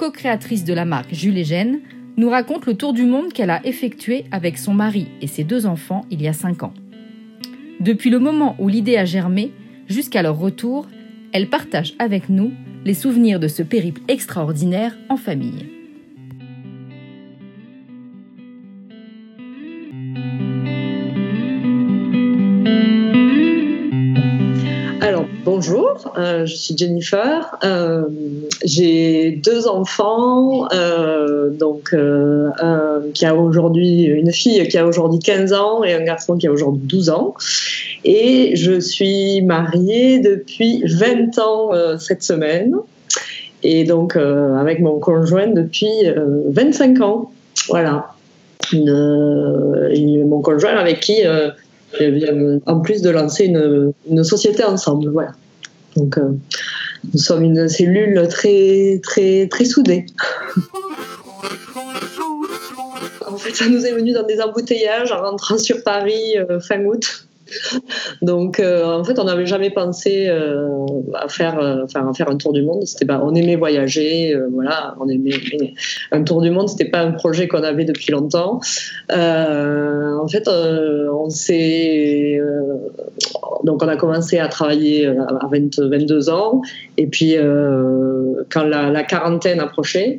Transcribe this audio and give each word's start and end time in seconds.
co-créatrice 0.00 0.64
de 0.64 0.72
la 0.72 0.86
marque 0.86 1.12
Jules 1.12 1.36
et 1.36 1.44
Gênes, 1.44 1.80
nous 2.16 2.30
raconte 2.30 2.64
le 2.64 2.72
tour 2.72 2.94
du 2.94 3.04
monde 3.04 3.34
qu'elle 3.34 3.50
a 3.50 3.60
effectué 3.66 4.24
avec 4.32 4.56
son 4.56 4.72
mari 4.72 5.08
et 5.20 5.26
ses 5.26 5.44
deux 5.44 5.66
enfants 5.66 6.06
il 6.10 6.22
y 6.22 6.28
a 6.28 6.32
cinq 6.32 6.62
ans. 6.62 6.72
Depuis 7.80 8.08
le 8.08 8.18
moment 8.18 8.56
où 8.58 8.68
l'idée 8.68 8.96
a 8.96 9.04
germé 9.04 9.52
jusqu'à 9.88 10.22
leur 10.22 10.38
retour, 10.38 10.86
elle 11.34 11.50
partage 11.50 11.92
avec 11.98 12.30
nous 12.30 12.50
les 12.86 12.94
souvenirs 12.94 13.40
de 13.40 13.48
ce 13.48 13.62
périple 13.62 14.00
extraordinaire 14.08 14.96
en 15.10 15.18
famille. 15.18 15.68
Bonjour, 25.60 26.14
euh, 26.16 26.46
je 26.46 26.54
suis 26.54 26.74
Jennifer. 26.74 27.58
Euh, 27.64 28.04
j'ai 28.64 29.32
deux 29.44 29.68
enfants, 29.68 30.66
euh, 30.72 31.50
donc 31.50 31.94
qui 33.12 33.26
a 33.26 33.34
aujourd'hui 33.34 34.04
une 34.04 34.32
fille 34.32 34.66
qui 34.68 34.78
a 34.78 34.86
aujourd'hui 34.86 35.18
15 35.18 35.52
ans 35.52 35.84
et 35.84 35.92
un 35.92 36.02
garçon 36.02 36.38
qui 36.38 36.46
a 36.46 36.50
aujourd'hui 36.50 36.80
12 36.86 37.10
ans. 37.10 37.34
Et 38.06 38.56
je 38.56 38.80
suis 38.80 39.42
mariée 39.42 40.20
depuis 40.20 40.82
20 40.86 41.38
ans 41.38 41.72
cette 41.98 42.22
semaine. 42.22 42.76
Et 43.62 43.84
donc 43.84 44.16
avec 44.16 44.80
mon 44.80 44.98
conjoint 44.98 45.48
depuis 45.48 46.06
25 46.48 47.02
ans. 47.02 47.30
Voilà. 47.68 48.06
mon 48.72 50.40
conjoint 50.40 50.76
avec 50.76 51.00
qui 51.00 51.18
en 52.66 52.80
plus 52.80 53.02
de 53.02 53.10
lancer 53.10 53.44
une, 53.44 53.92
une 54.08 54.24
société 54.24 54.64
ensemble. 54.64 55.10
Voilà. 55.10 55.32
Donc, 55.96 56.18
euh, 56.18 56.30
nous 57.12 57.20
sommes 57.20 57.44
une 57.44 57.68
cellule 57.68 58.26
très, 58.28 59.00
très, 59.02 59.48
très 59.48 59.64
soudée. 59.64 60.06
en 63.26 63.36
fait, 63.36 63.54
ça 63.54 63.68
nous 63.68 63.84
est 63.86 63.92
venu 63.92 64.12
dans 64.12 64.26
des 64.26 64.40
embouteillages 64.40 65.12
en 65.12 65.20
rentrant 65.22 65.58
sur 65.58 65.82
Paris 65.82 66.36
euh, 66.36 66.60
fin 66.60 66.84
août. 66.84 67.26
Donc, 68.22 68.60
euh, 68.60 68.84
en 68.84 69.04
fait, 69.04 69.18
on 69.18 69.24
n'avait 69.24 69.46
jamais 69.46 69.70
pensé 69.70 70.26
euh, 70.28 70.68
à 71.14 71.28
faire, 71.28 71.58
euh, 71.58 71.84
enfin, 71.84 72.12
faire 72.14 72.30
un 72.30 72.36
tour 72.36 72.52
du 72.52 72.62
monde. 72.62 72.86
C'était 72.86 73.10
on 73.10 73.34
aimait 73.34 73.56
voyager, 73.56 74.36
voilà, 74.52 74.94
on 75.00 75.08
aimait 75.08 75.30
un 76.12 76.22
tour 76.22 76.40
du 76.40 76.50
monde. 76.50 76.68
C'était 76.68 76.90
pas 76.90 77.00
un 77.00 77.12
projet 77.12 77.48
qu'on 77.48 77.62
avait 77.62 77.84
depuis 77.84 78.12
longtemps. 78.12 78.60
en 79.10 80.28
fait, 80.28 80.48
on 80.48 81.28
s'est, 81.30 82.40
donc, 83.64 83.82
on 83.82 83.88
a 83.88 83.96
commencé 83.96 84.38
à 84.38 84.48
travailler 84.48 85.06
à 85.06 85.48
22 85.50 86.30
ans, 86.30 86.62
et 86.96 87.06
puis 87.06 87.36
quand 88.50 88.64
la, 88.64 88.90
la, 88.90 89.02
quarantaine 89.02 89.60
approchait, 89.60 90.18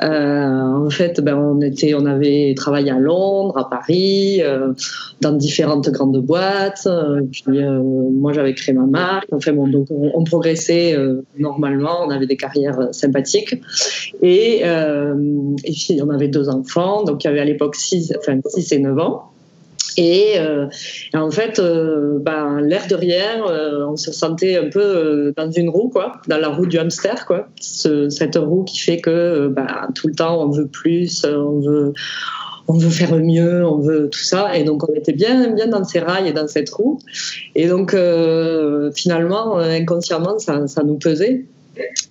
en 0.00 0.90
fait, 0.90 1.20
ben, 1.20 1.36
on 1.36 1.60
était, 1.60 1.94
on 1.94 2.06
avait 2.06 2.54
travaillé 2.56 2.90
à 2.90 2.98
Londres, 2.98 3.56
à 3.58 3.70
Paris, 3.70 4.42
dans 5.20 5.32
différentes 5.32 5.90
grandes 5.90 6.20
boîtes. 6.20 6.63
Euh, 6.86 7.22
puis 7.30 7.42
euh, 7.48 7.80
moi, 7.82 8.32
j'avais 8.32 8.54
créé 8.54 8.74
ma 8.74 8.86
marque. 8.86 9.28
Enfin 9.32 9.52
bon, 9.52 9.68
donc 9.68 9.86
on, 9.90 10.24
progressait 10.24 10.94
euh, 10.96 11.22
normalement. 11.38 12.04
On 12.06 12.10
avait 12.10 12.26
des 12.26 12.36
carrières 12.36 12.88
sympathiques. 12.92 13.54
Et, 14.22 14.60
et 14.60 15.72
puis 15.72 16.00
on 16.02 16.10
avait 16.10 16.28
deux 16.28 16.48
enfants. 16.48 17.04
Donc 17.04 17.24
il 17.24 17.26
y 17.26 17.30
avait 17.30 17.40
à 17.40 17.44
l'époque 17.44 17.76
6 17.76 18.14
enfin, 18.18 18.38
six 18.46 18.72
et 18.72 18.78
9 18.78 18.98
ans. 18.98 19.30
Et, 19.96 20.34
en 21.14 21.30
fait, 21.30 21.60
ben, 21.60 22.60
l'air 22.60 22.88
de 22.88 22.96
rien, 22.96 23.44
on 23.88 23.96
se 23.96 24.10
sentait 24.10 24.56
un 24.56 24.68
peu 24.68 25.32
dans 25.36 25.50
une 25.52 25.68
roue, 25.68 25.88
quoi, 25.88 26.20
dans 26.26 26.38
la 26.38 26.48
roue 26.48 26.66
du 26.66 26.78
hamster, 26.78 27.26
quoi. 27.26 27.48
cette 27.60 28.36
roue 28.36 28.64
qui 28.64 28.80
fait 28.80 29.00
que 29.00 29.46
ben, 29.46 29.88
tout 29.94 30.08
le 30.08 30.14
temps 30.14 30.42
on 30.42 30.50
veut 30.50 30.66
plus, 30.66 31.24
on 31.24 31.60
veut, 31.60 31.92
on 32.68 32.78
veut 32.78 32.90
faire 32.90 33.14
mieux, 33.16 33.66
on 33.66 33.78
veut 33.78 34.08
tout 34.10 34.22
ça. 34.22 34.56
Et 34.56 34.64
donc, 34.64 34.88
on 34.88 34.94
était 34.94 35.12
bien, 35.12 35.48
bien 35.52 35.66
dans 35.66 35.84
ces 35.84 36.00
rails 36.00 36.28
et 36.28 36.32
dans 36.32 36.46
cette 36.46 36.70
roue. 36.70 36.98
Et 37.54 37.68
donc, 37.68 37.94
euh, 37.94 38.90
finalement, 38.94 39.58
euh, 39.58 39.70
inconsciemment, 39.70 40.38
ça, 40.38 40.66
ça 40.66 40.82
nous 40.82 40.96
pesait. 40.96 41.44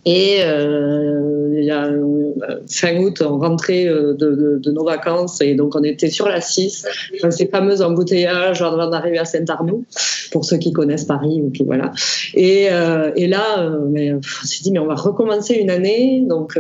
Et 0.06 0.40
euh, 0.42 1.58
il 1.58 1.72
a 1.72 1.86
euh, 1.86 2.34
fin 2.70 2.98
août, 2.98 3.24
on 3.26 3.38
rentrait 3.38 3.88
euh, 3.88 4.14
de, 4.14 4.72
nos 4.72 4.84
vacances 4.84 5.40
et 5.42 5.56
donc 5.56 5.76
on 5.76 5.84
était 5.84 6.10
sur 6.10 6.28
la 6.28 6.42
6, 6.42 6.86
dans 7.22 7.32
ces 7.32 7.48
fameux 7.48 7.82
embouteillages 7.82 8.62
avant 8.62 8.90
d'arriver 8.90 9.20
à 9.20 9.26
Saint-Arnoux, 9.26 9.86
pour 10.32 10.44
ceux 10.44 10.58
qui 10.58 10.74
connaissent 10.74 11.06
Paris. 11.06 11.42
qui 11.54 11.64
voilà. 11.64 11.92
Et, 12.34 12.64
et 13.16 13.28
là, 13.28 13.72
mais, 13.90 14.14
on 14.14 14.22
s'est 14.22 14.64
dit, 14.64 14.72
mais 14.72 14.80
on 14.80 14.88
va 14.88 14.96
recommencer 14.96 15.56
une 15.56 15.70
année. 15.70 16.24
Donc, 16.28 16.60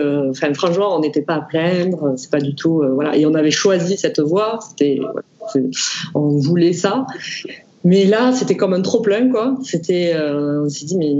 franchement, 0.54 0.96
on 0.96 1.00
n'était 1.00 1.22
pas 1.22 1.36
à 1.36 1.42
plaindre, 1.42 2.14
c'est 2.16 2.30
pas 2.30 2.40
du 2.40 2.56
tout. 2.56 2.84
voilà. 2.94 3.18
Et 3.18 3.26
on 3.26 3.34
avait 3.34 3.52
choisi 3.52 3.98
cette 3.98 4.20
voie, 4.20 4.60
on 6.14 6.28
voulait 6.38 6.74
ça. 6.74 7.06
Mais 7.86 8.06
là, 8.06 8.32
c'était 8.32 8.56
comme 8.56 8.74
un 8.74 8.82
trop 8.82 9.02
plein, 9.02 9.30
quoi. 9.30 9.58
C'était, 9.64 10.14
euh, 10.16 10.64
on 10.64 10.70
s'est 10.70 10.86
dit, 10.86 10.96
mais 10.96 11.14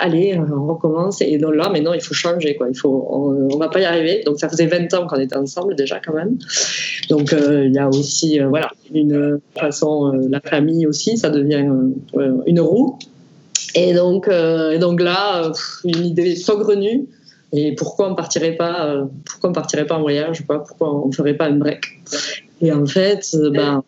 allez, 0.00 0.36
on 0.38 0.66
recommence. 0.66 1.20
Et 1.20 1.38
là, 1.38 1.70
maintenant, 1.70 1.92
il 1.92 2.00
faut 2.00 2.14
changer, 2.14 2.56
quoi. 2.56 2.66
Il 2.68 2.76
faut, 2.76 3.06
on, 3.08 3.56
va 3.56 3.68
pas 3.68 3.80
y 3.80 3.84
arriver. 3.84 4.22
Donc 4.26 4.40
ça 4.40 4.48
faisait 4.48 4.66
20 4.66 4.92
ans 4.94 5.06
qu'on 5.06 5.20
était 5.20 5.36
ensemble 5.36 5.76
déjà, 5.76 6.00
quand 6.00 6.12
même. 6.12 6.36
Donc 7.10 7.32
euh, 7.32 7.66
il 7.66 7.74
y 7.74 7.78
a 7.78 7.88
aussi, 7.88 8.40
euh, 8.40 8.48
voilà, 8.48 8.72
une 8.92 9.40
façon, 9.56 10.12
la 10.28 10.40
famille 10.40 10.86
aussi, 10.86 11.16
ça 11.16 11.30
devient 11.30 11.64
une 12.46 12.60
roue. 12.60 12.98
Et 13.76 13.94
donc, 13.94 14.28
et 14.28 14.78
donc 14.78 15.00
là, 15.00 15.52
une 15.84 16.04
idée 16.06 16.34
saugrenue. 16.34 17.06
Et 17.52 17.74
pourquoi 17.74 18.10
on 18.10 18.14
partirait 18.14 18.56
pas, 18.56 19.06
pourquoi 19.24 19.50
on 19.50 19.52
partirait 19.52 19.86
pas 19.86 19.96
en 19.96 20.02
voyage, 20.02 20.44
quoi? 20.46 20.64
Pourquoi 20.64 20.92
on 21.04 21.12
ferait 21.12 21.34
pas 21.34 21.46
un 21.46 21.56
break? 21.56 21.84
Et 22.62 22.72
en 22.72 22.84
fait, 22.84 23.26
euh, 23.34 23.50
ben, 23.50 23.82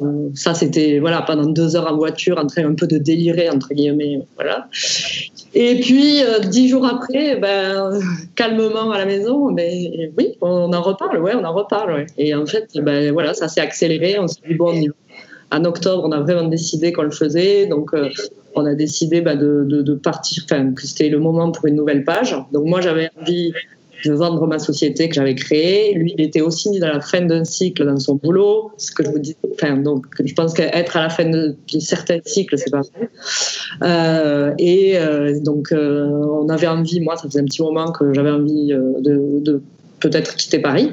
euh, 0.00 0.28
ça 0.34 0.54
c'était 0.54 0.98
voilà 0.98 1.22
pendant 1.22 1.46
deux 1.46 1.76
heures 1.76 1.90
en 1.90 1.96
voiture, 1.96 2.38
en 2.38 2.46
train 2.46 2.64
un 2.64 2.74
peu 2.74 2.86
de 2.86 2.98
délirer 2.98 3.48
entre 3.50 3.72
guillemets, 3.72 4.20
voilà. 4.34 4.68
Et 5.54 5.80
puis 5.80 6.22
euh, 6.24 6.40
dix 6.40 6.68
jours 6.68 6.86
après, 6.86 7.36
ben 7.36 8.00
calmement 8.34 8.90
à 8.90 8.98
la 8.98 9.06
maison, 9.06 9.50
mais 9.50 9.90
ben, 9.92 10.12
oui, 10.18 10.36
on 10.40 10.72
en 10.72 10.82
reparle, 10.82 11.18
ouais, 11.20 11.34
on 11.36 11.44
en 11.44 11.54
reparle, 11.54 11.92
ouais. 11.92 12.06
Et 12.18 12.34
en 12.34 12.46
fait, 12.46 12.68
ben 12.82 13.12
voilà, 13.12 13.32
ça 13.32 13.46
s'est 13.46 13.60
accéléré. 13.60 14.18
On 14.18 14.26
s'est 14.26 14.40
dit 14.48 14.54
bon, 14.54 14.74
en 15.52 15.64
octobre, 15.64 16.02
on 16.04 16.10
a 16.10 16.20
vraiment 16.20 16.48
décidé 16.48 16.92
qu'on 16.92 17.02
le 17.02 17.10
faisait, 17.12 17.66
donc. 17.66 17.92
on 18.56 18.66
a 18.66 18.74
décidé 18.74 19.20
ben, 19.20 19.36
de, 19.36 19.64
de, 19.66 19.82
de, 19.82 19.94
partir, 19.94 20.44
enfin, 20.44 20.72
que 20.74 20.82
c'était 20.86 21.08
le 21.08 21.18
moment 21.18 21.50
pour 21.50 21.66
une 21.66 21.74
nouvelle 21.74 22.04
page. 22.04 22.36
Donc 22.52 22.66
moi, 22.66 22.80
j'avais 22.80 23.10
envie 23.20 23.52
de 24.04 24.12
vendre 24.14 24.46
ma 24.46 24.58
société 24.58 25.08
que 25.08 25.14
j'avais 25.14 25.34
créée. 25.34 25.94
Lui, 25.94 26.14
il 26.16 26.24
était 26.24 26.40
aussi 26.40 26.78
dans 26.78 26.88
la 26.88 27.00
fin 27.00 27.20
d'un 27.20 27.44
cycle 27.44 27.84
dans 27.84 27.98
son 27.98 28.16
boulot. 28.16 28.72
Ce 28.76 28.92
que 28.92 29.04
je 29.04 29.10
vous 29.10 29.18
dis, 29.18 29.36
donc, 29.82 30.06
je 30.22 30.34
pense 30.34 30.54
qu'être 30.54 30.96
à 30.96 31.02
la 31.02 31.10
fin 31.10 31.24
d'un 31.24 31.54
certain 31.80 32.18
cycle, 32.24 32.58
c'est 32.58 32.70
pas 32.70 32.82
vrai. 32.82 33.08
Euh, 33.82 34.52
et 34.58 34.98
euh, 34.98 35.38
donc, 35.40 35.72
euh, 35.72 36.08
on 36.08 36.48
avait 36.48 36.66
envie, 36.66 37.00
moi, 37.00 37.16
ça 37.16 37.28
faisait 37.28 37.40
un 37.40 37.44
petit 37.44 37.62
moment 37.62 37.92
que 37.92 38.12
j'avais 38.12 38.30
envie 38.30 38.68
de 38.68 39.62
peut-être 40.00 40.36
quitter 40.36 40.58
Paris. 40.58 40.92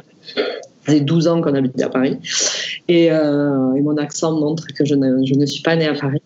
Ça 0.86 0.94
faisait 0.94 1.02
12 1.02 1.28
ans 1.28 1.42
qu'on 1.42 1.54
habitait 1.54 1.84
à 1.84 1.90
Paris. 1.90 2.18
Et, 2.88 3.06
et, 3.06 3.82
mon 3.82 3.98
accent 3.98 4.32
montre 4.40 4.68
que 4.74 4.86
je 4.86 4.96
ne, 4.96 5.46
suis 5.46 5.62
pas 5.62 5.76
née 5.76 5.88
à 5.88 5.94
Paris 5.94 6.22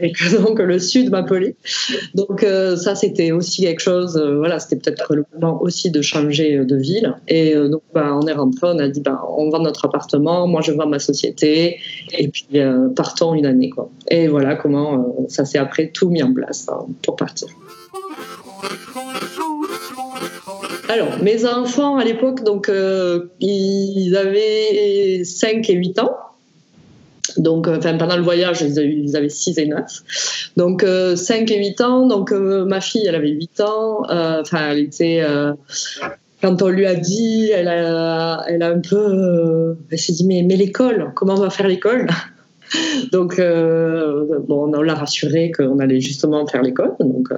et 0.00 0.12
que 0.12 0.36
donc 0.42 0.58
le 0.58 0.78
sud 0.78 1.10
m'appelait. 1.10 1.56
Donc 2.14 2.42
euh, 2.42 2.76
ça 2.76 2.94
c'était 2.94 3.32
aussi 3.32 3.62
quelque 3.62 3.80
chose, 3.80 4.16
euh, 4.16 4.36
voilà, 4.38 4.58
c'était 4.58 4.76
peut-être 4.76 5.14
le 5.14 5.24
moment 5.34 5.60
aussi 5.62 5.90
de 5.90 6.02
changer 6.02 6.64
de 6.64 6.76
ville. 6.76 7.14
Et 7.28 7.54
euh, 7.54 7.68
donc 7.68 7.82
bah, 7.94 8.16
on 8.20 8.26
est 8.26 8.32
rentré, 8.32 8.68
on 8.68 8.78
a 8.78 8.88
dit 8.88 9.00
bah, 9.00 9.22
on 9.36 9.50
vend 9.50 9.60
notre 9.60 9.86
appartement, 9.86 10.46
moi 10.46 10.60
je 10.60 10.72
vends 10.72 10.86
ma 10.86 10.98
société 10.98 11.78
et 12.16 12.28
puis 12.28 12.46
partons 12.94 13.34
une 13.34 13.46
année. 13.46 13.70
Et 14.10 14.28
voilà 14.28 14.54
comment 14.54 15.26
ça 15.28 15.44
s'est 15.44 15.58
après 15.58 15.90
tout 15.92 16.08
mis 16.10 16.22
en 16.22 16.32
place 16.32 16.66
hein, 16.70 16.86
pour 17.02 17.16
partir. 17.16 17.48
Alors, 20.88 21.22
mes 21.22 21.44
enfants 21.46 21.96
à 21.96 22.04
l'époque, 22.04 22.44
donc, 22.44 22.70
ils 23.40 24.16
avaient 24.16 25.24
5 25.24 25.68
et 25.70 25.74
8 25.74 25.98
ans. 25.98 26.16
Donc, 27.38 27.68
euh, 27.68 27.78
enfin, 27.78 27.96
pendant 27.96 28.16
le 28.16 28.22
voyage, 28.22 28.62
ils 28.62 29.16
avaient 29.16 29.28
6 29.28 29.58
et 29.58 29.66
9. 29.66 29.82
Donc, 30.56 30.82
5 30.82 30.86
euh, 30.86 31.54
et 31.54 31.58
8 31.58 31.80
ans. 31.80 32.06
Donc, 32.06 32.32
euh, 32.32 32.64
ma 32.64 32.80
fille, 32.80 33.06
elle 33.06 33.14
avait 33.14 33.30
8 33.30 33.60
ans. 33.60 34.02
Enfin, 34.08 34.70
elle 34.70 34.78
était. 34.78 35.24
quand 36.42 36.62
on 36.62 36.68
lui 36.68 36.86
a 36.86 36.94
dit, 36.94 37.50
elle 37.50 37.68
a, 37.68 38.44
elle 38.48 38.62
a 38.62 38.68
un 38.68 38.80
peu, 38.80 39.76
elle 39.90 39.98
s'est 39.98 40.12
dit 40.12 40.26
mais, 40.26 40.42
mais 40.42 40.56
l'école, 40.56 41.12
comment 41.14 41.34
on 41.34 41.40
va 41.40 41.50
faire 41.50 41.68
l'école? 41.68 42.08
donc, 43.12 43.38
euh, 43.38 44.38
bon, 44.46 44.72
on 44.74 44.82
l'a 44.82 44.94
rassuré 44.94 45.52
qu'on 45.52 45.78
allait 45.78 46.00
justement 46.00 46.46
faire 46.46 46.62
l'école. 46.62 46.92
Donc, 47.00 47.28
euh, 47.30 47.36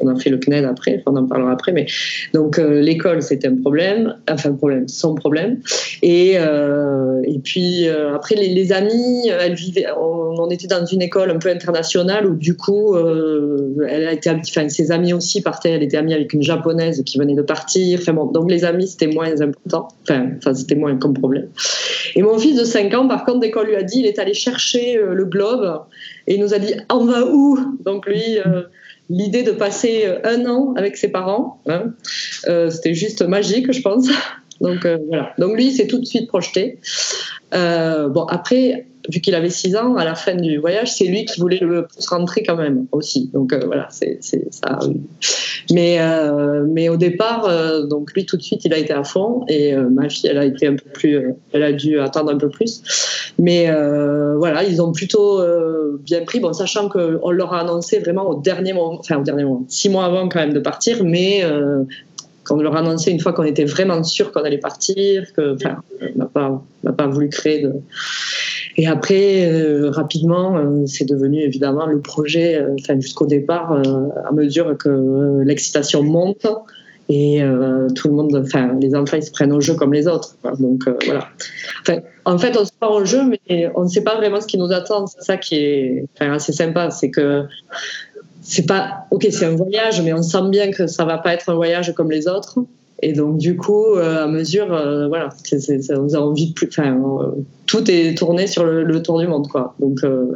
on 0.00 0.08
a 0.08 0.16
fait 0.16 0.30
le 0.30 0.38
CNED 0.38 0.64
après, 0.64 1.02
on 1.06 1.16
en 1.16 1.26
parlera 1.26 1.52
après. 1.52 1.72
Mais 1.72 1.86
donc, 2.32 2.58
euh, 2.58 2.80
l'école, 2.80 3.22
c'était 3.22 3.48
un 3.48 3.56
problème, 3.56 4.16
enfin, 4.30 4.52
problème, 4.52 4.88
son 4.88 5.14
problème. 5.14 5.60
Et, 6.02 6.34
et 6.34 7.38
puis, 7.42 7.88
après, 7.88 8.34
les, 8.34 8.72
amis, 8.72 9.28
elle 9.28 9.54
vivait, 9.54 9.86
on, 9.98 10.48
était 10.50 10.66
dans 10.66 10.84
une 10.84 11.02
école 11.02 11.30
un 11.30 11.38
peu 11.38 11.48
internationale 11.48 12.26
où, 12.26 12.34
du 12.34 12.56
coup, 12.56 12.96
elle 12.96 14.06
a 14.06 14.12
été, 14.12 14.30
enfin, 14.30 14.68
ses 14.68 14.90
amis 14.90 15.12
aussi 15.12 15.40
partaient. 15.42 15.70
Elle 15.70 15.82
était 15.82 15.96
amie 15.96 16.14
avec 16.14 16.32
une 16.32 16.42
japonaise 16.42 17.02
qui 17.04 17.18
venait 17.18 17.34
de 17.34 17.42
partir. 17.42 17.98
Enfin, 18.00 18.12
donc, 18.12 18.50
les 18.50 18.64
amis, 18.64 18.88
c'était 18.88 19.06
moins 19.06 19.40
important. 19.40 19.88
Enfin, 20.10 20.54
c'était 20.54 20.74
moins 20.74 20.96
comme 20.96 21.14
problème. 21.14 21.48
Et 22.14 22.22
mon 22.22 22.38
fils 22.38 22.58
de 22.58 22.64
5 22.64 22.94
ans, 22.94 23.08
par 23.08 23.24
contre, 23.24 23.44
qu'on 23.50 23.62
lui 23.62 23.76
a 23.76 23.82
dit, 23.82 24.00
il 24.00 24.06
est 24.06 24.18
allé 24.18 24.34
chercher 24.44 24.98
euh, 24.98 25.14
le 25.14 25.24
globe 25.24 25.82
et 26.26 26.34
il 26.34 26.40
nous 26.40 26.54
a 26.54 26.58
dit 26.58 26.74
on 26.90 27.04
va 27.04 27.24
où? 27.24 27.58
Donc 27.84 28.06
lui, 28.06 28.38
euh, 28.38 28.62
l'idée 29.08 29.42
de 29.42 29.52
passer 29.52 30.04
euh, 30.06 30.18
un 30.24 30.46
an 30.46 30.74
avec 30.76 30.96
ses 30.96 31.08
parents, 31.08 31.60
hein, 31.66 31.92
c'était 32.70 32.94
juste 32.94 33.22
magique, 33.22 33.72
je 33.72 33.80
pense. 33.80 34.08
Donc 34.60 34.86
voilà. 35.08 35.32
Donc 35.38 35.56
lui, 35.56 35.72
s'est 35.72 35.88
tout 35.88 35.98
de 35.98 36.04
suite 36.04 36.28
projeté. 36.28 36.78
bon 37.52 38.24
après, 38.28 38.86
vu 39.10 39.20
qu'il 39.20 39.34
avait 39.34 39.50
6 39.50 39.76
ans, 39.76 39.96
à 39.96 40.04
la 40.04 40.14
fin 40.14 40.34
du 40.34 40.58
voyage, 40.58 40.92
c'est 40.92 41.04
lui 41.04 41.24
qui 41.24 41.40
voulait 41.40 41.58
le 41.58 41.86
rentrer 42.08 42.42
quand 42.42 42.56
même 42.56 42.86
aussi. 42.92 43.30
Donc 43.32 43.52
euh, 43.52 43.60
voilà, 43.66 43.88
c'est 43.90 44.18
ça. 44.22 44.78
Mais, 45.70 45.96
euh, 46.00 46.64
mais 46.68 46.88
au 46.88 46.96
départ, 46.96 47.46
euh, 47.46 47.84
donc 47.84 48.12
lui 48.14 48.26
tout 48.26 48.36
de 48.36 48.42
suite, 48.42 48.64
il 48.64 48.72
a 48.72 48.78
été 48.78 48.92
à 48.92 49.04
fond 49.04 49.44
et 49.48 49.74
ma 49.74 50.08
fille, 50.08 50.30
elle 50.30 50.38
a 50.38 50.44
été 50.44 50.66
un 50.66 50.76
peu 50.76 50.90
plus, 50.92 51.34
elle 51.52 51.62
a 51.62 51.72
dû 51.72 52.00
attendre 52.00 52.32
un 52.32 52.38
peu 52.38 52.48
plus. 52.48 52.82
Mais 53.38 53.70
voilà, 54.36 54.64
ils 54.64 54.80
ont 54.80 54.92
plutôt 54.92 55.42
bien 55.98 56.24
pris, 56.24 56.40
bon, 56.40 56.52
sachant 56.52 56.88
qu'on 56.88 57.30
leur 57.30 57.52
a 57.52 57.60
annoncé 57.60 57.98
vraiment 57.98 58.28
au 58.28 58.40
dernier 58.40 58.72
moment, 58.72 58.98
enfin 58.98 59.18
au 59.18 59.22
dernier 59.22 59.44
moment, 59.44 59.64
six 59.68 59.88
mois 59.88 60.04
avant 60.04 60.28
quand 60.28 60.40
même 60.40 60.52
de 60.52 60.60
partir, 60.60 61.04
mais 61.04 61.42
quand 62.44 62.56
on 62.56 62.62
leur 62.62 62.76
a 62.76 62.80
annoncé 62.80 63.10
une 63.10 63.20
fois 63.20 63.32
qu'on 63.32 63.44
était 63.44 63.64
vraiment 63.64 64.02
sûr 64.04 64.32
qu'on 64.32 64.42
allait 64.42 64.58
partir, 64.58 65.32
que, 65.34 65.54
enfin, 65.54 65.78
on 66.00 66.18
n'a 66.18 66.26
pas, 66.26 66.62
pas 66.96 67.06
voulu 67.06 67.28
créer 67.28 67.62
de 67.62 67.72
et 68.76 68.86
après, 68.86 69.46
euh, 69.46 69.90
rapidement, 69.90 70.56
euh, 70.56 70.86
c'est 70.86 71.08
devenu 71.08 71.40
évidemment 71.40 71.86
le 71.86 72.00
projet, 72.00 72.60
euh, 72.60 73.00
jusqu'au 73.00 73.26
départ, 73.26 73.72
à 73.72 74.32
mesure 74.32 74.76
que 74.76 75.42
l'excitation 75.44 76.02
monte 76.02 76.46
et 77.10 77.42
tout 77.94 78.08
le 78.08 78.14
monde, 78.14 78.42
enfin, 78.42 78.78
les 78.80 78.94
enfants, 78.94 79.18
ils 79.18 79.22
se 79.22 79.30
prennent 79.30 79.52
au 79.52 79.60
jeu 79.60 79.74
comme 79.74 79.92
les 79.92 80.08
autres. 80.08 80.36
Donc 80.58 80.88
voilà. 81.04 81.28
En 82.24 82.38
fait, 82.38 82.56
on 82.56 82.64
se 82.64 82.70
prend 82.80 82.94
au 82.94 83.04
jeu, 83.04 83.20
mais 83.28 83.70
on 83.74 83.82
ne 83.82 83.88
sait 83.88 84.02
pas 84.02 84.16
vraiment 84.16 84.40
ce 84.40 84.46
qui 84.46 84.56
nous 84.56 84.72
attend. 84.72 85.06
C'est 85.06 85.20
ça 85.20 85.36
qui 85.36 85.56
est 85.56 86.06
assez 86.18 86.54
sympa, 86.54 86.90
c'est 86.90 87.10
que 87.10 87.44
c'est 88.44 88.66
pas, 88.66 89.06
ok, 89.10 89.26
c'est 89.30 89.46
un 89.46 89.56
voyage, 89.56 90.00
mais 90.02 90.12
on 90.12 90.22
sent 90.22 90.48
bien 90.50 90.70
que 90.70 90.86
ça 90.86 91.04
va 91.04 91.18
pas 91.18 91.34
être 91.34 91.48
un 91.48 91.54
voyage 91.54 91.92
comme 91.94 92.10
les 92.10 92.28
autres. 92.28 92.58
Et 93.02 93.12
donc, 93.12 93.38
du 93.38 93.56
coup, 93.56 93.96
à 93.96 94.26
mesure, 94.28 94.66
voilà, 95.08 95.30
ça 95.42 95.96
nous 95.96 96.14
a 96.14 96.20
envie 96.20 96.50
de 96.50 96.54
plus. 96.54 96.68
Enfin, 96.68 96.96
tout 97.66 97.90
est 97.90 98.16
tourné 98.16 98.46
sur 98.46 98.64
le, 98.64 99.02
tour 99.02 99.18
du 99.20 99.26
monde, 99.26 99.48
quoi. 99.48 99.74
Donc, 99.80 100.04
euh, 100.04 100.26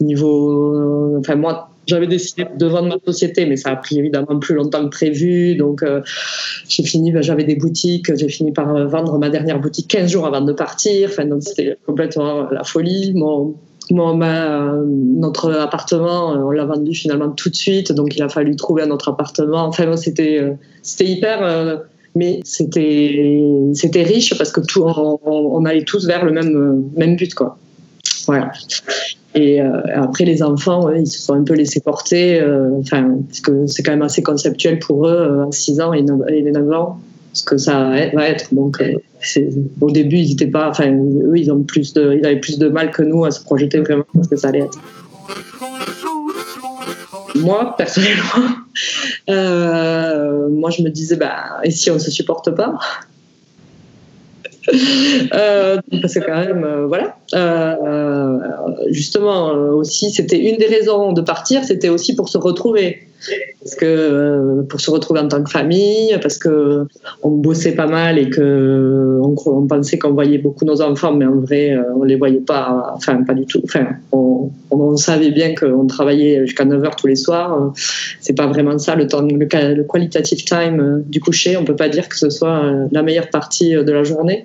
niveau, 0.00 1.18
enfin 1.18 1.34
moi, 1.34 1.70
j'avais 1.86 2.06
décidé 2.06 2.46
de 2.56 2.66
vendre 2.66 2.88
ma 2.88 2.96
société, 3.04 3.46
mais 3.46 3.56
ça 3.56 3.70
a 3.70 3.76
pris 3.76 3.98
évidemment 3.98 4.38
plus 4.38 4.54
longtemps 4.54 4.84
que 4.84 4.90
prévu. 4.90 5.56
Donc, 5.56 5.82
euh, 5.82 6.00
j'ai 6.68 6.84
fini, 6.84 7.12
ben, 7.12 7.22
j'avais 7.22 7.44
des 7.44 7.56
boutiques, 7.56 8.14
j'ai 8.14 8.28
fini 8.28 8.52
par 8.52 8.72
vendre 8.88 9.18
ma 9.18 9.30
dernière 9.30 9.60
boutique 9.60 9.88
15 9.88 10.10
jours 10.10 10.26
avant 10.26 10.42
de 10.42 10.52
partir. 10.52 11.08
Enfin, 11.10 11.26
donc 11.26 11.42
c'était 11.42 11.76
complètement 11.86 12.48
la 12.50 12.64
folie. 12.64 13.12
Mon, 13.14 13.54
ma, 13.94 14.74
notre 14.84 15.52
appartement, 15.52 16.30
on 16.30 16.50
l'a 16.50 16.64
vendu 16.64 16.94
finalement 16.94 17.30
tout 17.30 17.50
de 17.50 17.56
suite, 17.56 17.92
donc 17.92 18.14
il 18.16 18.22
a 18.22 18.28
fallu 18.28 18.56
trouver 18.56 18.82
un 18.82 18.90
autre 18.90 19.08
appartement. 19.08 19.64
Enfin, 19.64 19.96
c'était, 19.96 20.56
c'était 20.82 21.06
hyper 21.06 21.86
mais 22.14 22.40
c'était 22.44 24.02
riche 24.02 24.36
parce 24.36 24.52
que 24.52 24.60
tout 24.60 24.82
on, 24.84 25.64
allait 25.64 25.84
tous 25.84 26.06
vers 26.06 26.24
le 26.24 26.32
même 26.32 26.84
même 26.96 27.16
but 27.16 27.34
quoi. 27.34 27.56
Voilà. 28.26 28.52
Et 29.34 29.62
euh, 29.62 29.80
après 29.94 30.24
les 30.24 30.42
enfants 30.42 30.90
ils 30.90 31.06
se 31.06 31.20
sont 31.20 31.34
un 31.34 31.44
peu 31.44 31.54
laissés 31.54 31.80
porter 31.80 32.40
euh, 32.40 32.80
parce 32.90 33.40
que 33.40 33.66
c'est 33.66 33.82
quand 33.82 33.92
même 33.92 34.02
assez 34.02 34.22
conceptuel 34.22 34.78
pour 34.80 35.06
eux 35.06 35.12
euh, 35.12 35.46
à 35.46 35.52
6 35.52 35.80
ans 35.80 35.92
et 35.92 36.02
9, 36.02 36.20
et 36.28 36.42
9 36.42 36.72
ans 36.72 36.98
ce 37.32 37.44
que 37.44 37.56
ça 37.56 37.90
va 38.14 38.28
être 38.28 38.52
donc 38.52 38.82
au 39.80 39.90
début 39.90 40.16
ils 40.16 40.32
étaient 40.32 40.46
pas 40.46 40.70
enfin 40.70 40.90
eux 40.90 41.36
ils 41.36 41.52
ont 41.52 41.62
plus 41.62 41.92
de 41.92 42.14
ils 42.18 42.26
avaient 42.26 42.40
plus 42.40 42.58
de 42.58 42.68
mal 42.68 42.90
que 42.90 43.02
nous 43.02 43.24
à 43.24 43.30
se 43.30 43.42
projeter 43.42 43.78
vraiment 43.80 44.06
parce 44.14 44.28
que 44.28 44.36
ça 44.36 44.48
allait 44.48 44.60
être. 44.60 44.78
Moi, 47.36 47.74
personnellement, 47.76 48.56
euh, 49.30 50.48
moi, 50.48 50.70
je 50.70 50.82
me 50.82 50.90
disais, 50.90 51.16
bah, 51.16 51.60
et 51.62 51.70
si 51.70 51.90
on 51.90 51.98
se 51.98 52.10
supporte 52.10 52.50
pas? 52.54 52.78
Euh, 55.32 55.80
parce 56.02 56.14
que 56.14 56.20
quand 56.20 56.36
même, 56.36 56.64
euh, 56.64 56.86
voilà. 56.86 57.16
Justement, 58.88 59.52
aussi, 59.52 60.10
c'était 60.10 60.38
une 60.38 60.56
des 60.56 60.66
raisons 60.66 61.12
de 61.12 61.20
partir, 61.20 61.64
c'était 61.64 61.88
aussi 61.88 62.14
pour 62.14 62.28
se 62.28 62.38
retrouver 62.38 63.06
parce 63.62 63.74
que 63.74 63.84
euh, 63.84 64.62
pour 64.62 64.80
se 64.80 64.90
retrouver 64.90 65.20
en 65.20 65.28
tant 65.28 65.42
que 65.42 65.50
famille, 65.50 66.16
parce 66.22 66.38
que 66.38 66.86
on 67.22 67.30
bossait 67.30 67.74
pas 67.74 67.86
mal 67.86 68.18
et 68.18 68.30
que 68.30 69.20
on, 69.22 69.66
pensait 69.66 69.98
qu'on 69.98 70.12
voyait 70.12 70.38
beaucoup 70.38 70.64
nos 70.64 70.80
enfants, 70.80 71.12
mais 71.14 71.26
en 71.26 71.36
vrai 71.36 71.72
euh, 71.72 71.82
on 71.96 72.04
les 72.04 72.16
voyait 72.16 72.40
pas, 72.40 72.92
enfin 72.94 73.22
pas 73.22 73.34
du 73.34 73.46
tout. 73.46 73.60
Enfin, 73.64 73.86
on, 74.12 74.50
savait 74.96 75.30
bien 75.30 75.54
qu'on 75.54 75.86
travaillait 75.86 76.46
jusqu'à 76.46 76.64
9 76.64 76.82
h 76.82 76.96
tous 76.96 77.06
les 77.06 77.14
soirs. 77.14 77.72
C'est 78.20 78.36
pas 78.36 78.46
vraiment 78.46 78.76
ça 78.78 78.96
le 78.96 79.06
temps, 79.06 79.22
le, 79.22 79.36
le 79.36 79.84
qualitative 79.84 80.44
time 80.44 80.80
euh, 80.80 81.02
du 81.06 81.20
coucher. 81.20 81.56
On 81.56 81.64
peut 81.64 81.76
pas 81.76 81.88
dire 81.88 82.08
que 82.08 82.16
ce 82.16 82.28
soit 82.28 82.62
la 82.90 83.02
meilleure 83.02 83.28
partie 83.28 83.72
de 83.72 83.92
la 83.92 84.02
journée. 84.02 84.44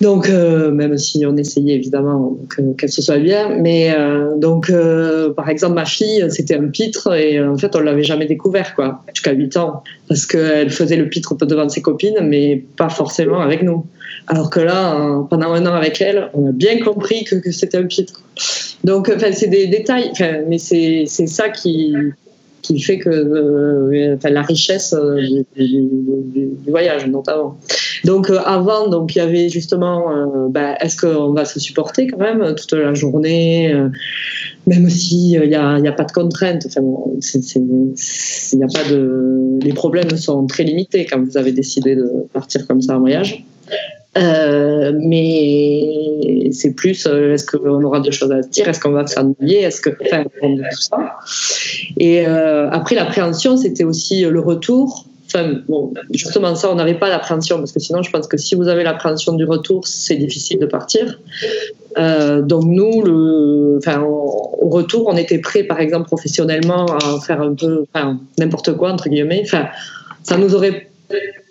Donc 0.00 0.28
même 0.28 0.98
si 0.98 1.24
on 1.26 1.36
essayait 1.36 1.76
évidemment 1.84 2.38
que, 2.76 2.86
ce 2.86 3.02
soit 3.02 3.18
bien, 3.18 3.50
mais 3.50 3.94
donc 4.36 4.72
par 5.36 5.48
exemple 5.48 5.74
ma 5.74 5.84
fille 5.84 6.24
c'était 6.30 6.56
un 6.56 6.68
pitre 6.68 7.14
et 7.14 7.42
en 7.42 7.56
fait 7.58 7.76
on 7.76 7.80
l'avait 7.80 8.02
jamais 8.02 8.26
découvert, 8.26 8.74
quoi, 8.74 9.02
jusqu'à 9.12 9.32
8 9.32 9.56
ans. 9.56 9.82
Parce 10.08 10.26
qu'elle 10.26 10.70
faisait 10.70 10.96
le 10.96 11.08
pitre 11.08 11.34
devant 11.46 11.68
ses 11.68 11.82
copines, 11.82 12.18
mais 12.22 12.64
pas 12.76 12.88
forcément 12.88 13.40
avec 13.40 13.62
nous. 13.62 13.86
Alors 14.26 14.50
que 14.50 14.60
là, 14.60 15.24
pendant 15.28 15.52
un 15.52 15.66
an 15.66 15.74
avec 15.74 16.00
elle, 16.00 16.30
on 16.34 16.48
a 16.48 16.52
bien 16.52 16.78
compris 16.80 17.24
que, 17.24 17.50
c'était 17.50 17.78
un 17.78 17.84
pitre. 17.84 18.22
Donc, 18.82 19.10
enfin, 19.14 19.32
c'est 19.32 19.48
des 19.48 19.66
détails, 19.66 20.12
mais 20.48 20.58
c'est 20.58 21.06
ça 21.06 21.48
qui, 21.50 21.94
qui 22.62 22.80
fait 22.80 22.98
que 22.98 23.10
euh, 23.10 24.16
la 24.22 24.42
richesse 24.42 24.94
euh, 24.94 25.20
du, 25.56 26.50
voyage 26.66 27.06
notamment. 27.06 27.58
Donc 28.04 28.30
euh, 28.30 28.38
avant, 28.44 28.88
donc 28.88 29.14
il 29.14 29.18
y 29.18 29.20
avait 29.20 29.48
justement, 29.48 30.04
bah, 30.50 30.76
est-ce 30.80 30.96
qu'on 30.96 31.32
va 31.32 31.44
se 31.44 31.58
supporter 31.60 32.06
quand 32.06 32.18
même 32.18 32.54
toute 32.54 32.72
la 32.72 32.94
journée, 32.94 33.74
même 34.66 34.90
si 34.90 35.32
il 35.32 35.48
n'y 35.48 35.54
a, 35.54 35.92
pas 35.92 36.04
de 36.04 36.12
contraintes. 36.12 36.66
Enfin, 36.66 36.82
il 38.52 38.62
a 38.62 38.66
pas 38.66 38.90
de, 38.90 39.58
les 39.62 39.72
problèmes 39.72 40.10
sont 40.16 40.46
très 40.46 40.64
limités 40.64 41.06
quand 41.06 41.22
vous 41.22 41.36
avez 41.36 41.52
décidé 41.52 41.96
de 41.96 42.26
partir 42.32 42.66
comme 42.66 42.82
ça 42.82 42.96
en 42.96 43.00
voyage. 43.00 43.44
Euh, 44.16 44.92
mais 44.96 46.50
c'est 46.52 46.74
plus 46.74 47.06
euh, 47.06 47.34
est-ce 47.34 47.44
qu'on 47.44 47.82
aura 47.82 47.98
des 47.98 48.12
choses 48.12 48.30
à 48.30 48.42
se 48.42 48.48
dire, 48.48 48.68
est-ce 48.68 48.78
qu'on 48.78 48.92
va 48.92 49.06
s'ennuyer, 49.06 49.62
est-ce 49.62 49.80
que 49.80 49.90
enfin, 50.02 50.22
tout 50.22 50.80
ça. 50.80 51.16
Et 51.98 52.26
euh, 52.26 52.70
après 52.70 52.94
l'appréhension, 52.94 53.56
c'était 53.56 53.84
aussi 53.84 54.22
le 54.24 54.40
retour. 54.40 55.06
Justement 56.12 56.54
ça, 56.54 56.70
on 56.70 56.74
n'avait 56.74 56.98
pas 56.98 57.08
l'appréhension 57.08 57.58
parce 57.58 57.72
que 57.72 57.80
sinon, 57.80 58.02
je 58.02 58.10
pense 58.10 58.26
que 58.26 58.36
si 58.36 58.54
vous 58.54 58.68
avez 58.68 58.84
l'appréhension 58.84 59.34
du 59.34 59.44
retour, 59.44 59.86
c'est 59.86 60.16
difficile 60.16 60.58
de 60.58 60.66
partir. 60.66 61.18
Euh, 61.98 62.42
donc 62.42 62.64
nous, 62.64 63.02
le, 63.02 63.78
enfin, 63.78 64.00
au 64.02 64.68
retour, 64.68 65.06
on 65.06 65.16
était 65.16 65.38
prêt, 65.38 65.64
par 65.64 65.80
exemple, 65.80 66.06
professionnellement 66.06 66.86
à 66.86 67.20
faire 67.20 67.40
un 67.40 67.54
peu, 67.54 67.84
n'importe 68.38 68.76
quoi 68.76 68.92
entre 68.92 69.08
guillemets. 69.08 69.42
Enfin, 69.44 69.66
ça 70.22 70.36
nous 70.36 70.54
aurait 70.54 70.88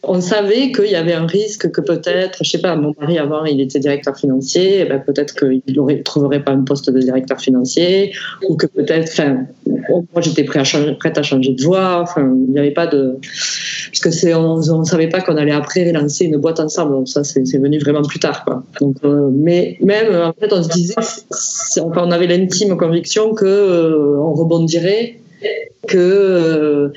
on 0.05 0.19
savait 0.19 0.72
qu'il 0.74 0.91
y 0.91 0.95
avait 0.95 1.13
un 1.13 1.25
risque 1.25 1.72
que 1.72 1.79
peut-être, 1.79 2.43
je 2.43 2.50
sais 2.50 2.60
pas, 2.60 2.75
mon 2.75 2.93
mari 3.00 3.17
avant, 3.17 3.45
il 3.45 3.62
était 3.62 3.79
directeur 3.79 4.17
financier, 4.17 4.81
eh 4.81 4.86
ben 4.86 5.00
peut-être 5.00 5.33
qu'il 5.33 5.62
ne 5.65 6.01
trouverait 6.01 6.43
pas 6.43 6.51
un 6.51 6.63
poste 6.63 6.89
de 6.89 7.00
directeur 7.00 7.39
financier, 7.39 8.13
ou 8.48 8.57
que 8.57 8.67
peut-être, 8.67 9.10
enfin, 9.13 9.45
moi 9.65 10.22
j'étais 10.22 10.43
prête 10.43 11.17
à 11.17 11.24
changer 11.24 11.53
de 11.53 11.63
voie, 11.63 12.01
enfin, 12.01 12.36
il 12.48 12.51
n'y 12.51 12.60
avait 12.60 12.72
pas 12.72 12.88
de, 12.88 13.17
puisque 13.22 14.12
c'est, 14.12 14.33
on, 14.33 14.57
ne 14.57 14.83
savait 14.83 15.07
pas 15.07 15.22
qu'on 15.22 15.38
allait 15.38 15.53
après 15.53 15.89
lancer 15.93 16.25
une 16.25 16.38
boîte 16.38 16.60
ensemble, 16.60 17.07
ça 17.07 17.24
c'est, 17.24 17.43
venu 17.57 17.79
vraiment 17.79 18.01
plus 18.01 18.19
tard, 18.19 18.43
quoi. 18.43 18.63
Euh, 19.05 19.29
mais 19.31 19.77
même, 19.81 20.13
en 20.15 20.33
fait, 20.33 20.51
on 20.51 20.63
se 20.63 20.69
disait, 20.69 20.95
on 21.77 22.12
avait 22.12 22.27
l'intime 22.27 22.75
conviction 22.75 23.33
que 23.33 23.45
euh, 23.45 24.17
on 24.19 24.33
rebondirait, 24.33 25.19
que 25.88 25.98
euh, 25.98 26.89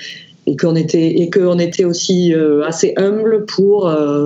et 0.47 0.57
qu'on 0.57 0.77
était 0.77 1.09
et 1.09 1.29
qu'on 1.31 1.59
était 1.59 1.85
aussi 1.85 2.35
assez 2.65 2.95
humble 2.97 3.47
pour 3.47 3.85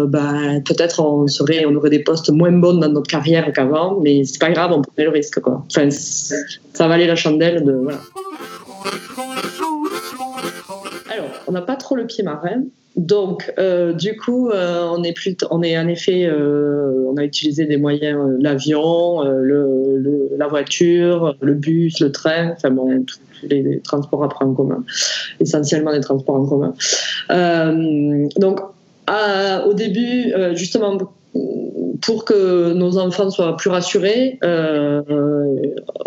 bah, 0.08 0.32
peut-être 0.64 1.00
on 1.00 1.26
serait 1.26 1.64
on 1.64 1.74
aurait 1.74 1.90
des 1.90 2.02
postes 2.02 2.30
moins 2.30 2.52
bons 2.52 2.74
dans 2.74 2.88
notre 2.88 3.10
carrière 3.10 3.50
qu'avant 3.52 3.98
mais 4.00 4.24
c'est 4.24 4.40
pas 4.40 4.50
grave 4.50 4.72
on 4.72 4.82
prenait 4.82 5.04
le 5.04 5.10
risque 5.10 5.40
quoi. 5.40 5.64
Enfin 5.70 5.88
ça 5.90 6.88
valait 6.88 7.06
la 7.06 7.16
chandelle 7.16 7.64
de 7.64 7.72
voilà. 7.72 8.00
Alors 11.10 11.30
on 11.46 11.52
n'a 11.52 11.62
pas 11.62 11.76
trop 11.76 11.96
le 11.96 12.06
pied 12.06 12.22
marin 12.22 12.64
donc, 13.00 13.50
euh, 13.58 13.94
du 13.94 14.14
coup, 14.14 14.50
euh, 14.50 14.86
on 14.92 15.02
est 15.02 15.14
plus, 15.14 15.34
on 15.50 15.62
est 15.62 15.78
en 15.78 15.88
effet, 15.88 16.26
euh, 16.26 17.06
on 17.08 17.16
a 17.16 17.24
utilisé 17.24 17.64
des 17.64 17.78
moyens, 17.78 18.20
l'avion, 18.38 19.22
la 19.22 20.46
voiture, 20.46 21.34
le 21.40 21.54
bus, 21.54 21.98
le 22.00 22.12
train, 22.12 22.50
enfin 22.50 22.70
bon, 22.70 23.02
tous 23.04 23.18
les, 23.48 23.80
transports 23.80 24.22
après 24.22 24.44
en 24.44 24.52
commun, 24.52 24.84
essentiellement 25.40 25.92
les 25.92 26.00
transports 26.00 26.34
en 26.34 26.46
commun. 26.46 26.74
donc, 28.36 28.60
au 29.66 29.72
début, 29.72 30.34
justement, 30.52 30.98
pour 32.02 32.24
que 32.24 32.72
nos 32.72 32.98
enfants 32.98 33.30
soient 33.30 33.56
plus 33.56 33.70
rassurés, 33.70 34.38
euh, 34.44 35.02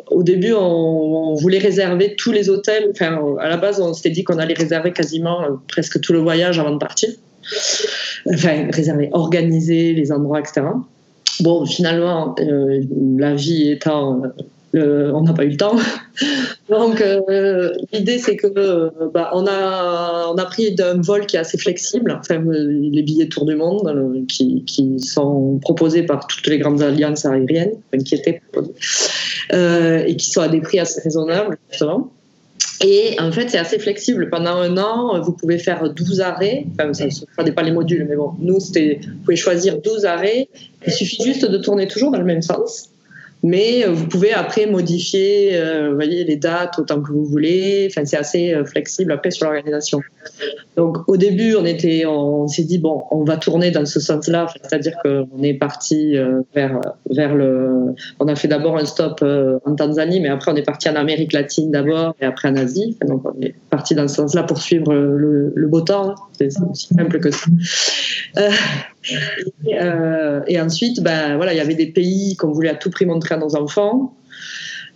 au 0.08 0.24
début, 0.24 0.54
on, 0.54 1.34
voulait 1.36 1.58
réserver 1.58 2.16
tous 2.16 2.32
les 2.32 2.50
hôtels. 2.50 2.90
Enfin, 2.92 3.20
à 3.40 3.50
la 3.50 3.58
base, 3.58 3.82
on 3.82 3.94
s'était 3.94 4.12
dit 4.12 4.24
qu'on 4.24 4.38
allait 4.38 4.54
réserver 4.54 4.92
quasiment 4.94 5.42
euh, 5.42 5.50
presque 5.68 6.00
tout 6.00 6.14
le 6.14 6.20
voyage 6.20 6.60
avant 6.60 6.72
de 6.72 6.78
partir. 6.78 7.10
Enfin, 8.32 8.68
réserver, 8.72 9.10
organiser 9.14 9.94
les 9.94 10.12
endroits, 10.12 10.40
etc. 10.40 10.62
Bon, 11.40 11.66
finalement, 11.66 12.36
euh, 12.40 12.82
la 13.18 13.34
vie 13.34 13.72
étant 13.72 14.22
on 14.76 15.22
n'a 15.22 15.34
pas 15.34 15.46
eu 15.46 15.50
le 15.50 15.58
temps. 15.58 15.76
Donc 16.74 17.01
euh, 17.01 17.72
l'idée 17.92 18.18
c'est 18.18 18.36
que 18.36 18.48
euh, 18.58 18.89
bah, 19.13 19.30
on 19.34 19.46
a 19.46 20.27
on 20.34 20.36
a 20.36 20.46
pris 20.46 20.75
un 20.80 21.00
vol 21.01 21.27
qui 21.27 21.36
est 21.36 21.39
assez 21.39 21.58
flexible, 21.58 22.18
enfin 22.20 22.44
les 22.48 23.03
billets 23.03 23.27
tour 23.27 23.46
du 23.46 23.56
monde 23.56 23.88
euh, 23.88 24.25
qui, 24.27 25.00
sont 25.00 25.60
proposés 25.62 26.03
par 26.03 26.25
toutes 26.25 26.48
les 26.48 26.58
grandes 26.58 26.82
alliances 26.82 27.25
aériennes, 27.25 27.74
qui 28.06 28.15
étaient 28.15 28.42
et 29.51 30.15
qui 30.15 30.30
sont 30.32 30.42
à 30.42 30.48
des 30.48 30.62
prix 30.62 30.80
assez 30.80 31.01
raisonnables 31.01 31.58
justement. 31.70 32.12
Et 32.86 33.15
en 33.20 33.32
fait, 33.32 33.50
c'est 33.50 33.58
assez 33.58 33.80
flexible. 33.80 34.30
Pendant 34.30 34.58
un 34.58 34.77
an, 34.77 35.22
vous 35.22 35.32
pouvez 35.32 35.58
faire 35.58 35.94
12 35.94 36.20
arrêts. 36.20 36.65
Enfin, 36.74 36.94
ça 36.94 37.06
ne 37.06 37.44
dépend 37.44 37.62
les 37.62 37.72
modules, 37.72 38.06
mais 38.10 38.18
bon, 38.18 38.32
nous, 38.39 38.60
c'était, 38.60 39.00
vous 39.01 39.24
pouvez 39.24 39.36
choisir 39.38 39.80
12 39.80 40.06
arrêts. 40.06 40.50
Il 40.86 40.92
suffit 40.92 41.24
juste 41.24 41.50
de 41.50 41.58
tourner 41.60 41.88
toujours 41.88 42.12
dans 42.12 42.20
le 42.20 42.25
même 42.25 42.42
sens 42.42 42.89
mais 43.44 43.86
euh, 43.86 43.92
vous 43.92 44.08
pouvez 44.08 44.32
après 44.32 44.66
modifier 44.66 45.50
euh, 45.54 45.94
voyez, 45.94 46.24
les 46.24 46.38
dates 46.38 46.80
autant 46.80 47.02
que 47.02 47.12
vous 47.12 47.26
voulez. 47.26 47.88
Enfin, 47.92 48.06
c'est 48.06 48.18
assez 48.18 48.54
euh, 48.54 48.64
flexible 48.64 49.12
après 49.12 49.32
sur 49.32 49.46
l'organisation. 49.46 50.00
Donc 50.78 50.98
au 51.08 51.18
début, 51.18 51.56
on 51.56 51.66
était, 51.66 52.06
on 52.06 52.48
s'est 52.48 52.64
dit 52.64 52.80
bon, 52.80 53.04
on 53.12 53.26
va 53.26 53.36
tourner 53.36 53.70
dans 53.70 53.86
ce 53.86 54.00
sens-là, 54.00 54.48
c'est-à-dire 54.62 54.94
qu'on 55.04 55.44
est 55.44 55.54
parti 55.54 56.16
vers 56.56 56.80
vers 57.12 57.36
le, 57.36 57.94
on 58.20 58.28
a 58.28 58.36
fait 58.36 58.48
d'abord 58.48 58.78
un 58.78 58.86
stop 58.86 59.24
en 59.66 59.76
Tanzanie, 59.76 60.22
mais 60.22 60.30
après 60.30 60.52
on 60.52 60.56
est 60.56 60.64
parti 60.64 60.90
en 60.90 60.96
Amérique 60.96 61.34
latine 61.34 61.70
d'abord 61.70 62.16
et 62.22 62.26
après 62.26 62.48
en 62.48 62.56
Asie. 62.56 62.98
Donc 63.06 63.24
on 63.26 63.40
est 63.42 63.54
parti 63.70 63.94
dans 63.94 64.08
ce 64.08 64.16
sens-là 64.16 64.44
pour 64.44 64.60
suivre 64.60 64.94
le, 64.94 65.68
beau 65.68 65.82
temps. 65.82 66.12
Hein. 66.12 66.16
C'est 66.38 66.50
aussi 66.72 66.88
simple 66.88 67.20
que 67.20 67.30
ça. 67.32 67.46
Et, 69.66 69.76
et, 70.48 70.62
ensuite, 70.62 71.02
ben, 71.02 71.36
voilà, 71.36 71.54
il 71.54 71.58
y 71.58 71.60
avait 71.60 71.76
des 71.76 71.92
pays 71.92 72.36
qu'on 72.38 72.52
voulait 72.52 72.70
à 72.70 72.76
tout 72.76 72.90
prix 72.90 73.06
montrer 73.06 73.33
nos 73.38 73.56
enfants. 73.56 74.16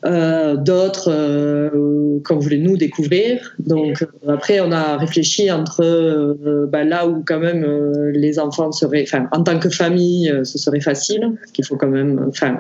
Euh, 0.06 0.56
d'autres 0.58 1.12
euh, 1.12 2.20
qu'on 2.24 2.38
voulait 2.38 2.60
nous 2.60 2.77
découvrir. 2.77 3.56
Donc 3.58 4.06
après, 4.27 4.60
on 4.60 4.72
a 4.72 4.96
réfléchi 4.96 5.50
entre 5.50 6.67
ben, 6.72 6.88
là 6.88 7.08
où 7.08 7.24
quand 7.25 7.39
même 7.39 7.65
les 8.13 8.38
enfants 8.38 8.72
seraient, 8.72 9.03
enfin, 9.03 9.27
en 9.32 9.41
tant 9.44 9.58
que 9.58 9.70
famille, 9.70 10.32
ce 10.44 10.60
serait 10.60 10.82
facile, 10.82 11.36
qu'il 11.51 11.65
faut 11.65 11.77
quand 11.77 11.89
même, 11.89 12.27
enfin, 12.29 12.60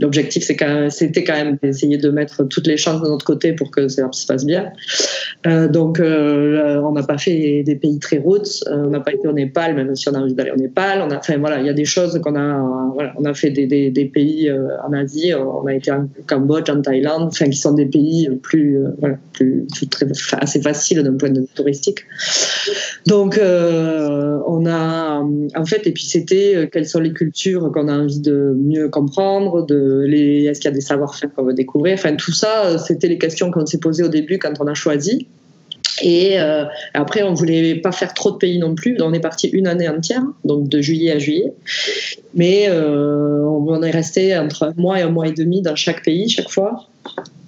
l'objectif, 0.00 0.44
c'était 0.44 1.24
quand 1.24 1.34
même 1.34 1.56
d'essayer 1.62 1.98
de 1.98 2.10
mettre 2.10 2.44
toutes 2.44 2.66
les 2.66 2.76
chances 2.76 3.00
de 3.00 3.08
notre 3.08 3.24
côté 3.24 3.52
pour 3.52 3.70
que 3.70 3.88
ça 3.88 4.08
se 4.12 4.26
passe 4.26 4.44
bien. 4.44 4.72
Euh, 5.46 5.68
donc, 5.68 6.00
euh, 6.00 6.80
on 6.82 6.92
n'a 6.92 7.02
pas 7.02 7.18
fait 7.18 7.62
des 7.62 7.76
pays 7.76 7.98
très 7.98 8.18
routes. 8.18 8.64
Euh, 8.68 8.84
on 8.86 8.90
n'a 8.90 9.00
pas 9.00 9.12
été 9.12 9.28
au 9.28 9.32
Népal, 9.32 9.74
même 9.74 9.94
si 9.94 10.08
on 10.08 10.14
a 10.14 10.18
envie 10.18 10.34
d'aller 10.34 10.50
au 10.50 10.56
Népal. 10.56 11.02
Enfin, 11.02 11.38
voilà, 11.38 11.60
il 11.60 11.66
y 11.66 11.68
a 11.68 11.74
des 11.74 11.84
choses 11.84 12.18
qu'on 12.22 12.34
a. 12.34 12.90
Voilà, 12.94 13.12
on 13.18 13.24
a 13.24 13.34
fait 13.34 13.50
des, 13.50 14.10
pays 14.12 14.50
en 14.86 14.92
Asie. 14.92 15.32
On 15.34 15.66
a 15.66 15.74
été 15.74 15.90
en 15.90 16.08
Cambodge, 16.26 16.70
en 16.70 16.80
Thaïlande, 16.80 17.28
enfin, 17.28 17.46
qui 17.46 17.56
sont 17.56 17.74
des 17.74 17.86
pays 17.86 18.28
plus, 18.42 18.78
assez 20.32 20.60
faciles 20.60 21.02
d'un 21.02 21.16
point 21.16 21.30
de 21.30 21.40
vue 21.40 21.46
touristique. 21.54 22.00
Donc, 23.06 23.38
on 23.40 24.66
a, 24.66 25.20
en 25.56 25.64
fait, 25.64 25.86
et 25.86 25.92
puis 25.92 26.04
c'était 26.04 26.68
quelles 26.72 26.86
sont 26.86 27.00
les 27.00 27.12
cultures 27.12 27.70
qu'on 27.72 27.88
a 27.88 27.98
envie 27.98 28.20
de 28.20 28.54
mieux 28.56 28.88
comprendre, 28.88 29.03
les, 30.06 30.44
est-ce 30.44 30.60
qu'il 30.60 30.70
y 30.70 30.72
a 30.72 30.74
des 30.74 30.80
savoir-faire 30.80 31.32
qu'on 31.34 31.44
veut 31.44 31.54
découvrir. 31.54 31.94
Enfin, 31.94 32.14
tout 32.16 32.32
ça, 32.32 32.78
c'était 32.78 33.08
les 33.08 33.18
questions 33.18 33.50
qu'on 33.50 33.66
s'est 33.66 33.78
posées 33.78 34.02
au 34.02 34.08
début 34.08 34.38
quand 34.38 34.52
on 34.60 34.66
a 34.66 34.74
choisi. 34.74 35.26
Et 36.02 36.40
euh, 36.40 36.64
après, 36.92 37.22
on 37.22 37.34
voulait 37.34 37.76
pas 37.76 37.92
faire 37.92 38.14
trop 38.14 38.32
de 38.32 38.36
pays 38.36 38.58
non 38.58 38.74
plus. 38.74 38.96
On 39.00 39.12
est 39.12 39.20
parti 39.20 39.48
une 39.48 39.66
année 39.66 39.88
entière, 39.88 40.22
donc 40.44 40.68
de 40.68 40.80
juillet 40.80 41.12
à 41.12 41.18
juillet. 41.18 41.52
Mais 42.34 42.66
euh, 42.68 43.44
on 43.44 43.82
est 43.82 43.90
resté 43.90 44.36
entre 44.36 44.64
un 44.64 44.74
mois 44.76 44.98
et 44.98 45.02
un 45.02 45.10
mois 45.10 45.28
et 45.28 45.32
demi 45.32 45.62
dans 45.62 45.76
chaque 45.76 46.02
pays 46.02 46.28
chaque 46.28 46.50
fois 46.50 46.88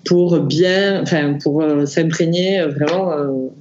pour 0.07 0.41
bien, 0.41 1.03
enfin 1.03 1.37
pour 1.43 1.63
euh, 1.63 1.85
s'imprégner 1.85 2.63
vraiment 2.63 3.13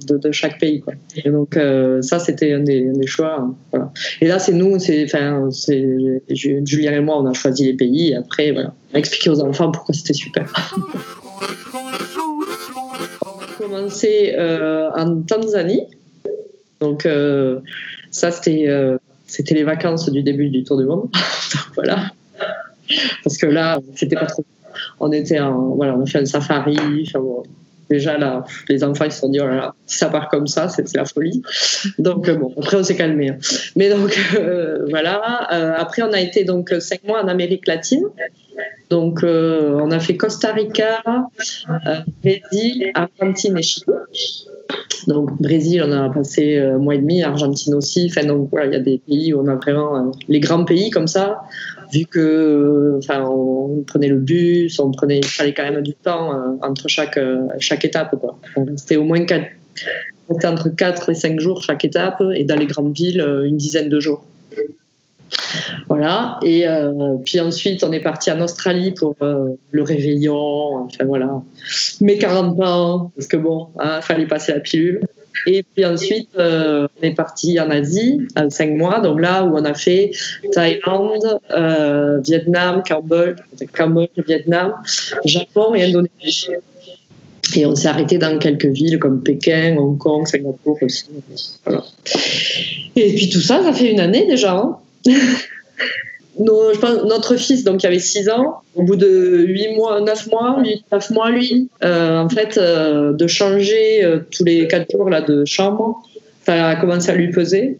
de, 0.06 0.32
chaque 0.32 0.58
pays. 0.58 0.80
Quoi. 0.80 0.94
Et 1.24 1.30
donc 1.30 1.58
ça, 2.00 2.18
c'était 2.18 2.52
un 2.52 2.60
des, 2.60 2.90
choix. 3.06 3.48
Hein. 3.74 3.90
Et 4.20 4.28
là, 4.28 4.38
c'est 4.38 4.52
nous, 4.52 4.78
c'est, 4.78 5.04
enfin, 5.04 5.48
c'est 5.50 5.84
Julien 6.30 6.92
et 6.92 7.00
moi, 7.00 7.20
on 7.20 7.26
a 7.26 7.32
choisi 7.32 7.64
les 7.64 7.74
pays. 7.74 8.14
Après, 8.14 8.52
voilà, 8.52 8.72
on 8.92 8.96
a 8.96 8.98
expliqué 8.98 9.30
aux 9.30 9.40
enfants 9.40 9.70
pourquoi 9.70 9.94
c'était 9.94 10.14
super. 10.14 10.52
commencé 13.66 14.34
euh, 14.36 14.90
en 14.94 15.22
Tanzanie. 15.22 15.86
Donc, 16.80 17.06
euh, 17.06 17.60
ça, 18.10 18.30
c'était, 18.30 18.68
euh, 18.68 18.98
c'était 19.26 19.54
les 19.54 19.64
vacances 19.64 20.10
du 20.10 20.22
début 20.22 20.50
du 20.50 20.64
Tour 20.64 20.78
du 20.78 20.84
Monde. 20.84 21.08
voilà. 21.74 22.10
Parce 23.24 23.38
que 23.38 23.46
là, 23.46 23.80
c'était 23.94 24.16
pas 24.16 24.26
trop. 24.26 24.44
On 25.00 25.12
était 25.12 25.40
en, 25.40 25.74
voilà, 25.74 25.96
on 25.96 26.06
fait 26.06 26.18
un 26.18 26.26
safari. 26.26 26.76
déjà 27.88 28.18
là, 28.18 28.44
les 28.68 28.82
enfants 28.82 29.04
ils 29.04 29.12
se 29.12 29.20
sont 29.20 29.28
dit 29.28 29.40
oh 29.40 29.46
si 29.86 29.98
ça 29.98 30.08
part 30.08 30.28
comme 30.28 30.46
ça, 30.46 30.68
c'est, 30.68 30.92
la 30.94 31.04
folie. 31.04 31.42
Donc 31.98 32.30
bon, 32.30 32.52
après 32.58 32.76
on 32.76 32.82
s'est 32.82 32.96
calmé. 32.96 33.30
Hein. 33.30 33.38
Mais 33.76 33.90
donc 33.90 34.18
voilà. 34.88 35.76
après 35.78 36.02
on 36.02 36.12
a 36.12 36.20
été 36.20 36.44
donc 36.44 36.74
cinq 36.80 37.04
mois 37.04 37.22
en 37.22 37.28
Amérique 37.28 37.66
latine. 37.66 38.04
Donc, 38.90 39.24
euh, 39.24 39.78
on 39.82 39.90
a 39.90 39.98
fait 39.98 40.16
Costa 40.16 40.52
Rica, 40.52 41.02
euh, 41.06 41.96
Brésil, 42.22 42.92
Argentine 42.94 43.58
et 43.58 43.62
Chili. 43.62 43.86
Donc, 45.08 45.40
Brésil, 45.40 45.82
on 45.86 45.92
a 45.92 46.08
passé 46.08 46.58
un 46.58 46.78
mois 46.78 46.94
et 46.94 46.98
demi, 46.98 47.22
Argentine 47.22 47.74
aussi. 47.74 48.08
Enfin, 48.10 48.26
donc, 48.26 48.48
voilà, 48.50 48.66
il 48.66 48.72
y 48.72 48.76
a 48.76 48.80
des 48.80 48.98
pays 48.98 49.34
où 49.34 49.40
on 49.40 49.48
a 49.48 49.56
vraiment 49.56 49.96
euh, 49.96 50.10
les 50.28 50.40
grands 50.40 50.64
pays 50.64 50.90
comme 50.90 51.08
ça. 51.08 51.42
Vu 51.92 52.06
que, 52.06 52.98
enfin, 52.98 53.24
on 53.28 53.82
prenait 53.86 54.08
le 54.08 54.18
bus, 54.18 54.78
on 54.78 54.90
prenait, 54.90 55.18
il 55.18 55.26
fallait 55.26 55.54
quand 55.54 55.70
même 55.70 55.82
du 55.82 55.94
temps 55.94 56.58
entre 56.62 56.88
chaque 56.88 57.18
chaque 57.58 57.84
étape, 57.84 58.16
quoi. 58.20 58.38
C'était 58.76 58.96
au 58.96 59.04
moins 59.04 59.24
entre 60.28 60.68
4 60.68 61.10
et 61.10 61.14
5 61.14 61.38
jours 61.40 61.62
chaque 61.62 61.84
étape, 61.84 62.22
et 62.34 62.44
dans 62.44 62.56
les 62.56 62.66
grandes 62.66 62.96
villes, 62.96 63.24
une 63.44 63.56
dizaine 63.56 63.88
de 63.88 64.00
jours. 64.00 64.24
Voilà. 65.88 66.38
Et 66.42 66.66
euh, 66.66 67.16
puis 67.24 67.40
ensuite, 67.40 67.84
on 67.84 67.92
est 67.92 68.00
parti 68.00 68.30
en 68.30 68.40
Australie 68.40 68.92
pour 68.92 69.16
euh, 69.22 69.50
le 69.70 69.82
réveillon. 69.82 70.84
Enfin 70.84 71.04
voilà. 71.04 71.42
Mes 72.00 72.18
40 72.18 72.60
ans, 72.60 73.12
parce 73.14 73.26
que 73.26 73.36
bon, 73.36 73.68
il 73.76 73.86
hein, 73.86 74.00
fallait 74.00 74.26
passer 74.26 74.52
la 74.52 74.60
pilule. 74.60 75.00
Et 75.46 75.62
puis 75.62 75.84
ensuite, 75.84 76.28
euh, 76.38 76.88
on 77.00 77.06
est 77.06 77.14
parti 77.14 77.58
en 77.60 77.70
Asie, 77.70 78.20
en 78.36 78.50
5 78.50 78.70
mois. 78.70 79.00
Donc 79.00 79.20
là 79.20 79.44
où 79.44 79.56
on 79.56 79.64
a 79.64 79.74
fait 79.74 80.10
Thaïlande, 80.52 81.40
Vietnam, 82.24 82.82
Cambodge, 82.86 83.38
Cambodge, 83.72 84.10
Vietnam, 84.26 84.74
Japon 85.24 85.74
et 85.74 85.84
Indonésie. 85.84 86.48
Et 87.54 87.64
on 87.64 87.76
s'est 87.76 87.88
arrêté 87.88 88.18
dans 88.18 88.38
quelques 88.38 88.66
villes 88.66 88.98
comme 88.98 89.22
Pékin, 89.22 89.76
Hong 89.78 89.98
Kong, 89.98 90.26
Singapour 90.26 90.78
aussi. 90.82 91.04
Et 92.96 93.14
puis 93.14 93.28
tout 93.30 93.40
ça, 93.40 93.62
ça 93.62 93.72
fait 93.72 93.92
une 93.92 94.00
année 94.00 94.26
déjà. 94.26 94.56
Hein. 94.56 94.78
je 96.38 96.78
pense, 96.78 97.04
notre 97.04 97.36
fils, 97.36 97.64
donc, 97.64 97.78
qui 97.78 97.86
avait 97.86 97.98
6 97.98 98.28
ans, 98.28 98.62
au 98.74 98.82
bout 98.82 98.96
de 98.96 99.44
8 99.46 99.74
mois, 99.76 100.00
9 100.00 100.26
mois, 100.28 100.56
8, 100.60 100.84
9 100.92 101.10
mois, 101.10 101.30
lui, 101.30 101.68
euh, 101.82 102.18
en 102.18 102.28
fait, 102.28 102.58
euh, 102.58 103.12
de 103.12 103.26
changer 103.26 104.04
euh, 104.04 104.20
tous 104.30 104.44
les 104.44 104.66
4 104.68 104.90
jours 104.92 105.10
là, 105.10 105.20
de 105.20 105.44
chambre, 105.44 106.02
ça 106.44 106.68
a 106.68 106.76
commencé 106.76 107.10
à 107.10 107.14
lui 107.14 107.30
peser. 107.30 107.78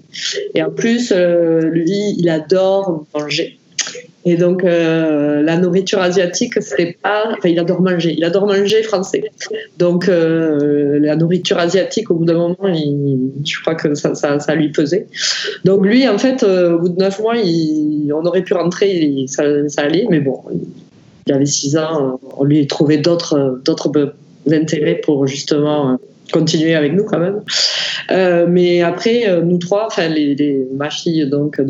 Et 0.54 0.62
en 0.62 0.70
plus, 0.70 1.12
lui, 1.12 2.14
il 2.18 2.28
adore 2.28 3.04
manger. 3.14 3.58
Et 4.28 4.36
donc, 4.36 4.64
euh, 4.64 5.40
la 5.42 5.56
nourriture 5.56 6.00
asiatique, 6.00 6.60
c'était 6.60 6.98
pas. 7.00 7.28
Enfin, 7.30 7.48
il 7.48 7.60
adore 7.60 7.80
manger. 7.80 8.12
Il 8.18 8.24
adore 8.24 8.46
manger 8.46 8.82
français. 8.82 9.22
Donc, 9.78 10.08
euh, 10.08 10.98
la 11.00 11.14
nourriture 11.14 11.58
asiatique, 11.58 12.10
au 12.10 12.16
bout 12.16 12.24
d'un 12.24 12.34
moment, 12.34 12.56
je 12.74 13.60
crois 13.60 13.76
que 13.76 13.94
ça, 13.94 14.16
ça, 14.16 14.54
lui 14.56 14.70
pesait. 14.72 15.06
Donc, 15.64 15.86
lui, 15.86 16.08
en 16.08 16.18
fait, 16.18 16.42
au 16.42 16.80
bout 16.80 16.88
de 16.88 16.98
neuf 16.98 17.20
mois, 17.20 17.36
il, 17.36 18.12
on 18.12 18.26
aurait 18.26 18.42
pu 18.42 18.54
rentrer, 18.54 19.26
ça, 19.28 19.44
ça, 19.68 19.82
allait, 19.82 20.08
mais 20.10 20.18
bon, 20.18 20.40
il 21.28 21.32
avait 21.32 21.46
six 21.46 21.76
ans, 21.76 22.18
on 22.36 22.42
lui 22.42 22.66
trouvait 22.66 22.98
d'autres, 22.98 23.60
d'autres 23.64 23.92
intérêts 24.50 24.96
pour 24.96 25.28
justement 25.28 26.00
continuer 26.32 26.74
avec 26.74 26.92
nous 26.92 27.04
quand 27.04 27.18
même. 27.18 27.42
Euh, 28.10 28.46
mais 28.48 28.82
après, 28.82 29.28
euh, 29.28 29.42
nous 29.42 29.58
trois, 29.58 29.86
enfin, 29.86 30.08
les, 30.08 30.66
ma 30.74 30.90
fille 30.90 31.28
donc, 31.28 31.60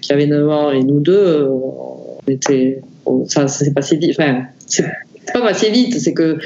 qui 0.00 0.12
avait 0.12 0.26
9 0.26 0.48
ans 0.48 0.70
et 0.70 0.82
nous 0.82 1.00
deux, 1.00 1.12
euh, 1.12 1.48
on 1.48 2.30
était, 2.30 2.80
ça, 3.26 3.48
s'est 3.48 3.72
passé 3.72 3.96
vite. 3.96 4.16
Enfin, 4.18 4.44
c'est 4.66 4.84
pas 5.32 5.40
passé 5.40 5.70
vite, 5.70 5.98
c'est 5.98 6.14
que 6.14 6.38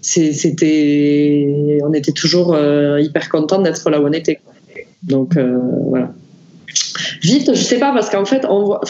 c'était, 0.00 1.78
on 1.82 1.92
était 1.92 2.12
toujours 2.12 2.56
hyper 2.98 3.28
content 3.28 3.60
d'être 3.60 3.88
là 3.90 4.00
où 4.00 4.06
on 4.06 4.12
était. 4.12 4.40
Donc 5.02 5.36
voilà. 5.36 6.12
Vite, 7.22 7.54
je 7.54 7.60
sais 7.60 7.78
pas, 7.78 7.92
parce 7.92 8.10
qu'en 8.10 8.24
fait, 8.24 8.44
on 8.48 8.64
voit, 8.64 8.80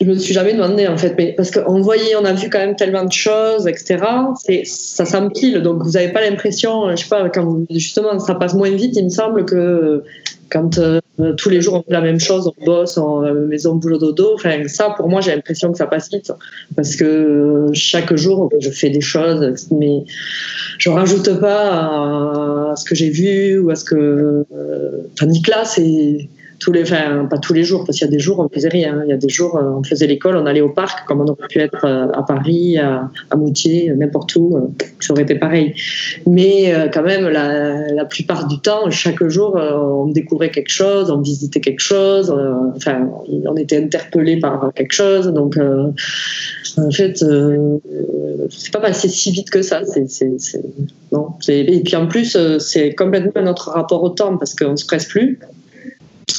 je 0.00 0.06
me 0.06 0.14
suis 0.14 0.32
jamais 0.32 0.52
demandé 0.52 0.86
en 0.86 0.96
fait, 0.96 1.14
mais 1.18 1.32
parce 1.36 1.50
qu'on 1.50 1.80
voyait, 1.80 2.14
on 2.16 2.24
a 2.24 2.32
vu 2.32 2.48
quand 2.50 2.58
même 2.58 2.76
tellement 2.76 3.04
de 3.04 3.12
choses, 3.12 3.66
etc. 3.66 3.98
C'est 4.44 4.62
ça 4.64 5.04
s'empile, 5.04 5.60
donc 5.62 5.82
vous 5.82 5.92
n'avez 5.92 6.12
pas 6.12 6.20
l'impression, 6.20 6.90
je 6.90 6.96
sais 6.96 7.08
pas, 7.08 7.28
quand 7.30 7.64
justement 7.70 8.18
ça 8.20 8.34
passe 8.34 8.54
moins 8.54 8.70
vite, 8.70 8.96
il 8.96 9.04
me 9.04 9.10
semble 9.10 9.44
que 9.44 10.04
quand 10.50 10.78
euh, 10.78 11.00
tous 11.36 11.50
les 11.50 11.60
jours 11.60 11.74
on 11.74 11.82
fait 11.82 11.92
la 11.92 12.00
même 12.00 12.20
chose, 12.20 12.50
on 12.58 12.64
bosse 12.64 12.96
en 12.96 13.24
euh, 13.24 13.46
maison 13.46 13.74
boulot 13.74 13.98
dodo. 13.98 14.34
Enfin 14.34 14.66
ça, 14.66 14.94
pour 14.96 15.08
moi, 15.08 15.20
j'ai 15.20 15.34
l'impression 15.34 15.72
que 15.72 15.78
ça 15.78 15.86
passe 15.86 16.10
vite 16.10 16.32
parce 16.76 16.96
que 16.96 17.66
chaque 17.72 18.14
jour 18.14 18.50
je 18.58 18.70
fais 18.70 18.90
des 18.90 19.00
choses, 19.00 19.68
mais 19.70 20.04
je 20.78 20.90
rajoute 20.90 21.38
pas 21.40 22.70
à 22.70 22.76
ce 22.76 22.84
que 22.84 22.94
j'ai 22.94 23.10
vu 23.10 23.58
ou 23.58 23.70
à 23.70 23.74
ce 23.74 23.84
que. 23.84 24.44
Euh, 24.54 24.90
enfin, 25.14 25.26
Nicolas, 25.26 25.64
c'est 25.64 26.28
pas 27.30 27.38
tous 27.38 27.52
les 27.52 27.64
jours, 27.64 27.84
parce 27.84 27.98
qu'il 27.98 28.06
y 28.06 28.08
a 28.08 28.12
des 28.12 28.18
jours 28.18 28.38
on 28.40 28.48
faisait 28.48 28.68
rien. 28.68 29.02
Il 29.04 29.10
y 29.10 29.12
a 29.12 29.16
des 29.16 29.28
jours 29.28 29.58
on 29.60 29.82
faisait 29.82 30.06
l'école, 30.06 30.36
on 30.36 30.46
allait 30.46 30.60
au 30.60 30.68
parc, 30.68 31.06
comme 31.06 31.20
on 31.20 31.26
aurait 31.26 31.46
pu 31.48 31.58
être 31.60 31.84
euh, 31.84 32.08
à 32.12 32.22
Paris, 32.22 32.78
à, 32.78 33.10
Moutier, 33.36 33.92
n'importe 33.96 34.34
où, 34.36 34.56
euh, 34.56 34.84
ça 35.00 35.12
aurait 35.12 35.22
été 35.22 35.34
pareil. 35.34 35.74
Mais 36.26 36.74
euh, 36.74 36.88
quand 36.92 37.02
même, 37.02 37.28
la, 37.28 37.92
la, 37.92 38.04
plupart 38.04 38.46
du 38.48 38.58
temps, 38.60 38.90
chaque 38.90 39.26
jour, 39.28 39.54
on 39.54 40.06
découvrait 40.06 40.50
quelque 40.50 40.70
chose, 40.70 41.10
on 41.10 41.20
visitait 41.20 41.60
quelque 41.60 41.80
chose, 41.80 42.34
enfin, 42.76 43.08
on 43.46 43.56
était 43.56 43.76
interpellé 43.76 44.38
par 44.38 44.72
quelque 44.74 44.92
chose. 44.92 45.28
Donc, 45.28 45.58
en 45.58 46.90
fait, 46.90 47.24
c'est 48.50 48.72
pas 48.72 48.80
passé 48.80 49.08
si 49.08 49.30
vite 49.30 49.50
que 49.50 49.62
ça. 49.62 49.82
Non. 51.12 51.28
Et 51.48 51.82
puis 51.84 51.96
en 51.96 52.06
plus, 52.06 52.36
c'est 52.58 52.94
complètement 52.94 53.42
notre 53.42 53.70
rapport 53.70 54.02
au 54.02 54.10
temps 54.10 54.36
parce 54.36 54.54
qu'on 54.54 54.76
se 54.76 54.86
presse 54.86 55.06
plus. 55.06 55.38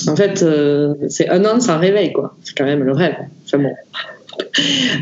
En 0.07 0.15
fait, 0.15 0.43
euh, 0.43 0.93
c'est 1.09 1.29
un 1.29 1.43
an 1.45 1.59
sans 1.59 1.77
réveil, 1.77 2.13
quoi. 2.13 2.35
C'est 2.43 2.57
quand 2.57 2.65
même 2.65 2.83
le 2.83 2.93
rêve. 2.93 3.15
Enfin 3.45 3.57
bon. 3.57 3.73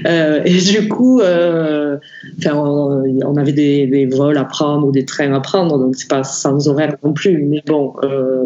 Euh, 0.05 0.41
et 0.45 0.57
du 0.59 0.87
coup, 0.87 1.21
euh, 1.21 1.97
on, 2.45 3.37
avait 3.37 3.51
des, 3.51 4.05
vols 4.05 4.37
à 4.37 4.45
prendre 4.45 4.87
ou 4.87 4.91
des 4.91 5.05
trains 5.05 5.33
à 5.33 5.39
prendre, 5.39 5.77
donc 5.77 5.95
c'est 5.95 6.09
pas 6.09 6.23
sans 6.23 6.67
horaire 6.67 6.95
non 7.03 7.13
plus. 7.13 7.43
Mais 7.43 7.63
bon, 7.65 7.93
euh, 8.03 8.43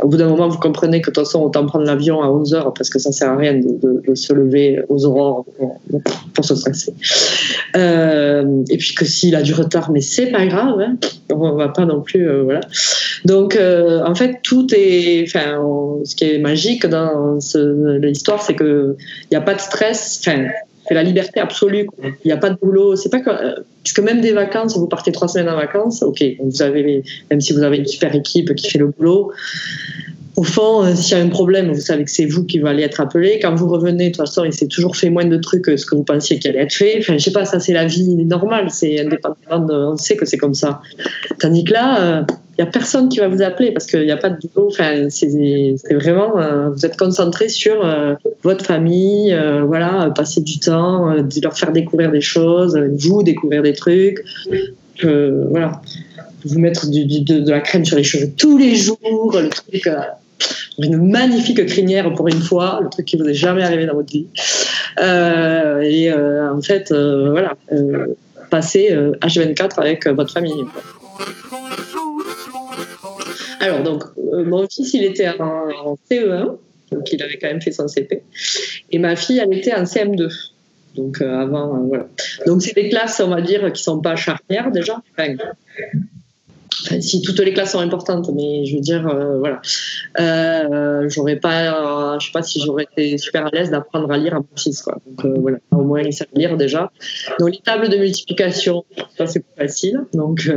au 0.00 0.08
bout 0.08 0.16
d'un 0.16 0.28
moment, 0.28 0.48
vous 0.48 0.58
comprenez 0.58 1.00
que 1.00 1.10
de 1.10 1.14
toute 1.14 1.24
façon, 1.24 1.42
autant 1.42 1.66
prendre 1.66 1.84
l'avion 1.84 2.22
à 2.22 2.28
11 2.28 2.54
heures 2.54 2.74
parce 2.74 2.90
que 2.90 2.98
ça 2.98 3.12
sert 3.12 3.30
à 3.30 3.36
rien 3.36 3.54
de, 3.54 4.14
se 4.14 4.32
lever 4.32 4.80
aux 4.88 5.04
aurores 5.06 5.44
pour, 6.34 6.44
se 6.44 6.54
stresser. 6.54 6.92
et 7.74 8.76
puis 8.78 8.94
que 8.94 9.04
s'il 9.04 9.36
a 9.36 9.42
du 9.42 9.54
retard, 9.54 9.90
mais 9.90 10.00
c'est 10.00 10.26
pas 10.26 10.44
grave, 10.46 10.80
hein, 10.80 10.96
on 11.30 11.52
va 11.52 11.68
pas 11.68 11.84
non 11.84 12.00
plus, 12.00 12.28
voilà. 12.42 12.60
Donc, 13.24 13.58
en 13.58 14.14
fait, 14.14 14.40
tout 14.42 14.66
est, 14.74 15.24
enfin, 15.26 15.62
ce 16.04 16.14
qui 16.14 16.24
est 16.24 16.38
magique 16.38 16.86
dans 16.86 17.38
l'histoire, 18.02 18.42
c'est 18.42 18.54
que 18.54 18.96
il 18.98 19.26
n'y 19.32 19.36
a 19.36 19.40
pas 19.40 19.54
de 19.54 19.60
stress, 19.72 20.20
enfin, 20.20 20.46
c'est 20.86 20.94
la 20.94 21.02
liberté 21.02 21.40
absolue. 21.40 21.88
Il 22.02 22.26
n'y 22.26 22.32
a 22.32 22.36
pas 22.36 22.50
de 22.50 22.56
boulot. 22.56 22.96
C'est 22.96 23.08
pas 23.08 23.20
que, 23.20 23.30
euh, 23.30 23.54
puisque 23.82 24.00
même 24.00 24.20
des 24.20 24.32
vacances, 24.32 24.76
vous 24.76 24.88
partez 24.88 25.12
trois 25.12 25.28
semaines 25.28 25.48
en 25.48 25.56
vacances, 25.56 26.02
ok, 26.02 26.22
vous 26.40 26.62
avez, 26.62 27.02
même 27.30 27.40
si 27.40 27.52
vous 27.52 27.62
avez 27.62 27.78
une 27.78 27.86
super 27.86 28.14
équipe 28.14 28.54
qui 28.54 28.70
fait 28.70 28.78
le 28.78 28.88
boulot, 28.88 29.32
au 30.34 30.44
fond, 30.44 30.82
euh, 30.82 30.94
s'il 30.94 31.16
y 31.16 31.20
a 31.20 31.22
un 31.22 31.28
problème, 31.28 31.70
vous 31.70 31.80
savez 31.80 32.04
que 32.04 32.10
c'est 32.10 32.24
vous 32.24 32.44
qui 32.44 32.58
allez 32.66 32.82
être 32.82 33.00
appelé. 33.00 33.38
Quand 33.40 33.54
vous 33.54 33.68
revenez, 33.68 34.06
de 34.06 34.14
toute 34.14 34.26
façon, 34.26 34.44
il 34.44 34.52
s'est 34.52 34.66
toujours 34.66 34.96
fait 34.96 35.10
moins 35.10 35.26
de 35.26 35.36
trucs 35.36 35.62
que 35.62 35.76
ce 35.76 35.84
que 35.84 35.94
vous 35.94 36.04
pensiez 36.04 36.38
qu'il 36.38 36.50
allait 36.50 36.62
être 36.62 36.74
fait. 36.74 36.96
Enfin, 36.98 37.18
je 37.18 37.22
sais 37.22 37.32
pas, 37.32 37.44
ça 37.44 37.60
c'est 37.60 37.74
la 37.74 37.84
vie 37.84 38.14
normale, 38.24 38.70
c'est 38.70 39.00
indépendant, 39.00 39.66
de, 39.66 39.74
on 39.74 39.96
sait 39.96 40.16
que 40.16 40.24
c'est 40.24 40.38
comme 40.38 40.54
ça. 40.54 40.80
Tandis 41.38 41.64
que 41.64 41.72
là, 41.72 42.00
euh, 42.00 42.22
n'y 42.58 42.64
a 42.64 42.66
personne 42.66 43.08
qui 43.08 43.18
va 43.18 43.28
vous 43.28 43.42
appeler 43.42 43.72
parce 43.72 43.86
qu'il 43.86 44.04
n'y 44.04 44.10
a 44.10 44.16
pas 44.16 44.30
de 44.30 44.36
boulot. 44.36 44.68
Enfin, 44.68 45.08
c'est 45.08 45.28
vraiment, 45.90 46.38
euh, 46.38 46.68
vous 46.70 46.84
êtes 46.84 46.96
concentré 46.96 47.48
sur 47.48 47.84
votre 48.42 48.64
famille, 48.64 49.36
voilà, 49.66 50.12
passer 50.14 50.40
du 50.40 50.58
temps, 50.58 51.14
leur 51.42 51.56
faire 51.56 51.72
découvrir 51.72 52.10
des 52.10 52.20
choses, 52.20 52.78
vous 52.98 53.22
découvrir 53.22 53.62
des 53.62 53.72
trucs. 53.72 54.22
voilà 55.02 55.80
vous 56.44 56.58
mettre 56.58 56.86
de, 56.88 57.50
la 57.50 57.60
crème 57.60 57.84
sur 57.84 57.96
les 57.96 58.02
cheveux 58.02 58.30
tous 58.36 58.58
les 58.58 58.74
jours, 58.74 58.98
le 59.32 59.48
truc, 59.48 59.88
une 60.78 61.10
magnifique 61.10 61.64
crinière 61.66 62.12
pour 62.14 62.28
une 62.28 62.40
fois, 62.40 62.80
le 62.82 62.88
truc 62.88 63.06
qui 63.06 63.16
vous 63.16 63.28
est 63.28 63.34
jamais 63.34 63.62
arrivé 63.62 63.86
dans 63.86 63.94
votre 63.94 64.12
vie. 64.12 64.26
Euh, 65.00 65.80
et 65.80 66.10
euh, 66.10 66.52
en 66.52 66.60
fait, 66.60 66.90
euh, 66.92 67.30
voilà, 67.30 67.54
passer 68.50 68.96
H24 69.20 69.80
avec 69.80 70.06
votre 70.08 70.32
famille. 70.32 70.64
Alors, 73.62 73.82
donc, 73.82 74.02
mon 74.16 74.68
fils, 74.68 74.92
il 74.94 75.04
était 75.04 75.28
en, 75.28 75.96
CE1, 76.10 76.56
donc 76.90 77.12
il 77.12 77.22
avait 77.22 77.38
quand 77.38 77.48
même 77.48 77.62
fait 77.62 77.72
son 77.72 77.88
CP, 77.88 78.22
et 78.90 78.98
ma 78.98 79.16
fille, 79.16 79.38
elle 79.38 79.56
était 79.56 79.74
en 79.74 79.84
CM2. 79.84 80.50
Donc, 80.96 81.22
avant, 81.22 81.78
voilà. 81.84 82.08
Donc, 82.46 82.60
c'est 82.60 82.74
des 82.74 82.90
classes, 82.90 83.20
on 83.20 83.28
va 83.28 83.40
dire, 83.40 83.72
qui 83.72 83.82
sont 83.82 84.00
pas 84.00 84.16
charnières 84.16 84.70
déjà. 84.70 85.00
Si 87.00 87.22
toutes 87.22 87.38
les 87.40 87.52
classes 87.52 87.72
sont 87.72 87.80
importantes, 87.80 88.30
mais 88.34 88.64
je 88.64 88.76
veux 88.76 88.80
dire, 88.80 89.06
euh, 89.06 89.38
voilà, 89.38 89.60
euh, 90.20 91.08
j'aurais 91.08 91.36
pas, 91.36 92.18
je 92.18 92.26
sais 92.26 92.32
pas 92.32 92.42
si 92.42 92.60
j'aurais 92.60 92.86
été 92.96 93.18
super 93.18 93.46
à 93.46 93.50
l'aise 93.50 93.70
d'apprendre 93.70 94.10
à 94.10 94.18
lire 94.18 94.34
à 94.34 94.38
mon 94.38 94.56
fils, 94.56 94.82
quoi. 94.82 94.98
Donc 95.06 95.24
euh, 95.24 95.34
voilà, 95.38 95.58
au 95.70 95.82
moins 95.82 96.00
il 96.00 96.12
sait 96.12 96.26
lire 96.34 96.56
déjà. 96.56 96.90
Donc 97.38 97.50
les 97.50 97.60
tables 97.60 97.88
de 97.88 97.96
multiplication, 97.96 98.84
ça 99.16 99.26
c'est 99.26 99.40
plus 99.40 99.56
facile. 99.56 100.00
Donc, 100.14 100.50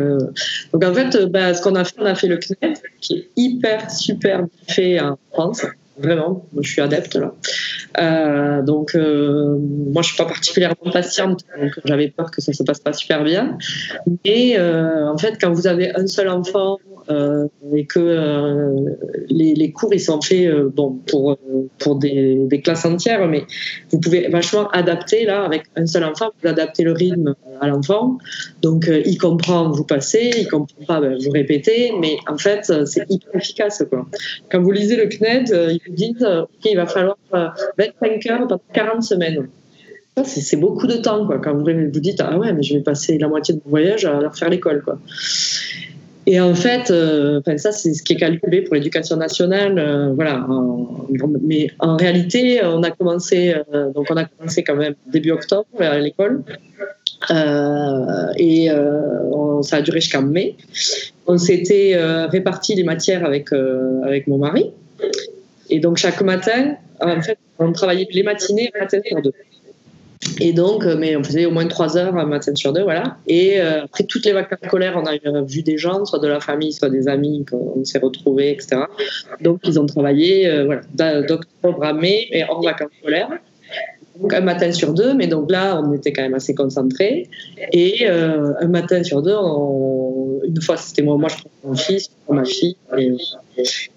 donc 0.73 0.83
en 0.83 0.93
fait, 0.93 1.25
bah, 1.25 1.53
ce 1.53 1.61
qu'on 1.61 1.75
a 1.75 1.83
fait, 1.83 1.95
on 1.99 2.05
a 2.05 2.15
fait 2.15 2.27
le 2.27 2.37
CNET, 2.37 2.73
qui 3.01 3.13
est 3.13 3.29
hyper 3.35 3.89
super 3.91 4.45
fait 4.67 4.99
en 4.99 5.17
France. 5.31 5.65
Vraiment, 5.97 6.45
je 6.61 6.69
suis 6.69 6.81
adepte 6.81 7.15
là. 7.15 7.33
Euh, 7.99 8.61
donc, 8.61 8.95
euh, 8.95 9.57
moi, 9.57 10.01
je 10.01 10.09
suis 10.09 10.17
pas 10.17 10.25
particulièrement 10.25 10.91
patiente, 10.91 11.41
donc 11.57 11.71
j'avais 11.85 12.09
peur 12.09 12.31
que 12.31 12.41
ça 12.41 12.51
se 12.51 12.63
passe 12.63 12.79
pas 12.79 12.91
super 12.91 13.23
bien. 13.23 13.57
Mais 14.25 14.57
euh, 14.57 15.07
en 15.07 15.17
fait, 15.17 15.37
quand 15.39 15.53
vous 15.53 15.67
avez 15.67 15.95
un 15.95 16.07
seul 16.07 16.27
enfant 16.29 16.77
et 17.75 17.85
que 17.85 18.73
les, 19.29 19.53
les, 19.53 19.71
cours 19.71 19.93
ils 19.93 19.99
sont 19.99 20.19
faits 20.21 20.51
bon 20.75 20.93
pour 21.05 21.37
pour 21.77 21.97
des, 21.97 22.47
des, 22.47 22.61
classes 22.61 22.83
entières, 22.83 23.27
mais 23.27 23.43
vous 23.91 23.99
pouvez 23.99 24.27
vachement 24.27 24.67
adapter 24.69 25.23
là 25.23 25.43
avec 25.43 25.65
un 25.75 25.85
seul 25.85 26.03
enfant, 26.03 26.31
vous 26.41 26.49
adaptez 26.49 26.83
le 26.83 26.93
rythme 26.93 27.35
à 27.61 27.67
l'enfant. 27.67 28.17
Donc 28.61 28.89
il 28.89 29.17
comprend, 29.17 29.69
vous 29.71 29.83
passez, 29.83 30.31
il 30.37 30.47
comprend 30.47 30.85
pas, 30.85 31.01
ben, 31.01 31.17
vous 31.23 31.31
répétez, 31.31 31.93
mais 31.99 32.17
en 32.27 32.37
fait 32.37 32.71
c'est 32.85 33.05
hyper 33.09 33.35
efficace 33.35 33.83
quoi. 33.89 34.05
Quand 34.51 34.61
vous 34.61 34.71
lisez 34.71 34.95
le 34.95 35.07
CNED, 35.07 35.49
ils 35.71 35.81
vous 35.87 35.95
disent 35.95 36.23
ok 36.23 36.65
il 36.65 36.75
va 36.75 36.85
falloir 36.85 37.17
25 37.31 38.25
heures 38.27 38.39
pendant 38.39 38.61
40 38.73 39.03
semaines 39.03 39.47
c'est 40.23 40.57
beaucoup 40.57 40.87
de 40.87 40.95
temps 40.95 41.25
quoi. 41.25 41.39
Quand 41.39 41.53
vous 41.53 41.65
vous 41.65 41.99
dites 41.99 42.21
ah 42.21 42.37
ouais 42.37 42.53
mais 42.53 42.63
je 42.63 42.73
vais 42.75 42.81
passer 42.81 43.17
la 43.17 43.27
moitié 43.27 43.53
de 43.55 43.61
mon 43.65 43.69
voyage 43.69 44.05
à 44.05 44.19
leur 44.21 44.35
faire 44.35 44.49
l'école. 44.49 44.83
Et 46.27 46.39
en 46.39 46.55
fait, 46.55 46.89
euh, 46.89 47.39
ça 47.57 47.71
c'est 47.71 47.93
ce 47.93 48.01
qui 48.01 48.13
est 48.13 48.17
calculé 48.17 48.61
pour 48.61 48.73
l'éducation 48.73 49.15
nationale, 49.15 49.77
euh, 49.77 50.11
voilà. 50.13 50.45
mais 51.41 51.69
en 51.79 51.97
réalité, 51.97 52.61
on 52.63 52.81
a 52.81 52.89
commencé, 52.91 53.53
euh, 53.73 53.91
donc 53.91 54.07
on 54.09 54.17
a 54.17 54.25
commencé 54.25 54.63
quand 54.63 54.75
même 54.75 54.95
début 55.05 55.31
octobre 55.31 55.67
à 55.79 55.99
l'école, 55.99 56.43
et 57.29 58.69
ça 59.61 59.77
a 59.77 59.81
duré 59.81 60.01
jusqu'en 60.01 60.23
mai. 60.23 60.55
On 61.27 61.37
s'était 61.37 61.95
réparti 62.27 62.75
les 62.75 62.83
matières 62.83 63.23
avec 63.23 63.53
avec 64.03 64.27
mon 64.27 64.39
mari, 64.39 64.71
et 65.69 65.79
donc 65.79 65.97
chaque 65.97 66.21
matin, 66.21 66.75
en 67.01 67.21
fait, 67.21 67.37
on 67.59 67.71
travaillait 67.71 68.07
les 68.11 68.23
matinées 68.23 68.71
à 68.79 68.89
7 68.89 69.03
h 69.11 69.21
2 69.21 69.31
Et 70.39 70.53
donc, 70.53 70.85
euh, 70.85 70.95
mais 70.97 71.15
on 71.15 71.23
faisait 71.23 71.45
au 71.45 71.51
moins 71.51 71.67
trois 71.67 71.97
heures 71.97 72.15
un 72.17 72.25
matin 72.25 72.53
sur 72.55 72.73
deux, 72.73 72.83
voilà. 72.83 73.17
Et 73.27 73.61
euh, 73.61 73.83
après 73.83 74.03
toutes 74.03 74.25
les 74.25 74.33
vacances 74.33 74.59
scolaires, 74.65 75.01
on 75.01 75.05
a 75.05 75.41
vu 75.43 75.61
des 75.61 75.77
gens, 75.77 76.05
soit 76.05 76.19
de 76.19 76.27
la 76.27 76.39
famille, 76.39 76.73
soit 76.73 76.89
des 76.89 77.07
amis, 77.07 77.45
qu'on 77.49 77.83
s'est 77.85 77.99
retrouvés, 77.99 78.51
etc. 78.51 78.83
Donc, 79.41 79.61
ils 79.63 79.79
ont 79.79 79.85
travaillé, 79.85 80.47
euh, 80.47 80.65
voilà, 80.65 81.21
d'octobre 81.21 81.83
à 81.83 81.93
mai, 81.93 82.27
et 82.31 82.43
hors 82.43 82.63
vacances 82.63 82.91
scolaires. 83.01 83.29
Donc, 84.19 84.33
un 84.33 84.41
matin 84.41 84.71
sur 84.71 84.93
deux, 84.93 85.13
mais 85.13 85.27
donc 85.27 85.51
là, 85.51 85.81
on 85.83 85.93
était 85.93 86.13
quand 86.13 86.21
même 86.21 86.35
assez 86.35 86.55
concentrés. 86.55 87.27
Et 87.73 88.07
un 88.07 88.67
matin 88.67 89.03
sur 89.03 89.21
deux, 89.21 89.35
une 90.47 90.61
fois, 90.61 90.77
c'était 90.77 91.01
moi, 91.01 91.17
moi 91.17 91.27
je 91.27 91.35
prends 91.35 91.49
mon 91.65 91.75
fils, 91.75 92.09
ma 92.29 92.45
fille. 92.45 92.77
Et, 92.97 93.11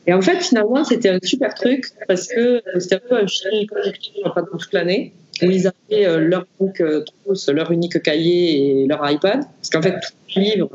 et 0.08 0.12
en 0.12 0.20
fait, 0.20 0.42
finalement, 0.42 0.82
c'était 0.82 1.10
un 1.10 1.20
super 1.22 1.54
truc 1.54 1.84
parce 2.08 2.26
que 2.26 2.60
c'était 2.78 2.96
un 2.96 3.08
peu 3.08 3.16
un 3.16 3.26
fil 3.28 3.68
conducteur 3.68 4.34
pendant 4.34 4.58
toute 4.58 4.72
l'année 4.72 5.12
où 5.42 5.50
ils 5.50 5.66
avaient 5.66 6.06
euh, 6.06 6.18
leur 6.18 6.46
unique 6.60 6.80
euh, 6.80 7.04
leur 7.48 7.70
unique 7.70 8.02
cahier 8.02 8.82
et 8.82 8.86
leur 8.86 9.08
iPad. 9.08 9.40
Parce 9.40 9.70
qu'en 9.70 9.82
fait, 9.82 9.94
tous 10.28 10.38
les 10.38 10.56
livres. 10.56 10.70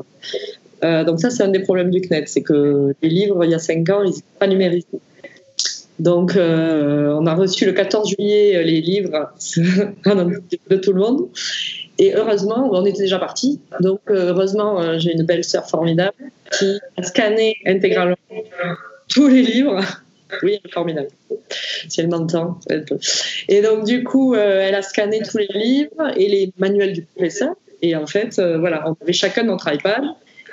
Euh, 0.82 1.04
donc, 1.04 1.20
ça, 1.20 1.30
c'est 1.30 1.42
un 1.42 1.48
des 1.48 1.60
problèmes 1.60 1.90
du 1.90 2.00
CNET, 2.00 2.24
c'est 2.26 2.42
que 2.42 2.94
les 3.02 3.08
livres, 3.08 3.44
il 3.44 3.50
y 3.50 3.54
a 3.54 3.58
5 3.58 3.88
ans, 3.90 4.02
ils 4.02 4.10
n'étaient 4.10 4.22
pas 4.38 4.46
numérisés. 4.46 4.86
Donc, 5.98 6.32
on 6.36 7.26
a 7.26 7.34
reçu 7.34 7.66
le 7.66 7.72
14 7.72 8.08
juillet 8.10 8.62
les 8.64 8.80
livres 8.80 9.30
de 9.56 10.76
tout 10.76 10.92
le 10.92 11.00
monde. 11.00 11.28
Et 11.98 12.14
heureusement, 12.16 12.68
on 12.72 12.84
était 12.84 13.02
déjà 13.02 13.20
parti. 13.20 13.60
Donc, 13.80 14.00
heureusement, 14.08 14.98
j'ai 14.98 15.12
une 15.12 15.22
belle 15.22 15.44
sœur 15.44 15.68
formidable 15.68 16.16
qui 16.58 16.78
a 16.96 17.02
scanné 17.04 17.56
intégralement 17.64 18.16
tous 19.08 19.28
les 19.28 19.42
livres 19.42 19.80
oui, 20.42 20.60
formidable. 20.72 21.08
Si 21.88 22.00
elle 22.00 22.08
m'entend, 22.08 22.58
elle 22.68 22.84
peut. 22.84 22.98
Et 23.48 23.62
donc, 23.62 23.84
du 23.84 24.04
coup, 24.04 24.34
euh, 24.34 24.60
elle 24.62 24.74
a 24.74 24.82
scanné 24.82 25.20
tous 25.22 25.38
les 25.38 25.48
livres 25.54 26.12
et 26.16 26.28
les 26.28 26.52
manuels 26.58 26.92
du 26.92 27.02
professeur. 27.02 27.54
Et 27.82 27.94
en 27.96 28.06
fait, 28.06 28.38
euh, 28.38 28.58
voilà, 28.58 28.88
on 28.88 28.96
avait 29.02 29.12
chacun 29.12 29.44
notre 29.44 29.72
iPad. 29.72 30.04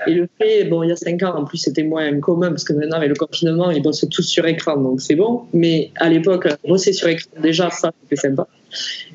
Et 0.08 0.14
le 0.14 0.28
fait, 0.40 0.64
bon, 0.66 0.82
il 0.84 0.90
y 0.90 0.92
a 0.92 0.96
cinq 0.96 1.22
ans, 1.22 1.36
en 1.36 1.46
plus, 1.46 1.60
c'était 1.60 1.84
moins 1.84 2.20
commun 2.20 2.50
parce 2.50 2.64
que 2.64 2.74
maintenant, 2.74 2.98
avec 2.98 3.10
le 3.10 3.16
confinement, 3.16 3.70
ils 3.70 3.84
bossent 3.84 4.06
tous 4.10 4.24
sur 4.24 4.46
écran, 4.48 4.76
donc 4.78 5.00
c'est 5.00 5.16
bon. 5.16 5.44
Mais 5.54 5.92
à 5.98 6.10
l'époque, 6.10 6.48
bosser 6.68 6.92
sur 6.92 7.08
écran, 7.08 7.30
déjà, 7.40 7.70
ça, 7.70 7.92
c'était 8.02 8.16
sympa. 8.16 8.48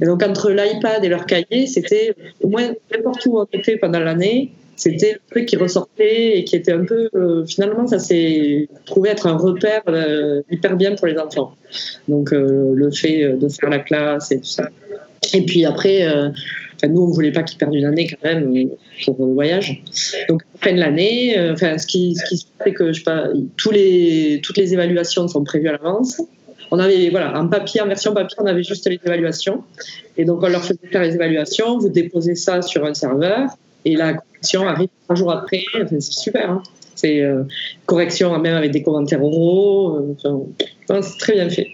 Et 0.01 0.05
donc, 0.05 0.23
entre 0.23 0.51
l'iPad 0.51 1.05
et 1.05 1.09
leur 1.09 1.27
cahier, 1.27 1.67
c'était 1.67 2.15
au 2.41 2.49
moins 2.49 2.71
n'importe 2.93 3.27
où 3.27 3.41
on 3.41 3.47
était 3.53 3.77
pendant 3.77 3.99
l'année, 3.99 4.53
c'était 4.77 5.15
le 5.15 5.21
truc 5.31 5.47
qui 5.47 5.57
ressortait 5.57 6.39
et 6.39 6.45
qui 6.45 6.55
était 6.55 6.73
un 6.73 6.85
peu 6.85 7.09
euh, 7.15 7.45
finalement 7.47 7.87
ça 7.87 7.99
s'est 7.99 8.69
trouvé 8.85 9.09
être 9.11 9.27
un 9.27 9.37
repère 9.37 9.83
euh, 9.89 10.43
hyper 10.51 10.77
bien 10.77 10.95
pour 10.95 11.07
les 11.07 11.19
enfants. 11.19 11.55
Donc 12.09 12.33
euh, 12.33 12.73
le 12.75 12.91
fait 12.91 13.33
de 13.33 13.49
faire 13.49 13.71
la 13.71 13.79
classe 13.79 14.31
et 14.31 14.39
tout 14.39 14.45
ça. 14.45 14.69
Et 15.33 15.43
puis 15.43 15.65
après 15.65 16.07
nous 16.87 17.03
on 17.03 17.11
voulait 17.11 17.33
pas 17.33 17.43
qu'ils 17.43 17.59
perdent 17.59 17.75
une 17.75 17.87
année 17.87 18.07
quand 18.07 18.23
même 18.23 18.69
pour 19.07 19.17
le 19.19 19.33
voyage. 19.33 19.83
Donc 20.29 20.43
fin 20.61 20.73
de 20.73 20.79
l'année 20.79 21.35
enfin 21.51 21.79
ce 21.79 21.87
qui 21.87 22.15
ce 22.15 22.25
qui 22.27 22.37
se 22.37 22.47
fait 22.63 22.73
que 22.73 22.93
je 22.93 22.99
sais 22.99 23.05
pas 23.05 23.29
tous 23.57 23.71
les 23.71 24.41
toutes 24.45 24.59
les 24.59 24.75
évaluations 24.75 25.27
sont 25.27 25.43
prévues 25.43 25.69
à 25.69 25.73
l'avance. 25.73 26.21
On 26.71 26.79
avait 26.79 27.09
voilà 27.09 27.39
en 27.39 27.49
papier 27.49 27.81
en 27.81 27.87
version 27.87 28.13
papier 28.13 28.37
on 28.41 28.47
avait 28.47 28.63
juste 28.63 28.87
les 28.87 29.01
évaluations. 29.05 29.65
Et 30.19 30.27
donc 30.27 30.43
on 30.43 30.49
leur 30.49 30.63
faisait 30.63 30.87
faire 30.93 31.03
les 31.03 31.15
évaluations 31.15 31.79
vous 31.79 31.89
déposez 31.89 32.35
ça 32.35 32.61
sur 32.61 32.85
un 32.85 32.93
serveur 32.93 33.49
et 33.87 33.95
la 33.95 34.15
correction 34.15 34.69
arrive 34.69 34.89
trois 35.05 35.15
jours 35.15 35.33
après. 35.33 35.63
c'est 35.89 36.03
super. 36.03 36.51
Hein. 36.51 36.63
c'est 36.97 37.21
euh, 37.21 37.45
correction 37.87 38.37
même 38.39 38.57
avec 38.57 38.73
des 38.73 38.83
commentaires 38.83 39.23
oraux. 39.23 40.17
Euh, 40.19 41.01
c'est 41.01 41.19
très 41.19 41.35
bien 41.35 41.49
fait. 41.49 41.69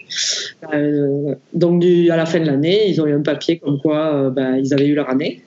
Euh, 0.73 1.35
donc 1.55 1.83
à 2.11 2.17
la 2.17 2.27
fin 2.27 2.39
de 2.39 2.47
l'année, 2.47 2.89
ils 2.89 3.01
ont 3.01 3.07
eu 3.07 3.15
un 3.15 3.23
papier 3.23 3.59
comme 3.59 3.81
quoi 3.81 4.31
ben, 4.31 4.57
ils 4.57 4.73
avaient 4.75 4.87
eu 4.87 4.95
leur 4.95 5.09
année. 5.09 5.41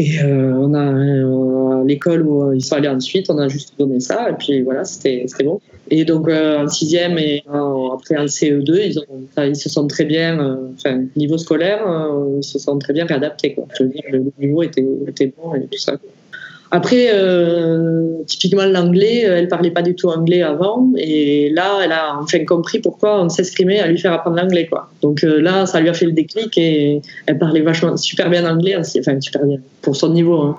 Et 0.00 0.24
on 0.24 0.72
a 0.72 1.84
l'école 1.84 2.22
où 2.22 2.54
ils 2.54 2.64
sont 2.64 2.76
allés 2.76 2.88
ensuite, 2.88 3.28
on 3.28 3.36
a 3.36 3.48
juste 3.48 3.74
donné 3.78 4.00
ça 4.00 4.30
et 4.30 4.32
puis 4.32 4.62
voilà, 4.62 4.84
c'était 4.84 5.26
bon. 5.44 5.60
Et 5.90 6.06
donc 6.06 6.28
en 6.28 6.68
sixième 6.68 7.18
et 7.18 7.44
après 7.46 8.16
en 8.16 8.24
CE2, 8.24 8.80
ils, 8.86 8.98
ont, 8.98 9.44
ils 9.44 9.56
se 9.56 9.68
sont 9.68 9.86
très 9.86 10.06
bien, 10.06 10.58
enfin 10.74 11.02
niveau 11.16 11.36
scolaire, 11.36 11.82
ils 12.38 12.44
se 12.44 12.58
sont 12.58 12.78
très 12.78 12.94
bien 12.94 13.04
réadaptés. 13.04 13.54
Quoi. 13.54 13.66
Je 13.76 13.82
veux 13.82 13.90
dire, 13.90 14.04
le 14.10 14.32
niveau 14.38 14.62
était, 14.62 14.86
était 15.06 15.34
bon 15.36 15.54
et 15.54 15.66
tout 15.66 15.78
ça. 15.78 15.98
Après, 16.72 17.08
euh, 17.12 18.22
typiquement 18.26 18.64
l'anglais, 18.64 19.28
euh, 19.28 19.38
elle 19.38 19.48
parlait 19.48 19.72
pas 19.72 19.82
du 19.82 19.96
tout 19.96 20.08
anglais 20.08 20.42
avant, 20.42 20.92
et 20.96 21.50
là, 21.50 21.80
elle 21.82 21.90
a 21.90 22.16
enfin 22.20 22.44
compris 22.44 22.78
pourquoi 22.78 23.22
on 23.22 23.28
s'exprimait 23.28 23.80
à 23.80 23.88
lui 23.88 23.98
faire 23.98 24.12
apprendre 24.12 24.36
l'anglais, 24.36 24.66
quoi. 24.66 24.88
Donc 25.02 25.24
euh, 25.24 25.40
là, 25.40 25.66
ça 25.66 25.80
lui 25.80 25.88
a 25.88 25.94
fait 25.94 26.06
le 26.06 26.12
déclic 26.12 26.56
et 26.56 27.02
elle 27.26 27.38
parlait 27.38 27.62
vachement 27.62 27.96
super 27.96 28.30
bien 28.30 28.48
anglais, 28.48 28.76
enfin 28.76 29.20
super 29.20 29.44
bien 29.44 29.58
pour 29.82 29.96
son 29.96 30.12
niveau. 30.12 30.40
Hein. 30.40 30.58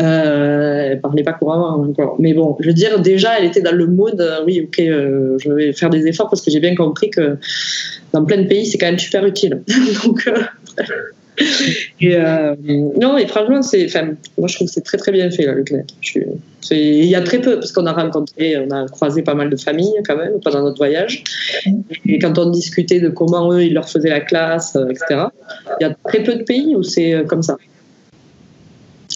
Euh, 0.00 0.90
elle 0.92 1.00
parlait 1.00 1.22
pas 1.22 1.34
couramment 1.34 1.80
encore, 1.88 2.16
mais 2.18 2.34
bon, 2.34 2.56
je 2.58 2.66
veux 2.66 2.74
dire 2.74 3.00
déjà, 3.00 3.38
elle 3.38 3.44
était 3.44 3.60
dans 3.60 3.74
le 3.74 3.86
mood. 3.86 4.20
Euh, 4.20 4.42
oui, 4.44 4.60
ok, 4.60 4.76
je 4.78 5.52
vais 5.52 5.72
faire 5.72 5.90
des 5.90 6.06
efforts 6.08 6.30
parce 6.30 6.42
que 6.42 6.50
j'ai 6.50 6.60
bien 6.60 6.74
compris 6.74 7.10
que 7.10 7.36
dans 8.12 8.24
plein 8.24 8.38
de 8.38 8.48
pays, 8.48 8.66
c'est 8.66 8.78
quand 8.78 8.86
même 8.86 8.98
super 8.98 9.24
utile. 9.24 9.62
Donc 10.04 10.28
euh, 12.02 12.54
non, 13.00 13.18
et 13.18 13.26
franchement, 13.26 13.62
c'est, 13.62 13.88
moi 14.38 14.48
je 14.48 14.54
trouve 14.54 14.68
que 14.68 14.72
c'est 14.72 14.82
très 14.82 14.98
très 14.98 15.12
bien 15.12 15.30
fait 15.30 15.46
là, 15.46 15.52
le 15.52 15.64
CNET. 15.64 15.86
Il 16.70 17.04
y 17.04 17.14
a 17.14 17.20
très 17.20 17.40
peu, 17.40 17.56
parce 17.56 17.72
qu'on 17.72 17.86
a 17.86 17.92
rencontré, 17.92 18.56
on 18.56 18.70
a 18.70 18.86
croisé 18.86 19.22
pas 19.22 19.34
mal 19.34 19.50
de 19.50 19.56
familles 19.56 20.00
quand 20.06 20.16
même 20.16 20.40
pendant 20.42 20.62
notre 20.62 20.78
voyage. 20.78 21.24
Et 22.06 22.18
quand 22.18 22.38
on 22.38 22.50
discutait 22.50 23.00
de 23.00 23.08
comment 23.08 23.52
eux 23.52 23.64
ils 23.64 23.74
leur 23.74 23.88
faisaient 23.88 24.10
la 24.10 24.20
classe, 24.20 24.76
euh, 24.76 24.88
etc., 24.88 25.26
il 25.80 25.86
y 25.86 25.90
a 25.90 25.94
très 26.04 26.22
peu 26.22 26.34
de 26.36 26.42
pays 26.42 26.74
où 26.76 26.82
c'est 26.82 27.14
euh, 27.14 27.24
comme 27.24 27.42
ça. 27.42 27.56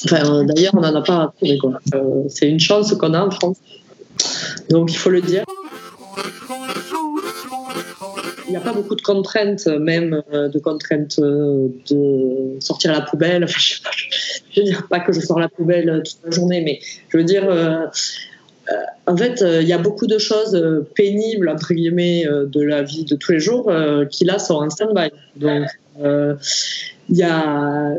Enfin, 0.05 0.45
d'ailleurs, 0.45 0.75
on 0.77 0.81
n'en 0.81 0.95
a 0.95 1.03
pas 1.03 1.33
trouvé. 1.37 1.59
C'est 2.29 2.49
une 2.49 2.61
chance 2.61 2.95
qu'on 2.95 3.15
a 3.15 3.21
en 3.21 3.31
France. 3.31 3.57
Donc 4.71 4.93
il 4.93 4.97
faut 4.97 5.11
le 5.11 5.21
dire 5.21 5.45
il 8.49 8.53
n'y 8.53 8.57
a 8.57 8.61
pas 8.61 8.73
beaucoup 8.73 8.95
de 8.95 9.03
contraintes, 9.03 9.67
même 9.67 10.23
euh, 10.33 10.49
de 10.49 10.59
contraintes 10.59 11.19
euh, 11.19 11.69
de 11.91 12.57
sortir 12.61 12.93
la 12.93 13.03
poubelle. 13.03 13.47
Je 13.49 14.61
ne 14.61 14.65
veux 14.65 14.73
dire 14.73 14.87
pas 14.89 15.01
que 15.01 15.13
je 15.13 15.21
sors 15.21 15.39
la 15.39 15.49
poubelle 15.49 16.03
toute 16.05 16.19
la 16.25 16.31
journée, 16.31 16.63
mais 16.63 16.81
je 17.11 17.19
veux 17.19 17.23
dire, 17.23 17.49
euh, 17.49 17.87
en 19.07 19.17
fait, 19.17 19.45
il 19.47 19.69
y 19.69 19.73
a 19.73 19.79
beaucoup 19.79 20.07
de 20.07 20.19
choses 20.19 20.61
pénibles, 20.97 21.49
entre 21.49 21.75
guillemets, 21.75 22.25
de 22.25 22.61
la 22.61 22.83
vie 22.83 23.05
de 23.05 23.15
tous 23.15 23.33
les 23.33 23.41
jours 23.41 23.73
qui 24.11 24.25
là 24.25 24.39
sont 24.39 24.55
en 24.55 24.69
stand-by. 24.69 25.11
Donc, 25.37 25.69
il 26.01 27.17
y 27.17 27.23
a 27.23 27.95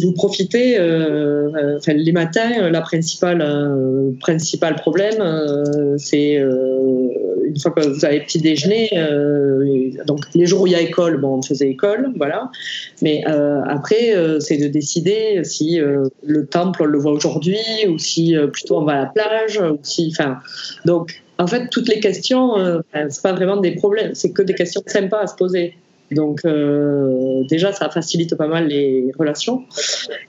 vous 0.00 0.12
profitez, 0.12 0.78
euh, 0.78 1.78
les 1.86 2.12
matins, 2.12 2.70
la 2.70 2.80
principale, 2.80 3.42
euh, 3.42 4.10
principal 4.20 4.76
problème, 4.76 5.20
euh, 5.20 5.96
c'est 5.96 6.34
une 6.34 7.58
fois 7.60 7.70
que 7.70 7.86
vous 7.86 8.04
avez 8.04 8.20
petit 8.20 8.40
déjeuner, 8.40 8.90
donc 10.06 10.20
les 10.34 10.46
jours 10.46 10.62
où 10.62 10.66
il 10.66 10.72
y 10.72 10.76
a 10.76 10.80
école, 10.80 11.18
bon, 11.18 11.38
on 11.38 11.42
faisait 11.42 11.70
école, 11.70 12.12
voilà. 12.16 12.50
Mais 13.02 13.24
après, 13.24 14.14
c'est 14.40 14.58
de 14.58 14.66
décider 14.66 15.42
si 15.44 15.78
le 15.78 16.46
temple 16.46 16.82
on 16.82 16.86
le 16.86 16.98
voit 16.98 17.12
aujourd'hui 17.12 17.58
ou 17.88 17.98
si 17.98 18.34
plutôt 18.52 18.78
on 18.78 18.84
va 18.84 18.92
à 18.92 19.00
la 19.04 19.06
plage, 19.06 19.60
ou 19.60 19.78
si, 19.82 20.12
enfin, 20.12 20.38
donc 20.84 21.22
en 21.38 21.46
fait, 21.46 21.68
toutes 21.70 21.88
les 21.88 22.00
questions, 22.00 22.82
c'est 23.08 23.22
pas 23.22 23.32
vraiment 23.32 23.56
des 23.56 23.72
problèmes, 23.72 24.14
c'est 24.14 24.32
que 24.32 24.42
des 24.42 24.54
questions 24.54 24.82
sympas 24.86 25.20
à 25.20 25.26
se 25.26 25.36
poser. 25.36 25.74
Donc 26.10 26.44
euh, 26.44 27.42
déjà, 27.48 27.72
ça 27.72 27.90
facilite 27.90 28.34
pas 28.36 28.46
mal 28.46 28.68
les 28.68 29.12
relations. 29.18 29.64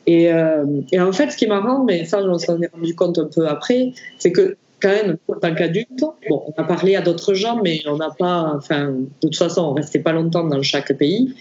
Et, 0.05 0.31
euh, 0.31 0.65
et, 0.91 0.99
en 0.99 1.11
fait, 1.11 1.31
ce 1.31 1.37
qui 1.37 1.45
est 1.45 1.49
marrant, 1.49 1.83
mais 1.83 2.05
ça, 2.05 2.19
on 2.21 2.37
s'en 2.37 2.61
est 2.61 2.71
rendu 2.73 2.95
compte 2.95 3.17
un 3.19 3.29
peu 3.33 3.47
après, 3.47 3.93
c'est 4.17 4.31
que 4.31 4.57
quand 4.79 4.89
même, 4.89 5.17
en 5.27 5.35
tant 5.35 5.55
qu'adulte, 5.55 6.03
bon, 6.29 6.43
on 6.47 6.61
a 6.61 6.63
parlé 6.63 6.95
à 6.95 7.01
d'autres 7.01 7.33
gens, 7.33 7.59
mais 7.63 7.81
on 7.87 7.97
n'a 7.97 8.11
pas, 8.11 8.53
enfin, 8.55 8.91
de 8.91 9.07
toute 9.21 9.35
façon, 9.35 9.61
on 9.63 9.73
restait 9.73 9.99
pas 9.99 10.11
longtemps 10.11 10.43
dans 10.43 10.61
chaque 10.61 10.95
pays, 10.97 11.33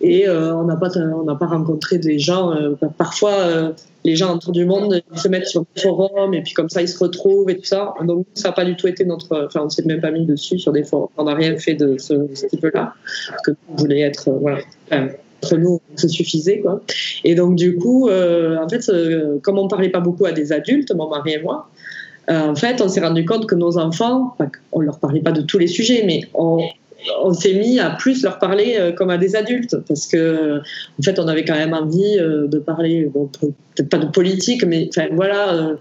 et 0.00 0.28
euh, 0.28 0.54
on 0.54 0.64
n'a 0.64 0.76
pas, 0.76 0.90
pas 0.90 1.46
rencontré 1.46 1.98
des 1.98 2.18
gens. 2.18 2.52
Euh, 2.54 2.74
parfois, 2.98 3.32
euh, 3.32 3.72
les 4.04 4.14
gens 4.14 4.34
autour 4.34 4.52
du 4.52 4.66
monde 4.66 5.00
se 5.14 5.28
mettent 5.28 5.46
sur 5.46 5.64
le 5.74 5.80
forum, 5.80 6.34
et 6.34 6.42
puis 6.42 6.52
comme 6.52 6.68
ça, 6.68 6.82
ils 6.82 6.88
se 6.88 6.98
retrouvent 6.98 7.48
et 7.48 7.56
tout 7.56 7.64
ça. 7.64 7.94
Donc, 8.04 8.26
ça 8.34 8.48
n'a 8.48 8.52
pas 8.52 8.64
du 8.64 8.76
tout 8.76 8.88
été 8.88 9.06
notre, 9.06 9.46
enfin, 9.46 9.62
on 9.64 9.70
s'est 9.70 9.84
même 9.86 10.00
pas 10.02 10.10
mis 10.10 10.26
dessus 10.26 10.58
sur 10.58 10.72
des 10.72 10.84
forums. 10.84 11.08
On 11.16 11.24
n'a 11.24 11.34
rien 11.34 11.56
fait 11.56 11.74
de 11.74 11.96
ce, 11.98 12.14
type-là, 12.48 12.92
parce 13.28 13.42
que 13.42 13.52
on 13.70 13.76
voulait 13.76 14.00
être, 14.00 14.30
voilà. 14.30 14.58
entre 14.90 15.56
nous, 15.56 15.80
ça 15.96 16.08
suffisait 16.08 16.60
quoi. 16.60 16.82
Et 17.24 17.34
donc 17.34 17.56
du 17.56 17.76
coup, 17.76 18.10
en 18.10 18.68
fait, 18.68 18.90
comme 19.42 19.58
on 19.58 19.66
parlait 19.66 19.88
pas 19.88 20.00
beaucoup 20.00 20.26
à 20.26 20.32
des 20.32 20.52
adultes, 20.52 20.92
mon 20.94 21.08
mari 21.08 21.32
et 21.32 21.42
moi, 21.42 21.70
euh, 22.32 22.50
en 22.50 22.54
fait, 22.54 22.80
on 22.80 22.88
s'est 22.88 23.00
rendu 23.00 23.24
compte 23.24 23.46
que 23.46 23.54
nos 23.54 23.78
enfants, 23.78 24.36
on 24.72 24.80
leur 24.80 24.98
parlait 24.98 25.20
pas 25.20 25.32
de 25.32 25.42
tous 25.42 25.58
les 25.58 25.66
sujets, 25.66 26.02
mais 26.06 26.22
on, 26.34 26.60
s'est 27.32 27.54
mis 27.54 27.80
à 27.80 27.90
plus 27.90 28.22
leur 28.22 28.38
parler 28.38 28.76
euh, 28.78 28.92
comme 28.92 29.10
à 29.10 29.18
des 29.18 29.34
adultes 29.34 29.76
parce 29.88 30.06
que 30.06 30.58
en 30.58 31.02
fait 31.02 31.18
on 31.18 31.26
avait 31.26 31.44
quand 31.44 31.56
même 31.56 31.74
envie 31.74 32.16
euh, 32.20 32.46
de 32.46 32.60
parler 32.60 33.10
peut-être 33.40 33.88
pas 33.88 33.98
de 33.98 34.06
politique 34.06 34.64
mais 34.64 34.88
voilà 35.10 35.74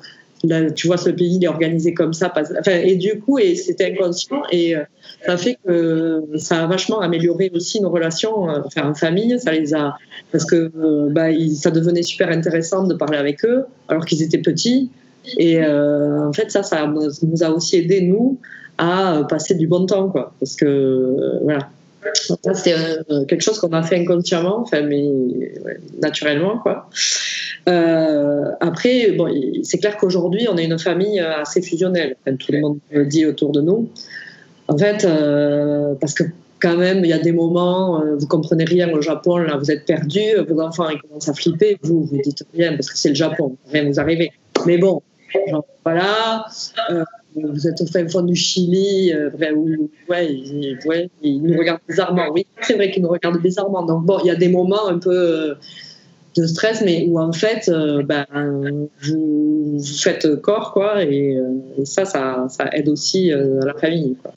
tu 0.76 0.88
vois, 0.88 0.98
ce 0.98 1.10
pays, 1.10 1.36
il 1.36 1.44
est 1.44 1.48
organisé 1.48 1.94
comme 1.94 2.14
ça. 2.14 2.34
Et 2.68 2.96
du 2.96 3.20
coup, 3.20 3.40
et 3.40 3.56
c'était 3.56 3.94
inconscient. 3.94 4.42
Et 4.52 4.76
euh, 4.76 4.84
ça 5.26 5.38
fait 5.38 5.58
que 5.66 6.24
ça 6.36 6.64
a 6.64 6.68
vachement 6.68 7.02
amélioré 7.02 7.52
aussi 7.54 7.82
nos 7.82 7.90
relations 7.90 8.50
euh, 8.50 8.62
en 8.82 8.94
famille. 8.94 9.40
Ça 9.40 9.52
les 9.52 9.74
a, 9.74 9.96
parce 10.32 10.46
que 10.46 10.72
euh, 10.76 11.10
bah, 11.10 11.28
ça 11.56 11.72
devenait 11.72 12.04
super 12.04 12.30
intéressant 12.30 12.86
de 12.86 12.96
parler 12.96 13.18
avec 13.18 13.46
eux, 13.46 13.66
alors 13.88 14.06
qu'ils 14.06 14.24
étaient 14.24 14.40
petits. 14.40 14.90
Et 15.38 15.64
en 15.64 16.34
fait, 16.34 16.52
ça, 16.52 16.64
ça 16.64 16.88
nous 16.88 17.44
a 17.44 17.50
aussi 17.50 17.78
aidé, 17.78 18.02
nous, 18.02 18.40
à 18.78 19.24
passer 19.30 19.56
du 19.56 19.68
bon 19.68 19.86
temps, 19.86 20.10
quoi. 20.10 20.34
Parce 20.40 20.56
que, 20.56 21.40
voilà. 21.44 21.70
Ça, 22.16 22.54
c'était 22.56 22.76
quelque 23.28 23.42
chose 23.42 23.60
qu'on 23.60 23.74
a 23.74 23.84
fait 23.84 24.00
inconsciemment, 24.00 24.62
enfin, 24.62 24.82
mais 24.82 25.04
naturellement, 26.02 26.58
quoi. 26.58 26.90
Euh, 27.70 28.46
après, 28.60 29.12
bon, 29.12 29.32
c'est 29.64 29.78
clair 29.78 29.98
qu'aujourd'hui, 29.98 30.48
on 30.50 30.58
est 30.58 30.66
une 30.66 30.80
famille 30.80 31.20
assez 31.20 31.62
fusionnelle. 31.62 32.16
tout 32.40 32.52
le 32.52 32.60
monde 32.60 32.80
le 32.92 33.06
dit 33.06 33.26
autour 33.26 33.52
de 33.52 33.62
nous. 33.62 33.90
En 34.68 34.78
fait, 34.78 35.06
euh, 35.06 35.94
parce 36.00 36.14
que 36.14 36.24
quand 36.60 36.78
même, 36.78 37.00
il 37.00 37.08
y 37.08 37.14
a 37.14 37.20
des 37.20 37.32
moments, 37.32 38.02
euh, 38.02 38.16
vous 38.18 38.28
comprenez 38.28 38.64
rien 38.64 38.92
au 38.92 39.02
Japon, 39.02 39.38
là, 39.38 39.58
vous 39.58 39.72
êtes 39.72 39.86
perdu, 39.86 40.22
vos 40.48 40.62
enfants 40.62 40.90
ils 40.90 41.02
commencent 41.02 41.30
à 41.30 41.34
flipper, 41.34 41.78
vous, 41.82 42.04
vous 42.04 42.22
dites 42.22 42.46
rien 42.54 42.74
parce 42.74 42.90
que 42.90 42.98
c'est 42.98 43.10
le 43.10 43.16
Japon, 43.16 43.58
rien 43.72 43.86
vous 43.86 44.00
arrivez. 44.00 44.32
Mais 44.66 44.78
bon, 44.78 45.02
voilà, 45.84 46.46
vous 47.36 47.68
êtes 47.68 47.82
au 47.82 47.86
fin 47.86 48.08
fond 48.08 48.22
du 48.22 48.36
Chili, 48.36 49.14
euh, 49.14 49.30
ouais, 50.10 50.34
ils, 51.22 51.42
nous 51.42 51.58
regardent 51.58 51.82
bizarrement. 51.88 52.28
Oui, 52.32 52.46
c'est 52.62 52.76
vrai 52.76 52.92
qu'ils 52.92 53.04
nous 53.04 53.10
regardent 53.10 53.42
bizarrement. 53.42 53.84
Donc 53.84 54.06
bon, 54.06 54.20
il 54.24 54.28
y 54.28 54.32
a 54.32 54.36
des 54.36 54.50
moments 54.50 54.88
un 54.88 55.00
peu 55.00 55.56
de 56.36 56.48
stress, 56.48 56.82
mais 56.82 57.06
où 57.08 57.20
en 57.20 57.34
fait, 57.34 57.70
euh, 57.70 58.04
ben, 58.04 58.26
vous, 59.04 59.80
faites 60.00 60.36
corps, 60.42 60.72
quoi, 60.74 61.04
et, 61.04 61.36
euh, 61.36 61.84
ça, 61.84 62.06
ça, 62.06 62.48
aide 62.74 62.90
aussi 62.90 63.34
euh, 63.34 63.60
la 63.66 63.74
famille. 63.74 64.16
Quoi. 64.22 64.34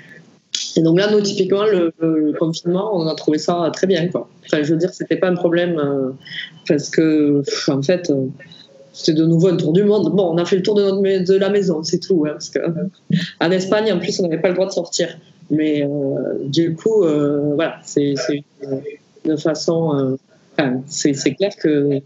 Et 0.76 0.82
donc 0.82 0.98
là, 0.98 1.10
nous, 1.10 1.20
typiquement, 1.20 1.64
le, 1.64 1.92
confinement, 2.38 2.90
on 2.94 3.06
a 3.06 3.14
trouvé 3.14 3.38
ça 3.38 3.70
très 3.72 3.86
bien, 3.86 4.08
quoi. 4.08 4.28
Enfin, 4.46 4.62
je 4.62 4.72
veux 4.72 4.78
dire, 4.78 4.92
c'était 4.92 5.16
pas 5.16 5.28
un 5.28 5.34
problème 5.34 5.80
parce 6.68 6.90
que, 6.90 7.42
en 7.68 7.82
fait, 7.82 8.12
c'était 8.94 9.12
de 9.12 9.26
nouveau 9.26 9.48
un 9.48 9.56
tour 9.56 9.74
du 9.74 9.84
monde. 9.84 10.10
Bon, 10.14 10.32
on 10.32 10.38
a 10.38 10.44
fait 10.46 10.56
le 10.56 10.62
tour 10.62 10.74
de, 10.74 11.24
de 11.24 11.34
la 11.36 11.50
maison, 11.50 11.82
c'est 11.82 11.98
tout, 11.98 12.24
hein, 12.26 12.32
parce 12.32 12.48
que 12.48 12.60
en 13.40 13.50
Espagne, 13.50 13.92
en 13.92 13.98
plus, 13.98 14.18
on 14.20 14.22
n'avait 14.22 14.40
pas 14.40 14.48
le 14.48 14.54
droit 14.54 14.66
de 14.66 14.72
sortir. 14.72 15.18
Mais 15.50 15.86
du 16.46 16.74
coup, 16.74 17.04
voilà, 17.04 17.76
c'est 17.84 18.14
une, 19.26 19.36
façon 19.36 20.16
c'est 20.86 21.34
clair 21.34 21.50
que 21.60 22.00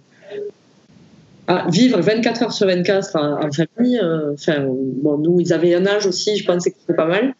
ah, 1.51 1.65
vivre 1.71 1.99
24 1.99 2.43
heures 2.43 2.53
sur 2.53 2.67
24 2.67 3.17
en, 3.17 3.51
famille, 3.51 3.99
euh, 3.99 4.35
enfin, 4.35 4.67
bon, 4.69 5.17
nous, 5.17 5.41
ils 5.41 5.55
avaient 5.55 5.75
un 5.75 5.87
âge 5.87 6.05
aussi, 6.05 6.37
je 6.37 6.45
pensais 6.45 6.71
que 6.71 6.77
c'était 6.79 6.95
pas 6.95 7.07
mal. 7.07 7.35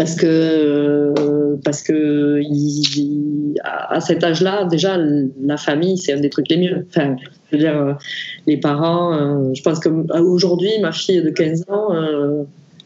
Parce 0.00 0.14
que, 0.14 1.12
parce 1.62 1.82
que 1.82 2.40
à 3.62 4.00
cet 4.00 4.24
âge-là, 4.24 4.64
déjà, 4.64 4.96
la 5.42 5.58
famille, 5.58 5.98
c'est 5.98 6.14
un 6.14 6.20
des 6.20 6.30
trucs 6.30 6.48
les 6.48 6.56
mieux. 6.56 6.86
Enfin, 6.88 7.16
je 7.52 7.56
veux 7.56 7.62
dire, 7.62 7.76
euh, 7.76 7.92
les 8.46 8.56
parents, 8.56 9.12
euh, 9.12 9.52
je 9.52 9.60
pense 9.60 9.78
qu'aujourd'hui, 9.78 10.70
ma 10.80 10.92
fille 10.92 11.20
de 11.20 11.28
15 11.28 11.66
ans, 11.68 11.88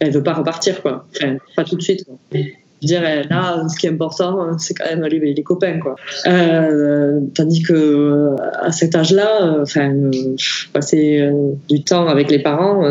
elle 0.01 0.11
veut 0.11 0.25
pas 0.25 0.33
repartir, 0.33 0.83
quoi. 0.83 1.07
Enfin, 1.15 1.37
pas 1.55 1.63
tout 1.63 1.77
de 1.77 1.83
suite. 1.83 2.05
Je 2.33 2.89
dirais 2.89 3.23
là, 3.31 3.65
ce 3.69 3.79
qui 3.79 3.87
est 3.87 3.91
important, 3.91 4.59
c'est 4.59 4.75
quand 4.75 4.87
même 4.87 5.05
les, 5.05 5.35
les 5.35 5.43
copains, 5.45 5.79
quoi. 5.79 5.95
Euh, 6.27 7.21
tandis 7.33 7.63
que 7.63 8.35
à 8.61 8.73
cet 8.73 8.97
âge-là, 8.97 9.65
euh, 9.77 10.37
passer 10.73 11.21
euh, 11.21 11.53
du 11.69 11.85
temps 11.85 12.09
avec 12.09 12.29
les 12.29 12.41
parents, 12.41 12.83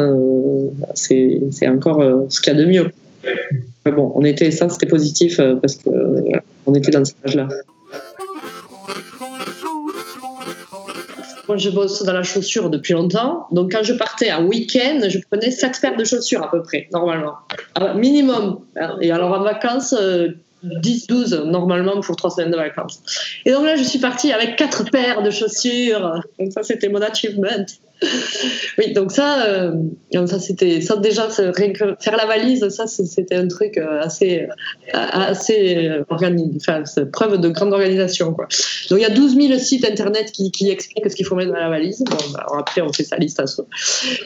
c'est 0.93 1.41
encore 1.67 2.01
ce 2.29 2.39
qu'il 2.39 2.53
y 2.53 2.55
a 2.55 2.59
de 2.59 2.65
mieux. 2.65 2.91
Mais 3.85 3.91
bon, 3.91 4.11
on 4.15 4.23
était 4.23 4.51
ça, 4.51 4.69
c'était 4.69 4.85
positif 4.85 5.39
parce 5.61 5.75
que 5.75 5.89
on 6.65 6.73
était 6.73 6.91
dans 6.91 7.05
cet 7.05 7.17
âge-là. 7.25 7.47
Moi, 11.47 11.57
je 11.57 11.69
bosse 11.69 12.03
dans 12.03 12.13
la 12.13 12.23
chaussure 12.23 12.69
depuis 12.69 12.93
longtemps. 12.93 13.47
Donc, 13.51 13.73
quand 13.73 13.83
je 13.83 13.93
partais 13.93 14.29
un 14.29 14.45
week-end, 14.45 15.01
je 15.09 15.19
prenais 15.29 15.51
7 15.51 15.77
paires 15.81 15.97
de 15.97 16.05
chaussures 16.05 16.41
à 16.41 16.49
peu 16.49 16.63
près, 16.63 16.87
normalement. 16.93 17.33
Ah, 17.75 17.93
minimum. 17.93 18.59
Et 19.01 19.11
alors, 19.11 19.37
en 19.37 19.43
vacances, 19.43 19.93
10-12 19.93 21.33
euh, 21.33 21.43
normalement 21.43 21.99
pour 21.99 22.15
3 22.15 22.31
semaines 22.31 22.51
de 22.51 22.55
vacances. 22.55 23.01
Et 23.45 23.51
donc 23.51 23.65
là, 23.65 23.75
je 23.75 23.83
suis 23.83 23.99
partie 23.99 24.31
avec 24.31 24.55
4 24.55 24.89
paires 24.89 25.21
de 25.21 25.31
chaussures. 25.31 26.21
Donc, 26.39 26.53
ça, 26.53 26.63
c'était 26.63 26.87
mon 26.87 27.01
achievement. 27.01 27.65
oui, 28.77 28.93
donc 28.93 29.11
ça, 29.11 29.45
euh, 29.45 29.71
ça 30.25 30.39
c'était 30.39 30.81
ça 30.81 30.97
déjà 30.97 31.29
faire 31.29 32.17
la 32.17 32.25
valise, 32.25 32.67
ça 32.69 32.87
c'était 32.87 33.35
un 33.35 33.47
truc 33.47 33.77
euh, 33.77 34.01
assez 34.01 34.41
euh, 34.41 34.47
assez 34.93 35.89
enfin, 36.09 36.83
preuve 37.11 37.39
de 37.39 37.49
grande 37.49 37.73
organisation 37.73 38.33
quoi. 38.33 38.47
Donc 38.89 38.99
il 38.99 39.01
y 39.01 39.05
a 39.05 39.09
12 39.09 39.35
000 39.35 39.59
sites 39.59 39.85
internet 39.85 40.31
qui, 40.31 40.51
qui 40.51 40.69
expliquent 40.69 41.09
ce 41.09 41.15
qu'il 41.15 41.25
faut 41.25 41.35
mettre 41.35 41.51
dans 41.51 41.59
la 41.59 41.69
valise. 41.69 42.03
Bon, 42.05 42.17
bah, 42.33 42.45
après 42.57 42.81
on 42.81 42.91
fait 42.91 43.03
sa 43.03 43.17
liste 43.17 43.39
à 43.39 43.47
soi. 43.47 43.65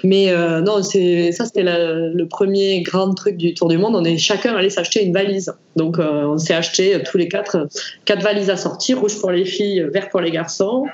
Mais 0.03 0.33
non, 0.61 0.81
c'est 0.83 1.31
ça 1.31 1.45
c'était 1.45 1.63
le 1.63 2.25
premier 2.25 2.81
grand 2.81 3.13
truc 3.13 3.37
du 3.37 3.53
tour 3.53 3.67
du 3.67 3.77
monde. 3.77 3.95
On 3.95 4.03
est 4.03 4.17
chacun 4.17 4.55
allé 4.55 4.69
s'acheter 4.69 5.03
une 5.03 5.13
valise. 5.13 5.53
Donc 5.75 5.97
on 5.99 6.37
s'est 6.37 6.55
acheté 6.55 7.01
tous 7.09 7.17
les 7.17 7.27
quatre 7.27 7.67
quatre 8.05 8.23
valises 8.23 8.49
à 8.49 8.57
sortir, 8.57 8.99
rouge 8.99 9.19
pour 9.19 9.31
les 9.31 9.45
filles, 9.45 9.85
vert 9.93 10.09
pour 10.09 10.21
les 10.21 10.31
garçons 10.31 10.85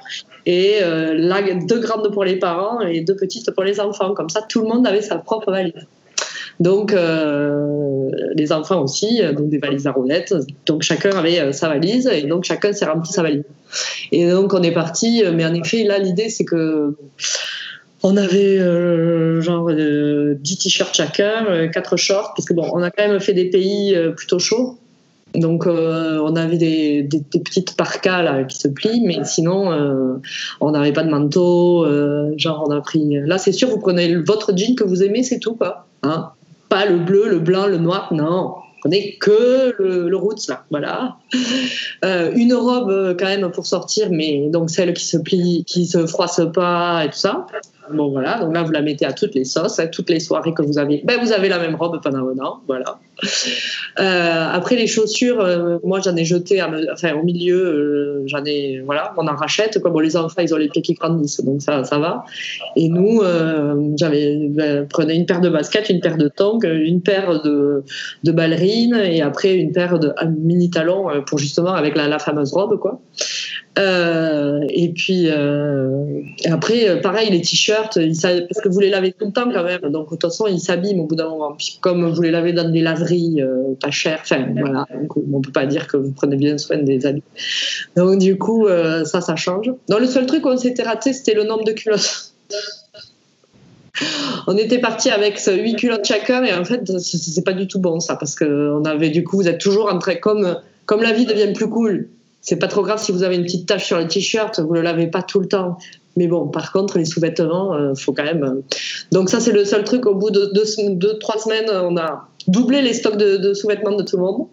et 0.46 0.80
deux 1.67 1.80
grandes 1.80 2.12
pour 2.12 2.24
les 2.24 2.36
parents 2.36 2.73
et 2.82 3.02
deux 3.02 3.16
petites 3.16 3.52
pour 3.52 3.64
les 3.64 3.80
enfants. 3.80 4.14
Comme 4.14 4.30
ça, 4.30 4.42
tout 4.42 4.62
le 4.62 4.68
monde 4.68 4.86
avait 4.88 5.02
sa 5.02 5.18
propre 5.18 5.52
valise. 5.52 5.74
Donc, 6.60 6.94
euh, 6.94 8.10
les 8.36 8.52
enfants 8.52 8.82
aussi, 8.84 9.22
donc 9.36 9.50
des 9.50 9.58
valises 9.58 9.88
à 9.88 9.92
roulettes. 9.92 10.34
Donc, 10.66 10.84
chacun 10.84 11.12
avait 11.12 11.40
euh, 11.40 11.52
sa 11.52 11.70
valise 11.70 12.08
et 12.08 12.24
donc 12.24 12.44
chacun 12.44 12.74
s'est 12.74 12.86
rempli 12.86 13.12
sa 13.12 13.24
valise. 13.24 13.44
Et 14.12 14.30
donc, 14.30 14.54
on 14.54 14.62
est 14.62 14.72
parti. 14.72 15.24
Mais 15.34 15.46
en 15.46 15.54
effet, 15.54 15.84
là, 15.84 15.98
l'idée, 15.98 16.30
c'est 16.30 16.46
que 16.46 16.96
on 18.04 18.18
avait 18.18 18.60
euh, 18.60 19.42
genre 19.42 19.72
10 19.74 20.58
t-shirts 20.58 20.94
chacun, 20.96 21.70
4 21.70 21.98
shorts, 21.98 22.34
parce 22.36 22.48
que 22.48 22.54
bon, 22.54 22.70
on 22.74 22.84
a 22.84 22.92
quand 22.92 23.08
même 23.08 23.20
fait 23.20 23.34
des 23.34 23.50
pays 23.50 23.98
plutôt 24.16 24.40
chauds. 24.40 24.78
Donc 25.36 25.65
euh, 25.65 26.19
on 26.24 26.36
avait 26.36 26.58
des, 26.58 27.08
petites 27.32 27.76
parkas 27.76 28.43
qui 28.43 28.58
se 28.58 28.67
plient, 28.67 29.02
mais 29.06 29.24
sinon 29.24 29.72
euh, 29.72 30.19
on 30.62 30.72
n'avait 30.72 30.93
pas 30.93 31.04
de 31.04 31.10
manteau. 31.10 31.86
Euh, 31.86 32.34
genre 32.38 32.65
on 32.67 32.72
a 32.72 32.82
pris. 32.82 33.19
Là 33.26 33.38
c'est 33.38 33.52
sûr, 33.52 33.69
vous 33.69 33.80
prenez 33.80 34.15
votre 34.15 34.56
jean 34.56 34.76
que 34.76 34.84
vous 34.84 35.04
aimez, 35.04 35.24
c'est 35.24 35.39
tout 35.39 35.56
quoi. 35.56 35.88
Hein 36.04 36.30
pas 36.69 36.86
le 36.86 36.98
bleu, 36.98 37.30
le 37.30 37.39
blanc, 37.39 37.67
le 37.67 37.78
noir, 37.78 38.12
non. 38.13 38.56
Prenez 38.82 39.17
que 39.19 39.74
le, 39.78 40.10
le 40.10 40.17
roots 40.17 40.48
là, 40.50 40.65
voilà. 40.69 41.17
une 42.36 42.54
robe 42.54 43.15
quand 43.17 43.26
même 43.26 43.50
pour 43.52 43.65
sortir, 43.65 44.10
mais 44.12 44.50
donc 44.50 44.69
celle 44.69 44.93
qui 44.93 45.06
se 45.06 45.17
plie, 45.17 45.63
qui 45.65 45.86
se 45.86 46.06
froisse 46.06 46.41
pas 46.54 47.06
et 47.06 47.10
tout 47.10 47.17
ça. 47.17 47.48
Bon 47.91 48.10
voilà, 48.12 48.39
donc 48.39 48.54
là 48.54 48.63
vous 48.63 48.72
la 48.72 48.82
mettez 48.82 49.06
à 49.06 49.12
toutes 49.12 49.36
les 49.36 49.43
sauces, 49.43 49.80
à 49.80 49.88
toutes 49.88 50.10
les 50.10 50.19
soirées 50.19 50.54
que 50.54 50.62
vous 50.62 50.78
avez. 50.78 51.02
Ben 51.04 51.19
vous 51.22 51.34
avez 51.34 51.50
la 51.50 51.60
même 51.60 51.76
robe 51.76 52.00
pendant 52.02 52.30
un 52.30 52.39
an, 52.39 52.62
voilà. 52.65 53.00
Euh, 54.00 54.48
après 54.52 54.76
les 54.76 54.88
chaussures, 54.88 55.41
euh, 55.41 55.78
moi 55.84 56.00
j'en 56.00 56.15
ai 56.15 56.24
jeté, 56.24 56.62
enfin 56.63 57.13
au 57.13 57.24
milieu, 57.24 57.62
euh, 57.62 58.24
j'en 58.26 58.43
ai, 58.46 58.82
voilà, 58.86 59.13
on 59.17 59.28
en 59.28 59.36
rachète. 59.36 59.82
Quoi. 59.82 59.91
Bon, 59.91 60.00
les 60.00 60.15
enfants 60.15 60.41
ils 60.41 60.54
ont 60.54 60.58
les 60.58 60.69
pieds 60.69 60.82
qui 60.82 60.93
grandissent, 60.93 61.43
donc 61.43 61.62
ça, 61.62 61.84
ça 61.84 62.00
va. 62.00 62.24
Et 62.76 62.88
nous, 62.88 63.22
j'avais 63.98 64.48
ben, 64.50 64.88
prenez 64.88 65.15
une 65.15 65.26
paire 65.26 65.41
de 65.41 65.50
baskets, 65.50 65.89
une 65.89 66.00
paire 66.00 66.17
de 66.17 66.30
tongs, 66.30 66.60
une 66.63 67.02
paire 67.02 67.41
de, 67.43 67.84
de 68.24 68.32
ballerines 68.32 68.96
et 68.96 69.22
après 69.22 69.56
une 69.56 69.74
paire 69.74 70.00
de 70.00 70.13
mini 70.39 70.69
talons 70.69 71.08
pour 71.28 71.38
justement 71.38 71.74
avec 71.74 71.96
la, 71.96 72.08
la 72.08 72.19
fameuse 72.19 72.54
robe, 72.54 72.80
quoi. 72.80 73.02
Euh, 73.80 74.60
et 74.70 74.90
puis 74.90 75.30
euh, 75.30 76.22
après, 76.46 77.02
pareil, 77.02 77.32
les 77.32 77.42
t-shirts, 77.42 77.98
parce 77.98 78.62
que 78.62 78.70
vous 78.70 78.80
les 78.80 78.90
lavez 78.90 79.14
tout 79.14 79.26
le 79.26 79.32
temps 79.32 79.50
quand 79.52 79.64
même, 79.64 79.82
donc 79.90 80.06
de 80.06 80.10
toute 80.10 80.22
façon 80.22 80.46
ils 80.46 80.60
s'abîment 80.60 81.00
au 81.00 81.06
bout 81.06 81.16
d'un 81.16 81.30
moment. 81.30 81.56
Puis 81.58 81.80
comme 81.82 82.08
vous 82.12 82.22
les 82.22 82.32
lavez 82.32 82.54
dans 82.54 82.70
des 82.70 82.82
laveries 82.82 83.42
euh, 83.42 83.74
pas 83.82 83.90
chères, 83.90 84.20
enfin 84.22 84.46
voilà, 84.56 84.86
donc, 84.94 85.18
on 85.18 85.42
peut 85.42 85.52
pas 85.52 85.66
dire 85.66 85.88
que 85.88 85.98
vous 85.98 86.12
prenez 86.12 86.36
bien 86.36 86.58
soin 86.58 86.78
des 86.78 87.06
habits. 87.06 87.24
Donc 87.96 88.20
du 88.20 88.38
coup, 88.38 88.68
ça, 89.06 89.22
ça 89.22 89.36
change. 89.36 89.72
Non, 89.90 89.98
le 89.98 90.06
seul 90.06 90.26
truc 90.26 90.46
où 90.46 90.50
on 90.50 90.58
s'était 90.58 90.84
raté, 90.84 91.14
c'était 91.14 91.34
le 91.34 91.44
nombre 91.44 91.64
de 91.64 91.72
culottes. 91.72 92.34
on 94.48 94.58
était 94.58 94.80
parti 94.80 95.10
avec 95.10 95.40
8 95.40 95.76
culottes 95.76 96.06
chacun 96.06 96.44
et 96.44 96.54
en 96.54 96.66
fait 96.66 96.82
c'est 96.98 97.46
pas 97.46 97.54
du 97.54 97.68
tout 97.68 97.80
bon 97.80 98.00
ça 98.00 98.16
parce 98.16 98.34
que 98.34 98.72
on 98.72 98.84
avait 98.86 99.10
du 99.10 99.24
coup 99.24 99.38
vous 99.38 99.48
êtes 99.48 99.60
toujours 99.60 99.94
en 99.94 100.00
train 100.00 100.16
comme 100.16 100.58
comme 100.88 101.04
la 101.04 101.14
vie 101.14 101.28
devient 101.28 101.54
plus 101.54 101.70
cool 101.70 102.10
c'est 102.43 102.58
pas 102.58 102.67
trop 102.67 102.84
grave 102.84 103.01
si 103.01 103.13
vous 103.13 103.23
avez 103.23 103.38
une 103.38 103.43
petite 103.43 103.67
tache 103.67 103.86
sur 103.86 103.97
le 103.97 104.06
t-shirt, 104.06 104.60
vous 104.60 104.73
le 104.73 104.82
lavez 104.82 105.08
pas 105.08 105.23
tout 105.23 105.39
le 105.39 105.47
temps. 105.47 105.77
Mais 106.17 106.27
bon, 106.27 106.47
par 106.49 106.73
contre, 106.73 106.97
les 106.97 107.06
sous-vêtements, 107.06 107.73
euh, 107.73 107.95
faut 107.95 108.12
quand 108.12 108.25
même. 108.25 108.43
Euh. 108.43 108.62
Donc 109.12 109.29
ça, 109.29 109.39
c'est 109.39 109.53
le 109.53 109.63
seul 109.63 109.86
truc. 109.86 110.06
Au 110.06 110.13
bout 110.13 110.29
de 110.29 110.51
deux, 110.53 111.17
trois 111.19 111.39
semaines, 111.39 111.69
on 111.69 111.95
a 111.97 112.27
doublé 112.47 112.82
les 112.82 112.93
stocks 112.93 113.17
de, 113.17 113.53
sous-vêtements 113.53 113.95
de 113.95 114.03
tout 114.03 114.17
le 114.17 114.23
monde. 114.23 114.47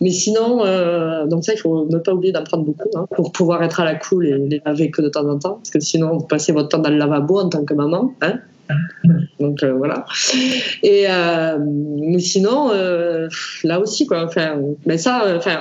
Mais 0.00 0.10
sinon, 0.10 0.64
euh, 0.64 1.26
donc 1.26 1.44
ça, 1.44 1.52
il 1.52 1.58
faut 1.58 1.86
ne 1.88 1.98
pas 1.98 2.12
oublier 2.12 2.32
d'en 2.32 2.42
prendre 2.42 2.64
beaucoup 2.64 2.90
hein, 2.96 3.06
pour 3.14 3.30
pouvoir 3.32 3.62
être 3.62 3.78
à 3.80 3.84
la 3.84 3.94
cool 3.94 4.26
et 4.26 4.36
les 4.36 4.60
laver 4.66 4.90
que 4.90 5.00
de 5.00 5.08
temps 5.08 5.28
en 5.28 5.38
temps, 5.38 5.54
parce 5.54 5.70
que 5.70 5.78
sinon, 5.78 6.16
vous 6.16 6.24
passez 6.24 6.52
votre 6.52 6.70
temps 6.70 6.78
dans 6.78 6.90
le 6.90 6.96
lavabo 6.96 7.38
en 7.38 7.48
tant 7.48 7.64
que 7.64 7.74
maman. 7.74 8.14
Hein 8.20 8.40
Donc 9.38 9.62
voilà. 9.62 10.06
Et 10.82 11.06
mais 11.06 12.18
sinon, 12.18 12.70
là 13.62 13.78
aussi 13.78 14.06
quoi. 14.06 14.24
Enfin, 14.24 14.58
mais 14.86 14.96
ça, 14.96 15.24
enfin, 15.36 15.60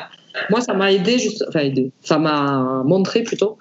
moi 0.49 0.61
ça 0.61 0.73
m'a 0.73 0.91
aidé 0.91 1.19
juste, 1.19 1.43
enfin 1.47 1.61
aidé. 1.61 1.91
Ça 2.01 2.17
m'a 2.17 2.83
montré 2.85 3.23
plutôt 3.23 3.57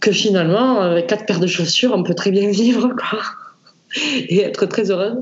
que 0.00 0.12
finalement, 0.12 0.80
avec 0.80 1.06
quatre 1.06 1.26
paires 1.26 1.40
de 1.40 1.46
chaussures, 1.46 1.92
on 1.94 2.02
peut 2.02 2.14
très 2.14 2.30
bien 2.30 2.48
vivre 2.50 2.90
quoi. 2.96 3.20
et 4.28 4.40
être 4.40 4.66
très 4.66 4.90
heureuse. 4.90 5.16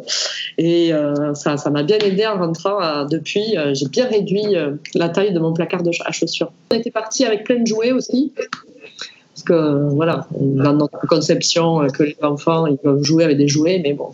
Et 0.58 0.92
euh, 0.92 1.34
ça, 1.34 1.56
ça 1.56 1.70
m'a 1.70 1.82
bien 1.82 1.98
aidé 1.98 2.26
en 2.26 2.38
rentrant. 2.38 3.04
depuis, 3.06 3.56
euh, 3.56 3.74
j'ai 3.74 3.88
bien 3.88 4.06
réduit 4.06 4.56
euh, 4.56 4.72
la 4.94 5.08
taille 5.08 5.32
de 5.32 5.38
mon 5.38 5.52
placard 5.52 5.82
à 6.04 6.12
chaussures. 6.12 6.52
On 6.70 6.76
était 6.76 6.90
parti 6.90 7.24
avec 7.24 7.44
plein 7.44 7.60
de 7.60 7.66
jouets 7.66 7.92
aussi. 7.92 8.32
Parce 8.36 9.42
que 9.42 9.88
voilà, 9.94 10.28
dans 10.38 10.74
notre 10.74 11.06
conception 11.08 11.88
que 11.88 12.04
les 12.04 12.16
enfants 12.22 12.68
ils 12.68 12.76
peuvent 12.76 13.02
jouer 13.02 13.24
avec 13.24 13.36
des 13.36 13.48
jouets, 13.48 13.80
mais 13.82 13.92
bon. 13.92 14.10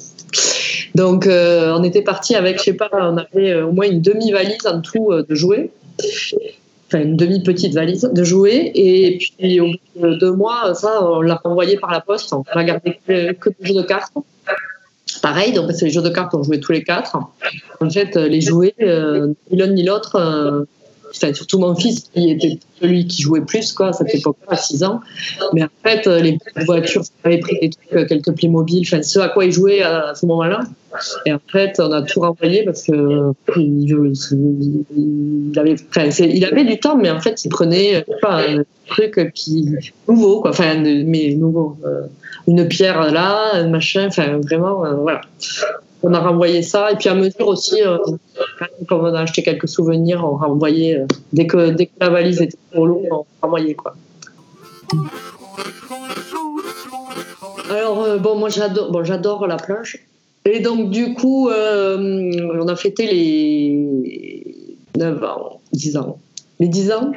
Donc 0.95 1.29
on 1.29 1.85
était 1.85 2.01
parti 2.01 2.35
avec, 2.35 2.57
je 2.59 2.63
sais 2.63 2.73
pas, 2.73 2.89
on 2.95 3.19
avait 3.19 3.61
au 3.61 3.71
moins 3.71 3.87
une 3.87 4.01
demi-valise 4.01 4.67
en 4.67 4.81
tout 4.81 5.13
de 5.13 5.35
jouets 5.35 5.71
enfin 6.87 7.03
une 7.03 7.17
demi-petite 7.17 7.75
valise 7.75 8.03
de 8.13 8.25
jouets. 8.25 8.73
Et 8.75 9.19
puis 9.19 9.61
au 9.61 9.67
bout 9.67 10.09
de 10.09 10.15
deux 10.15 10.33
mois, 10.33 10.75
ça, 10.75 11.05
on 11.05 11.21
l'a 11.21 11.37
renvoyé 11.37 11.77
par 11.77 11.91
la 11.91 12.01
poste. 12.01 12.33
On 12.33 12.43
a 12.43 12.65
gardé 12.65 12.99
que, 13.07 13.49
des 13.49 13.67
jeux 13.67 13.75
de 13.75 13.83
cartes. 13.83 14.13
Pareil, 15.23 15.53
donc 15.53 15.71
c'est 15.73 15.85
les 15.85 15.91
jeux 15.91 16.03
de 16.03 16.09
cartes 16.09 16.31
qu'on 16.31 16.43
jouait 16.43 16.61
tous 16.61 16.73
les 16.73 16.83
quatre. 16.83 17.17
En 17.81 17.91
fait, 17.91 18.17
les 18.17 18.41
jouets, 18.41 18.75
euh, 18.81 19.29
ni 19.51 19.59
l'un 19.59 19.67
ni 19.69 19.83
l'autre, 19.83 20.67
euh, 21.25 21.35
surtout 21.35 21.59
mon 21.59 21.75
fils 21.75 22.11
qui 22.15 22.31
était 22.31 22.59
celui 22.81 23.07
qui 23.07 23.23
jouait 23.23 23.41
plus 23.41 23.73
quoi, 23.73 23.89
à 23.89 23.93
cette 23.93 24.15
époque-là, 24.15 24.55
à 24.55 24.57
6 24.57 24.85
ans. 24.85 25.01
Mais 25.53 25.63
en 25.63 25.69
fait, 25.83 26.07
euh, 26.07 26.21
les 26.21 26.39
voitures, 26.65 27.05
ça 27.05 27.11
avait 27.25 27.39
pris 27.39 27.59
des 27.61 27.71
trucs, 27.71 28.09
quelques 28.09 28.33
Playmobil, 28.33 28.83
enfin, 28.87 29.03
ce 29.03 29.19
à 29.19 29.29
quoi 29.29 29.45
il 29.45 29.53
jouait 29.53 29.83
à 29.83 30.15
ce 30.15 30.27
moment-là. 30.27 30.61
Et 31.27 31.33
en 31.33 31.41
fait, 31.53 31.79
on 31.79 31.93
a 31.93 32.03
tout 32.03 32.21
renvoyé 32.21 32.65
parce 32.65 32.83
que 32.83 33.33
il, 33.57 33.93
avait, 35.57 35.77
il 36.19 36.45
avait 36.45 36.65
du 36.65 36.81
temps, 36.81 36.97
mais 36.97 37.11
en 37.11 37.21
fait, 37.21 37.45
il 37.45 37.49
prenait 37.49 38.05
pas, 38.21 38.43
un 38.43 38.65
truc 38.89 39.33
qui 39.35 39.69
nouveau, 40.09 40.41
quoi, 40.41 40.51
enfin, 40.51 40.83
mais 40.83 41.35
nouveau 41.35 41.77
une 42.47 42.69
pierre 42.69 43.13
là, 43.13 43.55
un 43.55 43.69
machin, 43.69 44.07
enfin 44.09 44.39
vraiment, 44.39 44.85
euh, 44.85 44.95
voilà. 44.95 45.21
On 46.03 46.15
a 46.15 46.19
renvoyé 46.19 46.63
ça, 46.63 46.93
et 46.93 46.97
puis 46.97 47.09
à 47.09 47.15
mesure 47.15 47.49
aussi, 47.49 47.83
euh, 47.83 47.99
quand 48.89 49.01
on 49.01 49.15
a 49.15 49.21
acheté 49.21 49.43
quelques 49.43 49.69
souvenirs, 49.69 50.25
on 50.25 50.37
renvoyait, 50.37 50.99
euh, 50.99 51.07
dès, 51.33 51.47
que, 51.47 51.71
dès 51.71 51.87
que 51.87 51.93
la 52.01 52.11
valise 52.11 52.41
était 52.41 52.59
trop 52.73 52.87
lourde, 52.87 53.07
on 53.11 53.25
renvoyait 53.43 53.75
quoi. 53.75 53.95
Alors, 57.71 58.19
bon, 58.19 58.37
moi 58.37 58.49
j'adore, 58.49 58.91
bon, 58.91 59.05
j'adore 59.05 59.47
la 59.47 59.57
plage. 59.57 60.01
Et 60.45 60.61
donc, 60.61 60.91
du 60.91 61.15
coup, 61.15 61.49
on 61.51 62.69
a 62.69 62.77
fêté 62.77 63.07
les 63.07 64.51
9 64.97 65.25
ans, 65.25 65.61
10 65.73 65.97
ans. 65.97 66.19
Les 66.59 66.69
10 66.69 66.93
ans? 66.93 67.13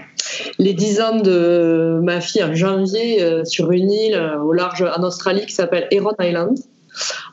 Les 0.57 0.73
10 0.73 1.01
ans 1.01 1.19
de 1.19 1.99
ma 2.01 2.21
fille 2.21 2.43
en 2.43 2.55
janvier 2.55 3.21
euh, 3.21 3.43
sur 3.43 3.71
une 3.71 3.91
île 3.91 4.15
euh, 4.15 4.39
au 4.39 4.53
large 4.53 4.83
en 4.83 5.03
Australie 5.03 5.45
qui 5.45 5.53
s'appelle 5.53 5.87
Heron 5.91 6.15
Island. 6.19 6.57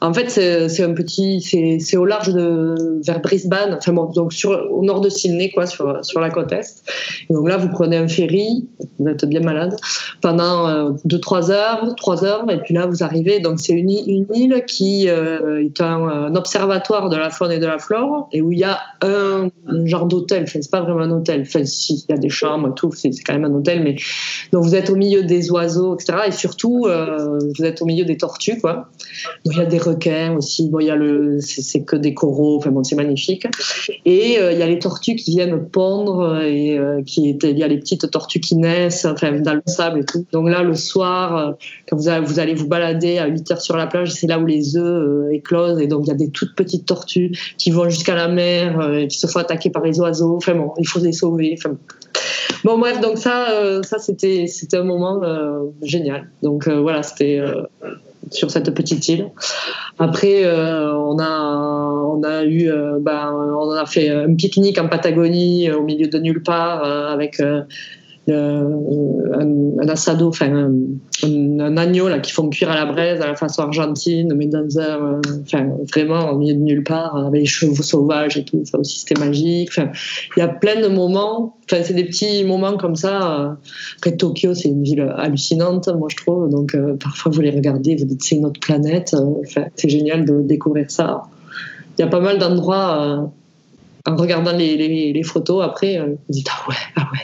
En 0.01 0.15
fait, 0.15 0.31
c'est 0.31 0.83
un 0.83 0.95
petit, 0.95 1.41
c'est 1.81 1.97
au 1.97 2.05
large 2.05 2.33
de 2.33 3.01
vers 3.05 3.21
Brisbane, 3.21 3.79
donc 4.15 4.33
au 4.45 4.85
nord 4.85 5.01
de 5.01 5.09
Sydney, 5.09 5.51
quoi, 5.51 5.67
sur 5.67 6.05
sur 6.05 6.21
la 6.21 6.31
côte 6.31 6.53
est. 6.53 6.83
donc 7.31 7.49
là, 7.49 7.57
vous 7.57 7.69
prenez 7.69 7.97
un 7.97 8.09
ferry, 8.09 8.67
vous 8.99 9.09
êtes 9.09 9.25
bien 9.27 9.41
malade, 9.41 9.77
pendant 10.21 10.93
2-3 11.07 11.51
euh, 11.51 11.53
heures, 11.53 11.95
3 11.97 12.25
heures, 12.25 12.51
et 12.51 12.59
puis 12.59 12.75
là, 12.75 12.87
vous 12.87 13.03
arrivez. 13.03 13.41
Donc 13.41 13.61
c'est 13.61 13.73
une, 13.73 13.91
une, 13.91 14.27
île 14.35 14.65
qui 14.67 15.09
euh, 15.09 15.65
est 15.65 15.81
un, 15.81 16.35
observatoire 16.35 17.09
de 17.09 17.17
la 17.17 17.31
faune 17.31 17.53
et 17.53 17.59
de 17.59 17.67
la 17.67 17.79
flore, 17.79 18.29
et 18.33 18.41
où 18.41 18.53
il 18.53 18.59
y 18.59 18.65
a 18.65 18.79
un, 19.03 19.49
genre 19.85 20.07
d'hôtel. 20.07 20.45
Enfin, 20.45 20.61
c'est 20.63 20.71
pas 20.71 20.81
vraiment 20.81 21.01
un 21.01 21.11
hôtel. 21.11 21.43
Enfin, 21.43 21.65
si, 21.65 22.05
il 22.09 22.13
y 22.13 22.15
a 22.15 22.19
des 22.19 22.29
chambres, 22.29 22.75
tout, 22.75 22.93
c'est 22.93 23.11
quand 23.25 23.35
même 23.35 23.45
un 23.45 23.55
hôtel, 23.55 23.83
mais 23.83 23.97
donc 24.53 24.65
vous 24.65 24.75
êtes 24.75 24.91
au 24.91 24.97
milieu 24.97 25.23
des 25.23 25.51
oiseaux, 25.51 25.95
etc. 25.95 26.19
Et 26.29 26.33
surtout, 26.33 26.87
euh, 26.87 27.39
vous 27.59 27.65
êtes 27.65 27.83
au 27.83 27.85
milieu 27.85 28.05
des 28.05 28.17
tortues, 28.17 28.59
quoi 28.61 28.89
il 29.51 29.59
y 29.59 29.61
a 29.61 29.67
des 29.67 29.79
requins 29.79 30.37
aussi. 30.37 30.69
Bon, 30.69 30.81
il 30.81 30.87
y 30.87 30.91
a 30.91 30.97
le, 30.97 31.39
c'est 31.41 31.83
que 31.85 31.97
des 31.97 32.15
coraux. 32.15 32.57
Enfin 32.57 32.71
bon, 32.71 32.85
c'est 32.85 32.97
magnifique. 32.97 33.47
Et 34.05 34.39
euh, 34.39 34.53
il 34.53 34.59
y 34.59 34.63
a 34.63 34.67
les 34.67 34.79
tortues 34.79 35.17
qui 35.17 35.33
viennent 35.33 35.69
pondre 35.69 36.41
et 36.43 36.79
euh, 36.79 37.03
qui 37.03 37.31
il 37.43 37.59
y 37.59 37.63
a 37.63 37.69
les 37.69 37.79
petites 37.79 38.11
tortues 38.11 38.41
qui 38.41 38.57
naissent, 38.57 39.05
enfin 39.05 39.33
dans 39.41 39.55
le 39.55 39.63
sable 39.67 40.01
et 40.01 40.05
tout. 40.05 40.25
Donc 40.33 40.49
là, 40.49 40.63
le 40.63 40.75
soir, 40.75 41.37
euh, 41.37 41.53
quand 41.89 41.97
vous, 41.97 42.09
allez, 42.09 42.25
vous 42.25 42.39
allez 42.39 42.55
vous 42.55 42.67
balader 42.67 43.19
à 43.19 43.27
8 43.27 43.51
heures 43.53 43.61
sur 43.61 43.77
la 43.77 43.87
plage, 43.87 44.13
c'est 44.13 44.27
là 44.27 44.39
où 44.39 44.47
les 44.47 44.77
œufs 44.77 45.33
éclosent 45.33 45.81
et 45.81 45.87
donc 45.87 46.03
il 46.05 46.09
y 46.09 46.13
a 46.13 46.17
des 46.17 46.31
toutes 46.31 46.55
petites 46.55 46.87
tortues 46.87 47.33
qui 47.59 47.71
vont 47.71 47.89
jusqu'à 47.89 48.15
la 48.15 48.29
mer 48.29 48.95
et 48.95 49.09
qui 49.09 49.19
se 49.19 49.27
font 49.27 49.41
attaquer 49.41 49.71
par 49.71 49.83
les 49.83 49.99
oiseaux. 50.01 50.37
Enfin 50.37 50.55
bon, 50.55 50.73
il 50.79 50.87
faut 50.87 51.01
les 51.01 51.13
sauver. 51.13 51.59
Bon 52.65 52.79
bref, 52.79 53.01
donc 53.01 53.19
ça, 53.19 53.81
ça 53.83 53.99
c'était 53.99 54.47
c'était 54.47 54.77
un 54.77 54.85
moment 54.85 55.23
génial. 55.83 56.31
Donc 56.43 56.69
voilà, 56.69 57.03
c'était 57.03 57.41
sur 58.31 58.51
cette 58.51 58.73
petite 58.75 59.09
île. 59.09 59.31
Après, 59.99 60.45
euh, 60.45 60.95
on 60.95 61.19
a 61.19 61.91
on 62.13 62.23
a 62.23 62.45
eu, 62.45 62.71
euh, 62.71 62.99
ben, 63.01 63.33
on 63.33 63.71
a 63.71 63.87
fait 63.87 64.11
un 64.11 64.35
pique-nique 64.35 64.79
en 64.79 64.89
Patagonie 64.89 65.71
au 65.71 65.83
milieu 65.83 66.07
de 66.07 66.19
nulle 66.19 66.43
part 66.43 66.85
euh, 66.85 67.13
avec 67.13 67.41
un, 68.29 69.89
assado, 69.89 70.29
enfin 70.29 70.71
un, 71.23 71.77
agneau 71.77 72.09
là 72.09 72.19
qui 72.21 72.33
font 72.33 72.49
cuire 72.49 72.71
à 72.71 72.75
la 72.75 72.87
braise 72.87 73.21
à 73.21 73.27
la 73.27 73.35
façon 73.35 73.63
argentine, 73.63 74.35
mais 74.35 74.47
dans 74.47 74.79
un, 74.79 75.21
enfin 75.43 75.69
vraiment 75.93 76.31
au 76.31 76.39
milieu 76.39 76.55
de 76.55 76.61
nulle 76.61 76.85
part 76.85 77.17
avec 77.17 77.41
les 77.41 77.47
chevaux 77.47 77.83
sauvages 77.83 78.37
et 78.37 78.45
tout. 78.45 78.63
Ça 78.65 78.79
aussi 78.79 79.01
c'était 79.01 79.19
magique. 79.19 79.71
Enfin, 79.71 79.91
il 80.37 80.41
y 80.41 80.43
a 80.43 80.49
plein 80.49 80.81
de 80.81 80.89
moments. 80.89 81.57
Enfin, 81.65 81.83
c'est 81.83 81.95
des 81.95 82.05
petits 82.05 82.45
moments 82.45 82.77
comme 82.77 82.97
ça. 82.97 83.57
Après 83.97 84.17
Tokyo, 84.17 84.55
c'est 84.55 84.69
une 84.69 84.83
ville 84.83 85.13
hallucinante, 85.17 85.89
moi 85.89 86.09
je 86.11 86.17
trouve. 86.17 86.51
Donc 86.51 86.75
euh, 86.75 86.97
parfois 86.97 87.33
vous 87.33 87.41
les 87.41 87.51
regardez, 87.51 87.97
vous 87.97 88.05
dites 88.05 88.23
c'est 88.23 88.37
une 88.37 88.47
autre 88.47 88.61
planète. 88.61 89.15
Enfin, 89.15 89.65
c'est 89.77 89.89
génial 89.89 90.25
de 90.25 90.41
découvrir 90.41 90.91
ça. 90.91 91.23
Il 91.99 92.03
y 92.03 92.05
a 92.05 92.09
pas 92.09 92.21
mal 92.21 92.39
d'endroits. 92.39 93.03
Euh, 93.03 93.27
en 94.07 94.17
regardant 94.17 94.53
les, 94.53 95.23
photos, 95.25 95.63
après, 95.63 95.99
euh, 95.99 96.07
vous 96.07 96.33
dites 96.33 96.49
ah 96.51 96.69
ouais, 96.69 96.75
ah 96.97 97.09
ouais. 97.13 97.19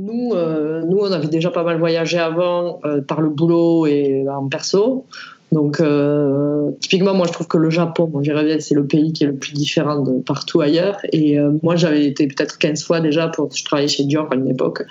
Nous, 0.00 0.32
euh, 0.32 0.82
nous, 0.86 0.98
on 0.98 1.12
avait 1.12 1.28
déjà 1.28 1.50
pas 1.50 1.62
mal 1.62 1.78
voyagé 1.78 2.18
avant 2.18 2.80
euh, 2.84 3.02
par 3.02 3.20
le 3.20 3.28
boulot 3.28 3.86
et 3.86 4.24
en 4.28 4.48
perso. 4.48 5.04
Donc, 5.52 5.80
euh, 5.80 6.70
typiquement, 6.80 7.12
moi, 7.12 7.26
je 7.26 7.32
trouve 7.32 7.48
que 7.48 7.58
le 7.58 7.70
Japon, 7.70 8.04
bon, 8.04 8.20
bien, 8.20 8.34
c'est 8.60 8.76
le 8.76 8.86
pays 8.86 9.12
qui 9.12 9.24
est 9.24 9.26
le 9.26 9.34
plus 9.34 9.52
différent 9.52 10.00
de 10.00 10.20
partout 10.20 10.60
ailleurs. 10.60 10.98
Et 11.12 11.36
moi, 11.64 11.74
j'avais 11.74 12.06
été 12.06 12.28
peut-être 12.28 12.56
15 12.56 12.84
fois 12.84 13.00
déjà 13.00 13.26
pour. 13.26 13.50
Je 13.52 13.64
travaillais 13.64 13.88
chez 13.88 14.04
Dior 14.04 14.28
à 14.30 14.36
une 14.36 14.48
époque. 14.48 14.84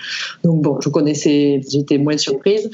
Donc, 0.43 0.62
bon, 0.62 0.78
je 0.82 0.89
connaissais, 0.89 1.62
j'étais 1.72 1.98
moins 1.98 2.17
surprise. 2.17 2.69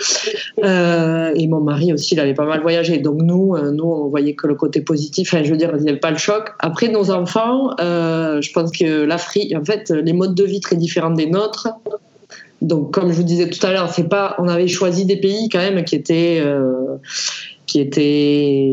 et 0.57 1.47
mon 1.47 1.61
mari 1.61 1.93
aussi, 1.93 2.15
il 2.15 2.19
avait 2.19 2.33
pas 2.33 2.47
mal 2.47 2.61
voyagé. 2.61 2.97
Donc, 2.97 3.21
nous, 3.21 3.55
nous, 3.71 3.85
on 3.85 4.07
voyait 4.07 4.33
que 4.33 4.47
le 4.47 4.55
côté 4.55 4.81
positif. 4.81 5.31
Enfin, 5.31 5.43
je 5.43 5.51
veux 5.51 5.57
dire, 5.57 5.69
il 5.77 5.83
n'y 5.83 5.89
avait 5.89 5.99
pas 5.99 6.09
le 6.09 6.17
choc. 6.17 6.53
Après, 6.57 6.87
nos 6.87 7.11
enfants, 7.11 7.69
je 7.77 8.51
pense 8.51 8.71
que 8.71 9.03
l'Afrique, 9.03 9.55
en 9.55 9.63
fait, 9.63 9.91
les 9.91 10.13
modes 10.13 10.33
de 10.33 10.43
vie 10.43 10.59
très 10.59 10.75
différents 10.75 11.11
des 11.11 11.27
nôtres, 11.27 11.67
donc, 12.65 12.91
comme 12.91 13.11
je 13.11 13.17
vous 13.17 13.23
disais 13.23 13.47
tout 13.47 13.63
à 13.65 13.71
l'heure, 13.71 13.89
c'est 13.89 14.09
pas, 14.09 14.35
on 14.39 14.47
avait 14.47 14.67
choisi 14.67 15.05
des 15.05 15.17
pays 15.17 15.49
quand 15.49 15.59
même 15.59 15.83
qui 15.83 15.95
étaient, 15.95 16.41
euh, 16.43 16.97
qui 17.67 17.79
étaient, 17.79 18.71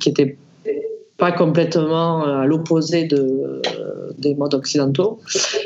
qui 0.00 0.08
étaient 0.08 0.38
pas 1.18 1.32
complètement 1.32 2.24
à 2.24 2.46
l'opposé 2.46 3.04
de, 3.04 3.60
des 4.18 4.34
modes 4.34 4.54
occidentaux. 4.54 5.18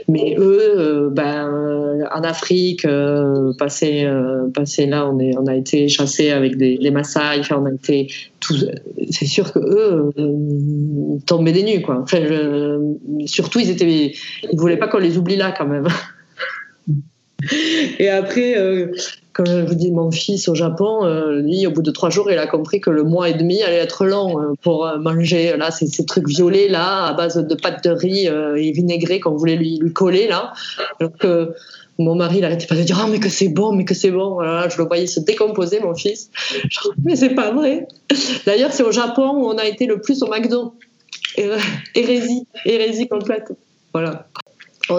Mais 0.08 0.34
eux, 0.36 0.78
euh, 0.78 1.10
ben, 1.10 2.08
en 2.12 2.22
Afrique, 2.22 2.84
euh, 2.84 3.52
passé, 3.56 4.08
passé 4.52 4.86
là, 4.86 5.08
on, 5.08 5.20
est, 5.20 5.36
on 5.38 5.46
a 5.46 5.54
été 5.54 5.86
chassés 5.86 6.30
avec 6.30 6.56
des, 6.56 6.76
les 6.76 6.90
Maasai, 6.90 7.40
on 7.52 7.66
a 7.66 7.72
été 7.72 8.08
c'est 9.10 9.26
sûr 9.26 9.52
que 9.52 9.60
eux 9.60 10.10
tombaient 11.26 11.52
des 11.52 11.62
nues, 11.62 11.82
quoi. 11.82 12.00
Enfin, 12.02 12.18
surtout, 13.26 13.60
ils 13.60 13.70
étaient, 13.70 14.12
ils 14.50 14.58
voulaient 14.58 14.78
pas 14.78 14.88
qu'on 14.88 14.98
les 14.98 15.18
oublie 15.18 15.36
là, 15.36 15.54
quand 15.56 15.66
même. 15.66 15.86
Et 17.98 18.08
après, 18.08 18.58
euh, 18.58 18.92
comme 19.32 19.46
je 19.46 19.60
vous 19.60 19.74
dis, 19.74 19.90
mon 19.90 20.10
fils 20.10 20.48
au 20.48 20.54
Japon, 20.54 21.04
euh, 21.04 21.40
lui, 21.40 21.66
au 21.66 21.70
bout 21.70 21.82
de 21.82 21.90
trois 21.90 22.10
jours, 22.10 22.30
il 22.30 22.38
a 22.38 22.46
compris 22.46 22.80
que 22.80 22.90
le 22.90 23.02
mois 23.02 23.28
et 23.28 23.34
demi 23.34 23.62
allait 23.62 23.76
être 23.76 24.04
long 24.04 24.40
euh, 24.40 24.52
pour 24.62 24.90
manger 24.98 25.56
là, 25.56 25.70
ces, 25.70 26.04
trucs 26.04 26.28
violets 26.28 26.68
là, 26.68 27.06
à 27.06 27.12
base 27.14 27.36
de 27.36 27.54
pâte 27.54 27.84
de 27.84 27.90
riz 27.90 28.26
et 28.26 28.72
vinaigré 28.72 29.20
qu'on 29.20 29.36
voulait 29.36 29.56
lui, 29.56 29.80
coller 29.94 30.28
là. 30.28 30.52
Alors 30.98 31.12
que 31.18 31.54
mon 31.98 32.14
mari, 32.14 32.36
il 32.36 32.40
n'arrêtait 32.40 32.66
pas 32.66 32.76
de 32.76 32.82
dire 32.82 33.00
oh, 33.04 33.08
mais 33.10 33.20
que 33.20 33.28
c'est 33.28 33.48
bon, 33.48 33.72
mais 33.72 33.84
que 33.84 33.94
c'est 33.94 34.10
bon. 34.10 34.34
Voilà, 34.34 34.68
je 34.68 34.78
le 34.78 34.84
voyais 34.84 35.06
se 35.06 35.20
décomposer, 35.20 35.80
mon 35.80 35.94
fils. 35.94 36.30
Genre, 36.68 36.94
mais 37.04 37.16
c'est 37.16 37.34
pas 37.34 37.50
vrai. 37.50 37.86
D'ailleurs, 38.46 38.72
c'est 38.72 38.82
au 38.82 38.92
Japon 38.92 39.30
où 39.34 39.46
on 39.46 39.58
a 39.58 39.66
été 39.66 39.86
le 39.86 40.00
plus 40.00 40.22
au 40.22 40.26
McDo. 40.28 40.74
Hérésie, 41.94 42.46
hérésie 42.64 43.08
complète. 43.08 43.52
Voilà. 43.92 44.26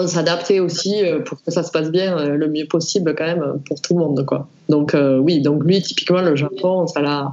S'adapter 0.06 0.60
aussi 0.60 1.04
euh, 1.04 1.20
pour 1.20 1.42
que 1.42 1.50
ça 1.50 1.62
se 1.62 1.70
passe 1.70 1.90
bien 1.90 2.18
euh, 2.18 2.36
le 2.36 2.48
mieux 2.48 2.66
possible 2.66 3.14
quand 3.16 3.26
même 3.26 3.60
pour 3.66 3.80
tout 3.80 3.94
le 3.94 4.00
monde 4.00 4.24
quoi. 4.24 4.48
Donc 4.68 4.94
euh, 4.94 5.18
oui, 5.18 5.40
donc 5.40 5.64
lui 5.64 5.80
typiquement 5.82 6.22
le 6.22 6.34
Japon, 6.34 6.86
ça 6.86 7.00
l'a. 7.00 7.32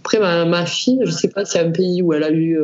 Après 0.00 0.18
ma, 0.18 0.44
ma, 0.44 0.64
fille, 0.64 1.00
je 1.04 1.10
sais 1.10 1.28
pas 1.28 1.44
c'est 1.44 1.60
un 1.60 1.70
pays 1.70 2.02
où 2.02 2.12
elle 2.14 2.24
a 2.24 2.30
eu, 2.30 2.58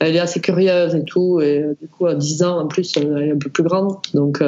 elle 0.00 0.14
est 0.14 0.20
assez 0.20 0.40
curieuse 0.40 0.94
et 0.94 1.04
tout, 1.04 1.40
et 1.40 1.64
du 1.80 1.88
coup 1.88 2.06
à 2.06 2.14
10 2.14 2.42
ans 2.42 2.58
en 2.60 2.66
plus 2.66 2.92
elle 2.96 3.28
est 3.28 3.32
un 3.32 3.38
peu 3.38 3.48
plus 3.48 3.62
grande, 3.62 3.96
donc 4.12 4.42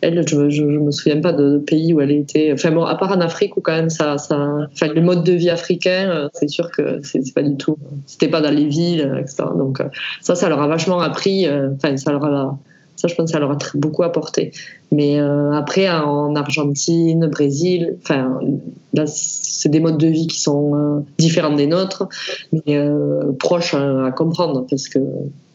elle, 0.00 0.26
je, 0.28 0.50
je, 0.50 0.62
me 0.64 0.90
souviens 0.90 1.20
pas 1.20 1.32
de, 1.32 1.58
pays 1.58 1.94
où 1.94 2.00
elle 2.00 2.10
était. 2.10 2.52
Enfin 2.52 2.72
bon, 2.72 2.84
à 2.84 2.96
part 2.96 3.12
en 3.12 3.20
Afrique 3.20 3.56
où 3.56 3.60
quand 3.60 3.72
même 3.72 3.90
ça, 3.90 4.18
ça 4.18 4.36
enfin 4.72 4.88
le 4.88 5.00
mode 5.00 5.22
de 5.22 5.32
vie 5.32 5.50
africain, 5.50 6.28
c'est 6.34 6.48
sûr 6.48 6.70
que 6.72 7.00
c'est 7.02 7.32
pas 7.32 7.42
du 7.42 7.56
tout. 7.56 7.78
C'était 8.06 8.28
pas 8.28 8.40
dans 8.40 8.50
les 8.50 8.66
villes, 8.66 9.16
etc. 9.20 9.44
Donc 9.56 9.80
ça, 10.20 10.34
ça 10.34 10.48
leur 10.48 10.60
a 10.60 10.66
vachement 10.66 11.00
appris. 11.00 11.46
Enfin, 11.48 11.96
ça 11.96 12.10
leur 12.10 12.24
a 12.24 12.58
ça, 12.96 13.08
je 13.08 13.14
pense 13.14 13.26
que 13.26 13.32
ça 13.32 13.38
leur 13.38 13.52
a 13.52 13.58
beaucoup 13.74 14.02
apporté. 14.02 14.52
Mais 14.90 15.20
euh, 15.20 15.52
après, 15.52 15.88
en 15.88 16.34
Argentine, 16.34 17.26
Brésil, 17.26 17.96
enfin, 18.02 18.40
c'est 19.06 19.68
des 19.68 19.80
modes 19.80 19.98
de 19.98 20.06
vie 20.06 20.26
qui 20.26 20.40
sont 20.40 20.74
euh, 20.74 21.00
différents 21.18 21.54
des 21.54 21.66
nôtres, 21.66 22.08
mais 22.52 22.76
euh, 22.76 23.32
proches 23.38 23.74
à, 23.74 24.10
comprendre, 24.12 24.66
parce 24.68 24.88
que 24.88 24.98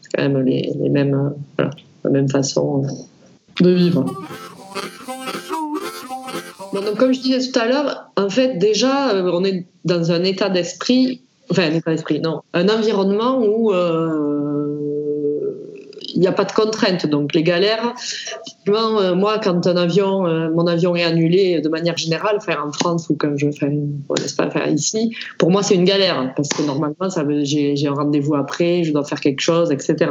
c'est 0.02 0.10
quand 0.14 0.22
même 0.22 0.40
les, 0.42 0.72
mêmes, 0.88 1.34
la 1.58 2.10
même 2.10 2.28
façon 2.28 2.84
de 3.60 3.70
vivre. 3.70 4.04
donc, 6.72 6.96
comme 6.96 7.12
je 7.12 7.20
disais 7.20 7.50
tout 7.50 7.58
à 7.58 7.66
l'heure, 7.66 8.10
en 8.16 8.30
fait, 8.30 8.58
déjà, 8.58 9.12
on 9.14 9.44
est 9.44 9.66
dans 9.84 10.12
un 10.12 10.22
état 10.22 10.48
d'esprit, 10.48 11.22
enfin, 11.50 11.64
un 11.64 11.74
état 11.74 11.90
d'esprit, 11.90 12.20
non, 12.20 12.42
un 12.54 12.68
environnement 12.68 13.40
où 13.44 13.72
il 16.14 16.20
n'y 16.20 16.26
a 16.26 16.32
pas 16.32 16.44
de 16.44 16.52
contrainte. 16.52 17.06
Donc 17.06 17.34
les 17.34 17.42
galères, 17.42 17.94
euh, 18.68 19.14
moi, 19.14 19.38
quand 19.42 19.66
un 19.66 19.76
avion, 19.76 20.26
euh, 20.26 20.50
mon 20.50 20.66
avion 20.66 20.94
est 20.96 21.02
annulé 21.02 21.60
de 21.60 21.68
manière 21.68 21.96
générale, 21.96 22.40
faire 22.40 22.64
en 22.64 22.72
France 22.72 23.08
ou 23.10 23.16
quand 23.16 23.36
je 23.36 23.50
fais, 23.50 23.70
pas, 24.36 24.50
faire 24.50 24.68
ici, 24.68 25.14
pour 25.38 25.50
moi 25.50 25.62
c'est 25.62 25.74
une 25.74 25.84
galère 25.84 26.32
parce 26.36 26.48
que 26.48 26.62
normalement 26.62 27.08
j'ai, 27.42 27.86
un 27.86 27.94
rendez-vous 27.94 28.34
après, 28.34 28.84
je 28.84 28.92
dois 28.92 29.04
faire 29.04 29.20
quelque 29.20 29.40
chose, 29.40 29.70
etc. 29.72 30.10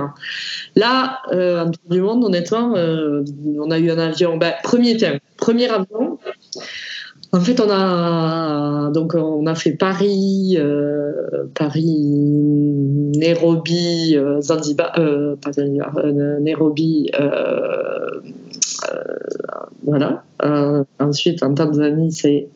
Là, 0.75 1.19
euh, 1.31 1.65
en 1.65 1.71
tout 1.71 1.79
du 1.89 2.01
monde, 2.01 2.23
honnêtement, 2.23 2.73
on 2.73 3.71
a 3.71 3.79
eu 3.79 3.91
un 3.91 3.99
avion, 3.99 4.37
ben, 4.37 4.53
premier 4.63 4.97
thème, 4.97 5.19
premier 5.37 5.69
avion. 5.69 6.17
En 7.33 7.39
fait, 7.39 7.59
on 7.61 7.69
a 7.69 8.91
donc 8.91 9.15
on 9.15 9.45
a 9.47 9.55
fait 9.55 9.71
Paris, 9.71 10.57
euh, 10.57 11.45
Paris, 11.55 11.97
Nairobi, 13.15 14.15
euh, 14.17 14.41
Zanzibar, 14.41 14.91
euh, 14.97 15.35
Nairobi, 16.41 17.09
voilà. 19.83 20.23
ensuite, 20.99 21.41
en 21.43 21.53
Tanzanie, 21.53 22.11
c'est 22.11 22.47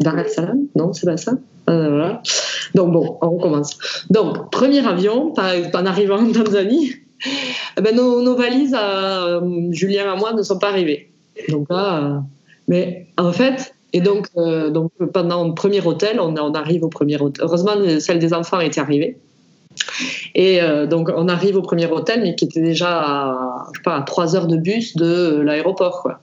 Dar 0.00 0.18
es 0.18 0.28
Salaam, 0.28 0.60
non, 0.76 0.92
c'est 0.92 1.06
pas 1.06 1.16
ça? 1.16 1.32
voilà. 1.66 2.22
Donc 2.74 2.92
bon, 2.92 3.18
on 3.20 3.30
recommence. 3.36 3.78
Donc 4.10 4.50
premier 4.50 4.86
avion, 4.86 5.34
en 5.36 5.86
arrivant 5.86 6.18
en 6.18 6.32
Tanzanie, 6.32 6.92
eh 7.76 7.80
ben, 7.82 7.94
nos, 7.94 8.34
valises, 8.34 8.76
Julien 9.72 10.14
et 10.14 10.18
moi, 10.18 10.32
ne 10.32 10.42
sont 10.42 10.58
pas 10.58 10.68
arrivées. 10.68 11.10
Donc 11.50 11.66
là, 11.68 12.22
mais 12.66 13.06
en 13.18 13.32
fait 13.32 13.74
et 13.92 14.00
donc, 14.00 14.28
euh, 14.36 14.70
donc 14.70 14.90
pendant 15.12 15.46
le 15.46 15.54
premier 15.54 15.84
hôtel, 15.86 16.18
on, 16.20 16.34
on, 16.36 16.54
arrive 16.54 16.84
au 16.84 16.88
premier 16.88 17.20
hôtel. 17.20 17.44
Heureusement, 17.44 17.72
celle 18.00 18.18
des 18.18 18.32
enfants 18.32 18.60
était 18.60 18.80
arrivée. 18.80 19.18
Et 20.34 20.62
euh, 20.62 20.86
donc, 20.86 21.10
on 21.14 21.28
arrive 21.28 21.56
au 21.56 21.62
premier 21.62 21.86
hôtel, 21.86 22.22
mais 22.22 22.34
qui 22.34 22.44
était 22.44 22.60
déjà 22.60 23.00
à, 23.00 23.66
je 23.72 23.78
sais 23.78 23.82
pas, 23.82 23.96
à 23.96 24.02
3 24.02 24.36
heures 24.36 24.46
de 24.46 24.56
bus 24.56 24.96
de 24.96 25.40
l'aéroport. 25.40 26.02
Quoi. 26.02 26.20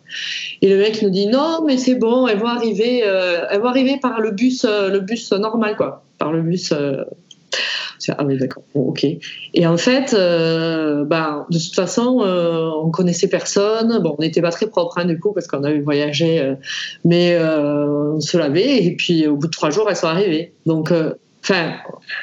Et 0.62 0.70
le 0.70 0.78
mec 0.78 1.02
nous 1.02 1.10
dit 1.10 1.28
non, 1.28 1.64
mais 1.66 1.78
c'est 1.78 1.96
bon, 1.96 2.28
elles 2.28 2.40
vont 2.40 2.48
arriver, 2.48 3.02
euh, 3.06 3.46
elles 3.50 3.62
vont 3.62 3.68
arriver 3.68 3.98
par 4.02 4.20
le 4.20 4.32
bus, 4.32 4.66
le 4.66 5.00
bus 5.00 5.32
normal, 5.34 5.76
quoi, 5.76 6.04
par 6.18 6.32
le 6.32 6.42
bus 6.42 6.74
ah 8.10 8.24
oui, 8.26 8.38
d'accord, 8.38 8.64
ok. 8.74 9.06
Et 9.54 9.68
en 9.68 9.78
fait, 9.78 10.14
euh, 10.14 11.04
bah, 11.06 11.46
de 11.50 11.58
toute 11.58 11.76
façon, 11.76 12.22
euh, 12.22 12.70
on 12.84 12.90
connaissait 12.92 13.28
personne. 13.28 14.00
Bon, 14.02 14.16
on 14.18 14.22
n'était 14.22 14.42
pas 14.42 14.52
très 14.52 14.68
propre 14.68 14.98
hein, 14.98 15.06
du 15.06 15.20
coup 15.20 15.34
parce 15.34 15.48
qu'on 15.48 15.64
avait 15.64 15.80
voyagé, 15.80 16.40
euh, 16.40 16.56
mais 17.06 17.38
on 17.40 18.20
se 18.20 18.38
lavait 18.38 18.84
et 18.86 18.96
puis 18.96 19.28
au 19.28 19.36
bout 19.36 19.48
de 19.48 19.52
trois 19.52 19.70
jours, 19.70 19.88
elles 19.90 19.96
sont 19.96 20.08
arrivées. 20.08 20.54
Donc, 20.66 20.94
enfin, 21.44 21.74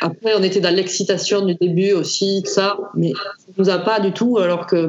après, 0.00 0.34
on 0.38 0.42
était 0.42 0.60
dans 0.60 0.74
l'excitation 0.74 1.44
du 1.44 1.54
début 1.54 1.92
aussi, 1.92 2.42
tout 2.44 2.52
ça, 2.52 2.78
mais 2.94 3.12
ça 3.12 3.52
nous 3.58 3.70
a 3.70 3.78
pas 3.78 4.00
du 4.00 4.12
tout, 4.12 4.38
alors 4.38 4.66
que. 4.66 4.88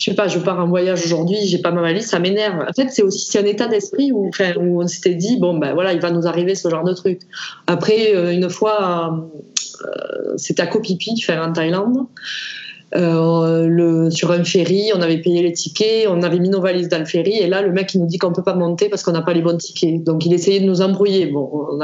Je 0.00 0.06
sais 0.06 0.14
pas, 0.14 0.28
je 0.28 0.38
pars 0.38 0.58
en 0.58 0.66
voyage 0.66 1.04
aujourd'hui, 1.04 1.36
j'ai 1.44 1.58
pas 1.58 1.70
ma 1.70 1.82
valise, 1.82 2.06
ça 2.06 2.18
m'énerve. 2.18 2.64
En 2.66 2.72
fait, 2.72 2.88
c'est 2.90 3.02
aussi 3.02 3.36
un 3.36 3.44
état 3.44 3.68
d'esprit 3.68 4.12
où, 4.12 4.30
où 4.30 4.82
on 4.82 4.86
s'était 4.86 5.14
dit, 5.14 5.36
bon, 5.38 5.58
ben 5.58 5.74
voilà, 5.74 5.92
il 5.92 6.00
va 6.00 6.10
nous 6.10 6.26
arriver 6.26 6.54
ce 6.54 6.70
genre 6.70 6.84
de 6.84 6.94
truc. 6.94 7.20
Après, 7.66 8.34
une 8.34 8.48
fois, 8.48 9.28
euh, 9.82 10.34
c'était 10.36 10.62
à 10.62 10.66
Koh 10.66 10.82
Phi, 10.82 10.98
en 11.28 11.52
Thaïlande. 11.52 12.06
Euh, 12.96 14.10
sur 14.10 14.32
un 14.32 14.42
ferry, 14.42 14.90
on 14.96 15.00
avait 15.00 15.18
payé 15.18 15.42
les 15.42 15.52
tickets, 15.52 16.08
on 16.08 16.22
avait 16.22 16.40
mis 16.40 16.48
nos 16.48 16.60
valises 16.60 16.88
dans 16.88 16.98
le 16.98 17.04
ferry, 17.04 17.38
et 17.38 17.46
là, 17.46 17.62
le 17.62 17.70
mec, 17.70 17.94
il 17.94 18.00
nous 18.00 18.06
dit 18.06 18.18
qu'on 18.18 18.32
peut 18.32 18.42
pas 18.42 18.54
monter 18.54 18.88
parce 18.88 19.02
qu'on 19.02 19.12
n'a 19.12 19.22
pas 19.22 19.34
les 19.34 19.42
bons 19.42 19.58
tickets. 19.58 20.02
Donc, 20.02 20.24
il 20.26 20.32
essayait 20.32 20.60
de 20.60 20.66
nous 20.66 20.80
embrouiller. 20.80 21.26
Bon. 21.26 21.78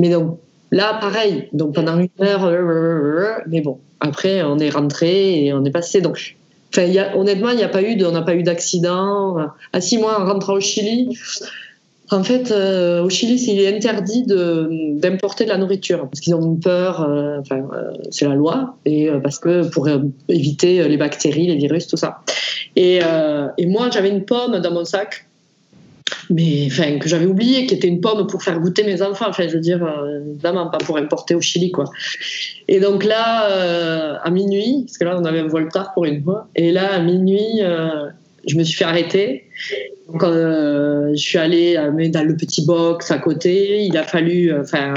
Mais 0.00 0.08
donc, 0.08 0.38
là, 0.72 0.98
pareil. 1.00 1.48
Donc, 1.52 1.74
pendant 1.74 1.98
une 1.98 2.08
heure, 2.20 2.44
euh, 2.44 3.34
mais 3.46 3.60
bon, 3.60 3.78
après, 4.00 4.42
on 4.42 4.58
est 4.58 4.70
rentré 4.70 5.44
et 5.44 5.52
on 5.52 5.62
est 5.64 5.70
passé. 5.70 6.00
Donc, 6.00 6.36
enfin, 6.74 6.84
y 6.84 6.98
honnêtement, 7.14 7.50
il 7.50 7.56
n'y 7.56 7.62
a 7.62 7.68
pas 7.68 7.82
eu 7.82 8.02
on 8.04 8.12
n'a 8.12 8.22
pas 8.22 8.34
eu 8.34 8.42
d'accident. 8.42 9.36
À 9.72 9.80
six 9.80 9.98
mois, 9.98 10.20
en 10.20 10.26
rentrant 10.26 10.54
au 10.54 10.60
Chili, 10.60 11.08
en 12.10 12.22
fait, 12.22 12.50
euh, 12.50 13.02
au 13.02 13.08
Chili, 13.08 13.42
il 13.50 13.60
est 13.60 13.74
interdit 13.74 14.24
d'importer 14.26 15.44
de, 15.44 15.50
la 15.50 15.56
nourriture 15.56 16.08
parce 16.08 16.20
qu'ils 16.20 16.34
ont 16.34 16.56
peur. 16.56 17.00
Euh, 17.00 17.38
enfin, 17.40 17.66
euh, 17.72 17.92
c'est 18.10 18.26
la 18.26 18.34
loi 18.34 18.76
et 18.84 19.08
parce 19.22 19.38
que 19.38 19.68
pour 19.70 19.88
éviter 20.28 20.86
les 20.86 20.96
bactéries, 20.96 21.46
les 21.46 21.56
virus, 21.56 21.86
tout 21.86 21.96
ça. 21.96 22.20
Et, 22.76 23.00
et 23.58 23.66
moi, 23.66 23.88
j'avais 23.90 24.10
une 24.10 24.24
pomme 24.24 24.58
dans 24.58 24.72
mon 24.72 24.84
sac, 24.84 25.26
mais 26.30 26.66
enfin 26.66 26.98
que 26.98 27.08
j'avais 27.08 27.26
oublié, 27.26 27.66
qui 27.66 27.74
était 27.74 27.88
une 27.88 28.00
pomme 28.00 28.26
pour 28.26 28.42
faire 28.42 28.58
goûter 28.60 28.84
mes 28.84 29.02
enfants. 29.02 29.26
Enfin, 29.28 29.46
je 29.48 29.54
veux 29.54 29.60
dire, 29.60 29.86
évidemment, 30.30 30.68
pas 30.68 30.78
pour 30.78 30.96
importer 30.96 31.34
au 31.34 31.40
Chili, 31.40 31.70
quoi. 31.70 31.84
Et 32.68 32.80
donc 32.80 33.04
là, 33.04 34.18
à 34.22 34.30
minuit, 34.30 34.84
parce 34.86 34.98
que 34.98 35.04
là, 35.04 35.16
on 35.20 35.24
avait 35.24 35.40
un 35.40 35.46
vol 35.46 35.68
tard 35.68 35.92
pour 35.94 36.04
une 36.04 36.22
fois, 36.22 36.48
et 36.56 36.72
là, 36.72 36.94
à 36.94 37.00
minuit 37.00 37.60
je 38.46 38.56
me 38.56 38.62
suis 38.62 38.76
fait 38.76 38.84
arrêter. 38.84 39.44
Donc, 40.08 40.22
euh, 40.22 41.10
je 41.12 41.20
suis 41.20 41.38
allée 41.38 41.76
euh, 41.76 42.08
dans 42.08 42.26
le 42.26 42.36
petit 42.36 42.64
box 42.64 43.10
à 43.10 43.18
côté. 43.18 43.84
Il 43.84 43.96
a 43.96 44.02
fallu, 44.02 44.52
euh, 44.52 44.60
enfin, 44.60 44.92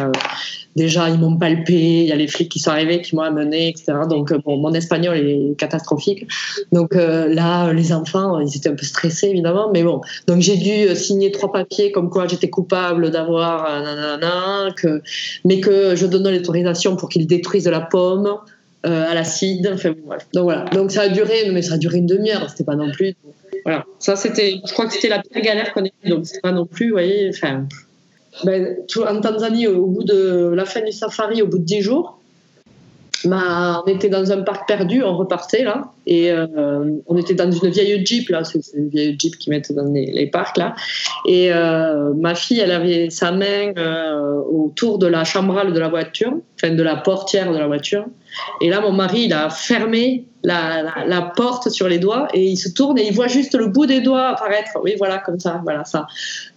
déjà 0.75 1.09
ils 1.09 1.17
m'ont 1.17 1.37
palpé. 1.37 1.73
Il 1.73 2.07
y 2.07 2.11
a 2.11 2.15
les 2.15 2.27
flics 2.27 2.49
qui 2.51 2.59
sont 2.59 2.71
arrivés, 2.71 3.01
qui 3.01 3.15
m'ont 3.15 3.21
amené, 3.21 3.69
etc. 3.69 3.93
Donc, 4.09 4.33
bon, 4.43 4.57
mon 4.57 4.73
espagnol 4.73 5.17
est 5.17 5.57
catastrophique. 5.57 6.27
Donc 6.73 6.93
là, 6.93 7.71
les 7.71 7.93
enfants, 7.93 8.39
ils 8.39 8.55
étaient 8.57 8.69
un 8.69 8.75
peu 8.75 8.85
stressés 8.85 9.27
évidemment, 9.27 9.69
mais 9.73 9.83
bon. 9.83 10.01
Donc 10.27 10.41
j'ai 10.41 10.57
dû 10.57 10.95
signer 10.95 11.31
trois 11.31 11.51
papiers 11.51 11.91
comme 11.91 12.09
quoi 12.09 12.27
j'étais 12.27 12.49
coupable 12.49 13.09
d'avoir 13.09 13.81
nanana, 13.81 14.73
que, 14.75 15.01
mais 15.45 15.59
que 15.61 15.95
je 15.95 16.05
donnais 16.05 16.31
l'autorisation 16.31 16.95
pour 16.95 17.09
qu'ils 17.09 17.27
détruisent 17.27 17.67
la 17.67 17.81
pomme. 17.81 18.35
à 18.83 19.13
l'acide. 19.13 19.71
Enfin, 19.73 19.93
Donc 20.33 20.43
voilà. 20.43 20.65
Donc 20.73 20.91
ça 20.91 21.03
a 21.03 21.09
duré, 21.09 21.49
mais 21.51 21.61
ça 21.61 21.75
a 21.75 21.77
duré 21.77 21.97
une 21.97 22.05
demi-heure. 22.05 22.49
C'était 22.49 22.63
pas 22.65 22.75
non 22.75 22.91
plus. 22.91 23.15
Voilà. 23.67 23.83
Ça, 23.99 24.15
c'était, 24.15 24.61
je 24.65 24.71
crois 24.71 24.85
que 24.85 24.93
c'était 24.93 25.09
la 25.09 25.21
pire 25.21 25.41
galère 25.41 25.73
qu'on 25.73 25.83
ait 25.83 25.91
eue. 26.05 26.09
Donc, 26.09 26.25
c'est 26.25 26.39
pas 26.41 26.53
non 26.53 26.65
plus, 26.65 26.87
vous 26.87 26.93
voyez. 26.93 27.31
Ben, 28.45 28.77
en 28.95 29.19
Tanzanie, 29.19 29.67
au 29.67 29.87
bout 29.87 30.05
de 30.05 30.53
la 30.55 30.63
fin 30.63 30.79
du 30.79 30.93
safari, 30.93 31.41
au 31.41 31.47
bout 31.47 31.57
de 31.57 31.65
10 31.65 31.81
jours, 31.81 32.17
on 33.25 33.83
était 33.87 34.07
dans 34.07 34.31
un 34.31 34.41
parc 34.43 34.69
perdu, 34.69 35.03
on 35.03 35.17
repartait 35.17 35.65
là, 35.65 35.91
et 36.05 36.31
euh, 36.31 36.45
on 37.07 37.17
était 37.17 37.33
dans 37.33 37.51
une 37.51 37.69
vieille 37.69 38.05
Jeep 38.05 38.29
là, 38.29 38.45
c'est 38.45 38.61
une 38.73 38.87
vieille 38.87 39.17
Jeep 39.19 39.37
qui 39.37 39.49
mettent 39.49 39.73
dans 39.73 39.91
les, 39.91 40.27
parcs 40.27 40.57
là, 40.57 40.75
et 41.25 41.51
euh, 41.51 42.13
ma 42.13 42.35
fille, 42.35 42.59
elle 42.59 42.71
avait 42.71 43.09
sa 43.09 43.33
main 43.33 43.73
euh, 43.77 44.39
autour 44.49 44.97
de 44.97 45.07
la 45.07 45.25
chambrale 45.25 45.73
de 45.73 45.79
la 45.79 45.89
voiture, 45.89 46.33
enfin 46.55 46.73
de 46.73 46.83
la 46.83 46.95
portière 46.95 47.51
de 47.51 47.57
la 47.57 47.67
voiture, 47.67 48.05
et 48.61 48.69
là 48.69 48.81
mon 48.81 48.91
mari 48.91 49.23
il 49.23 49.33
a 49.33 49.49
fermé 49.49 50.25
la, 50.43 51.05
la, 51.05 51.21
porte 51.21 51.69
sur 51.69 51.87
les 51.87 51.99
doigts 51.99 52.27
et 52.33 52.45
il 52.45 52.57
se 52.57 52.69
tourne 52.69 52.97
et 52.97 53.07
il 53.07 53.13
voit 53.13 53.27
juste 53.27 53.55
le 53.55 53.67
bout 53.67 53.85
des 53.85 54.01
doigts 54.01 54.29
apparaître. 54.29 54.71
Oui, 54.81 54.95
voilà, 54.97 55.17
comme 55.17 55.39
ça, 55.39 55.59
voilà 55.63 55.83
ça. 55.83 56.07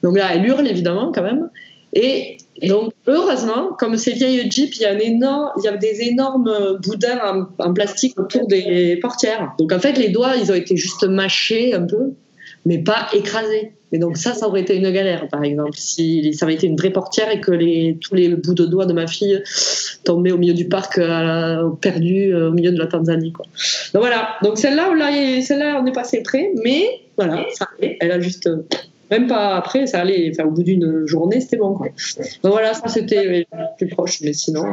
Donc 0.03 0.17
là, 0.17 0.29
elle 0.33 0.47
hurle 0.47 0.67
évidemment 0.69 1.11
quand 1.13 1.23
même. 1.23 1.51
Et 1.93 2.37
donc, 2.63 2.93
heureusement, 3.09 3.73
comme 3.79 3.97
ces 3.97 4.13
vieilles 4.13 4.49
Jeeps, 4.49 4.77
il 4.77 4.83
y 4.83 4.87
a, 4.87 4.93
un 4.93 4.99
énorme, 4.99 5.51
il 5.59 5.65
y 5.65 5.69
a 5.69 5.77
des 5.77 6.03
énormes 6.03 6.79
boudins 6.85 7.19
en, 7.59 7.65
en, 7.65 7.73
plastique 7.73 8.19
autour 8.19 8.47
des 8.47 8.97
portières. 9.03 9.55
Donc, 9.59 9.73
en 9.73 9.81
fait, 9.81 9.95
les 9.95 10.11
doigts, 10.11 10.37
ils 10.37 10.53
ont 10.53 10.55
été 10.55 10.77
juste 10.77 11.03
mâchés 11.05 11.75
un 11.75 11.85
peu, 11.85 12.13
mais 12.65 12.79
pas 12.79 13.09
écrasés. 13.13 13.73
Et 13.93 13.99
donc 13.99 14.17
ça, 14.17 14.35
ça 14.35 14.47
aurait 14.47 14.61
été 14.61 14.77
une 14.77 14.91
galère, 14.91 15.27
par 15.29 15.43
exemple, 15.43 15.75
si 15.75 16.33
ça 16.35 16.47
avait 16.47 16.55
été 16.55 16.67
une 16.67 16.77
vraie 16.77 16.91
portière 16.91 17.31
et 17.31 17.41
que 17.41 17.93
tous 17.95 18.15
les 18.15 18.29
bouts 18.29 18.55
de 18.55 18.67
doigts 18.67 18.87
de 18.87 18.93
ma 18.93 19.07
fille 19.07 19.43
tombaient 20.05 20.33
au 20.33 20.39
milieu 20.39 20.55
du 20.55 20.69
parc, 20.69 20.99
euh, 20.99 21.71
perdu 21.81 22.33
euh, 22.33 22.51
au 22.51 22.53
milieu 22.53 22.71
de 22.71 22.79
la 22.79 22.87
Tanzanie. 22.87 23.33
Donc 23.33 24.03
voilà, 24.03 24.37
donc 24.43 24.59
celle-là, 24.59 24.91
celle-là, 25.43 25.81
on 25.83 25.87
est 25.87 25.93
passé 25.93 26.23
près, 26.23 26.53
mais 26.63 27.01
voilà, 27.17 27.45
ça 27.53 27.69
Elle 27.81 28.13
a 28.13 28.21
juste 28.21 28.49
même 29.11 29.27
pas 29.27 29.57
après, 29.57 29.87
ça 29.87 30.01
allait. 30.01 30.31
Enfin, 30.33 30.49
au 30.49 30.53
bout 30.53 30.63
d'une 30.63 31.07
journée, 31.07 31.41
c'était 31.41 31.57
bon. 31.57 31.71
Donc 31.79 31.91
voilà, 32.53 32.75
ça 32.75 32.89
c'était 32.89 33.47
plus 33.77 33.89
proche, 33.89 34.21
mais 34.23 34.33
sinon. 34.33 34.65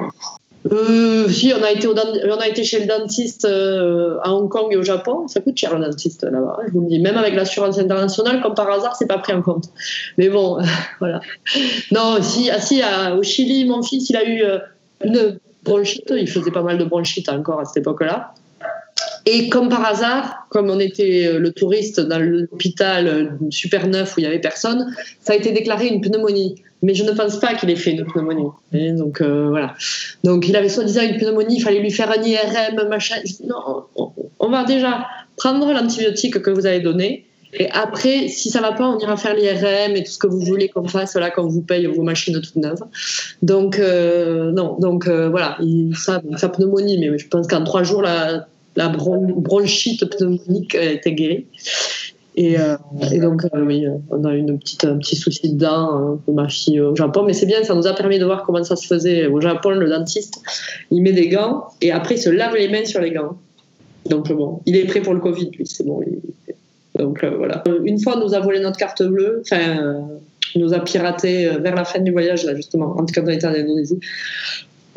Euh, 0.71 1.29
si, 1.29 1.53
on 1.53 1.63
a, 1.63 1.71
été 1.71 1.87
on 1.87 2.37
a 2.39 2.47
été 2.47 2.63
chez 2.63 2.79
le 2.79 2.85
dentiste 2.87 3.45
euh, 3.45 4.17
à 4.23 4.33
Hong 4.33 4.49
Kong 4.49 4.67
et 4.71 4.77
au 4.77 4.83
Japon. 4.83 5.27
Ça 5.27 5.39
coûte 5.39 5.57
cher 5.57 5.77
le 5.77 5.85
dentiste 5.85 6.23
là-bas, 6.23 6.59
je 6.67 6.73
vous 6.73 6.81
le 6.81 6.87
dis. 6.87 6.99
Même 6.99 7.17
avec 7.17 7.35
l'assurance 7.35 7.77
internationale, 7.77 8.41
comme 8.41 8.53
par 8.53 8.69
hasard, 8.69 8.95
c'est 8.95 9.07
pas 9.07 9.17
pris 9.17 9.33
en 9.33 9.41
compte. 9.41 9.65
Mais 10.17 10.29
bon, 10.29 10.59
voilà. 10.99 11.21
Non, 11.91 12.17
si, 12.21 12.49
ah, 12.49 12.59
si 12.59 12.81
au 13.17 13.23
Chili, 13.23 13.65
mon 13.65 13.81
fils, 13.81 14.09
il 14.09 14.17
a 14.17 14.23
eu 14.23 14.43
euh, 14.43 14.59
une 15.03 15.39
bronchite. 15.63 16.11
Il 16.15 16.29
faisait 16.29 16.51
pas 16.51 16.63
mal 16.63 16.77
de 16.77 16.85
bronchite 16.85 17.29
encore 17.29 17.59
à 17.59 17.65
cette 17.65 17.77
époque-là. 17.77 18.33
Et 19.29 19.49
comme 19.49 19.67
par 19.67 19.85
hasard, 19.85 20.47
comme 20.49 20.69
on 20.69 20.79
était 20.79 21.27
euh, 21.27 21.39
le 21.39 21.51
touriste 21.51 21.99
dans 21.99 22.17
l'hôpital 22.17 23.07
euh, 23.07 23.25
super 23.49 23.85
neuf 23.89 24.15
où 24.15 24.21
il 24.21 24.23
y 24.23 24.25
avait 24.25 24.39
personne, 24.39 24.89
ça 25.19 25.33
a 25.33 25.35
été 25.35 25.51
déclaré 25.51 25.87
une 25.87 25.99
pneumonie. 25.99 26.55
Mais 26.81 26.93
je 26.93 27.03
ne 27.03 27.11
pense 27.11 27.37
pas 27.37 27.53
qu'il 27.55 27.69
ait 27.69 27.75
fait 27.75 27.91
une 27.91 28.05
pneumonie. 28.05 28.47
donc 28.93 29.19
euh, 29.19 29.49
voilà. 29.49 29.75
Donc 30.23 30.47
il 30.47 30.55
avait 30.55 30.69
soi-disant 30.69 31.01
une 31.01 31.17
pneumonie, 31.17 31.57
il 31.57 31.61
fallait 31.61 31.81
lui 31.81 31.91
faire 31.91 32.09
un 32.09 32.21
IRM, 32.21 32.87
machin. 32.87 33.15
non, 33.43 33.83
on 34.39 34.49
va 34.49 34.63
déjà 34.63 35.07
prendre 35.35 35.73
l'antibiotique 35.73 36.41
que 36.41 36.49
vous 36.49 36.65
avez 36.65 36.79
donné. 36.79 37.25
Et 37.53 37.69
après, 37.71 38.29
si 38.29 38.49
ça 38.49 38.61
va 38.61 38.71
pas, 38.71 38.87
on 38.87 38.97
ira 38.99 39.17
faire 39.17 39.35
l'IRM 39.35 39.97
et 39.97 40.03
tout 40.03 40.11
ce 40.11 40.19
que 40.19 40.27
vous 40.27 40.39
voulez 40.39 40.69
qu'on 40.69 40.87
fasse 40.87 41.15
là 41.15 41.31
quand 41.31 41.47
vous 41.47 41.61
paye 41.61 41.85
vos 41.87 42.03
machines 42.03 42.35
toutes 42.35 42.55
neuves. 42.55 42.83
Donc 43.41 43.77
non, 43.79 44.77
donc 44.79 45.09
voilà, 45.09 45.57
ça, 45.95 46.21
sa 46.37 46.47
pneumonie, 46.47 46.97
mais 46.97 47.17
je 47.17 47.27
pense 47.27 47.47
qu'en 47.47 47.65
trois 47.65 47.83
jours 47.83 48.03
là 48.03 48.47
la 48.77 48.89
bronchite 48.89 50.05
pneumonique 50.05 50.75
était 50.75 51.13
guérie. 51.13 51.47
Et, 52.35 52.59
euh, 52.59 52.77
donc, 53.19 53.43
euh, 53.45 53.65
oui, 53.65 53.83
on 54.11 54.23
a 54.23 54.35
eu 54.35 54.37
une 54.37 54.59
petite, 54.59 54.85
un 54.85 54.99
petit 54.99 55.15
souci 55.15 55.53
de 55.53 55.57
dents 55.57 56.19
pour 56.23 56.35
ma 56.35 56.47
fille 56.47 56.79
au 56.79 56.95
Japon. 56.95 57.23
Mais 57.23 57.33
c'est 57.33 57.47
bien, 57.47 57.63
ça 57.63 57.73
nous 57.73 57.87
a 57.87 57.93
permis 57.93 58.19
de 58.19 58.25
voir 58.25 58.43
comment 58.43 58.63
ça 58.63 58.75
se 58.75 58.85
faisait. 58.85 59.25
Au 59.25 59.41
Japon, 59.41 59.71
le 59.71 59.89
dentiste, 59.89 60.43
il 60.91 61.01
met 61.01 61.11
des 61.11 61.27
gants 61.27 61.65
et 61.81 61.91
après, 61.91 62.15
il 62.15 62.19
se 62.19 62.29
lave 62.29 62.55
les 62.55 62.69
mains 62.69 62.85
sur 62.85 63.01
les 63.01 63.09
gants. 63.09 63.37
Donc, 64.05 64.31
bon, 64.31 64.61
il 64.67 64.75
est 64.75 64.85
prêt 64.85 65.01
pour 65.01 65.15
le 65.15 65.19
Covid, 65.19 65.49
lui, 65.57 65.65
c'est 65.65 65.83
bon. 65.83 66.03
Donc, 66.93 67.23
euh, 67.23 67.31
voilà. 67.35 67.63
Une 67.83 67.99
fois, 67.99 68.15
on 68.15 68.19
nous 68.23 68.35
a 68.35 68.39
volé 68.39 68.59
notre 68.59 68.77
carte 68.77 69.01
bleue. 69.01 69.41
Enfin, 69.41 70.07
nous 70.55 70.73
a 70.73 70.79
piraté 70.79 71.49
vers 71.59 71.75
la 71.75 71.83
fin 71.83 71.99
du 71.99 72.11
voyage, 72.11 72.45
là, 72.45 72.55
justement, 72.55 72.95
en 72.97 73.05
tout 73.05 73.13
cas, 73.13 73.21
on 73.23 73.29
était 73.29 73.47
en 73.47 73.53
Indonésie 73.53 73.99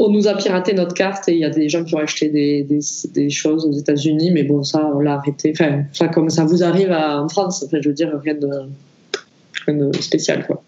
on 0.01 0.11
nous 0.11 0.29
a 0.29 0.35
piraté 0.35 0.73
notre 0.73 0.95
carte 0.95 1.29
et 1.29 1.33
il 1.33 1.39
y 1.39 1.45
a 1.45 1.51
des 1.51 1.69
gens 1.69 1.85
qui 1.85 1.95
ont 1.95 1.99
acheté 1.99 2.29
des, 2.29 3.31
choses 3.31 3.67
aux 3.67 3.73
États-Unis, 3.73 4.31
mais 4.31 4.45
bon, 4.45 4.63
ça, 4.63 4.91
on 4.95 5.01
l'a 5.01 5.15
arrêté. 5.15 5.53
Enfin, 5.55 5.85
ça, 5.93 6.09
comme 6.09 6.31
ça 6.31 6.45
vous 6.45 6.63
arrive 6.63 6.91
en 6.91 7.29
France, 7.29 7.65
je 7.71 7.89
veux 7.89 7.95
dire, 7.95 8.11
rien 8.23 8.35
de, 8.35 9.93
spécial, 10.01 10.47
quoi. 10.47 10.63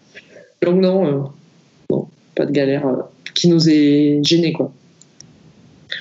Donc, 0.61 0.79
non, 0.79 1.31
euh, 1.91 1.97
pas 2.35 2.45
de 2.45 2.51
galère 2.51 2.87
euh, 2.87 3.01
qui 3.33 3.49
nous 3.49 3.69
est 3.69 4.21
gêné, 4.23 4.53
quoi. 4.53 4.71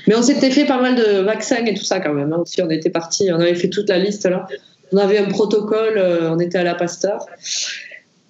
Mais 0.06 0.14
on 0.14 0.22
s'était 0.22 0.50
fait 0.50 0.64
pas 0.64 0.80
mal 0.80 0.94
de 0.96 1.20
vaccins 1.20 1.64
et 1.64 1.74
tout 1.74 1.84
ça 1.84 2.00
quand 2.00 2.12
même. 2.12 2.32
Hein. 2.32 2.38
Aussi, 2.42 2.62
on 2.62 2.70
était 2.70 2.90
parti, 2.90 3.30
on 3.30 3.40
avait 3.40 3.54
fait 3.54 3.68
toute 3.68 3.88
la 3.88 3.98
liste 3.98 4.26
là. 4.26 4.46
On 4.92 4.96
avait 4.96 5.18
un 5.18 5.26
protocole, 5.26 5.96
euh, 5.96 6.30
on 6.30 6.38
était 6.38 6.58
à 6.58 6.64
la 6.64 6.74
Pasteur. 6.74 7.26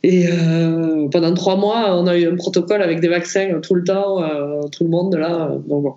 Et 0.02 0.26
euh, 0.28 1.08
pendant 1.10 1.32
trois 1.34 1.56
mois, 1.56 1.96
on 1.96 2.06
a 2.06 2.16
eu 2.16 2.28
un 2.28 2.34
protocole 2.34 2.82
avec 2.82 3.00
des 3.00 3.08
vaccins 3.08 3.60
tout 3.60 3.74
le 3.74 3.84
temps, 3.84 4.22
euh, 4.22 4.62
tout 4.68 4.82
le 4.82 4.90
monde 4.90 5.14
là. 5.14 5.56
Donc 5.68 5.84
bon, 5.84 5.94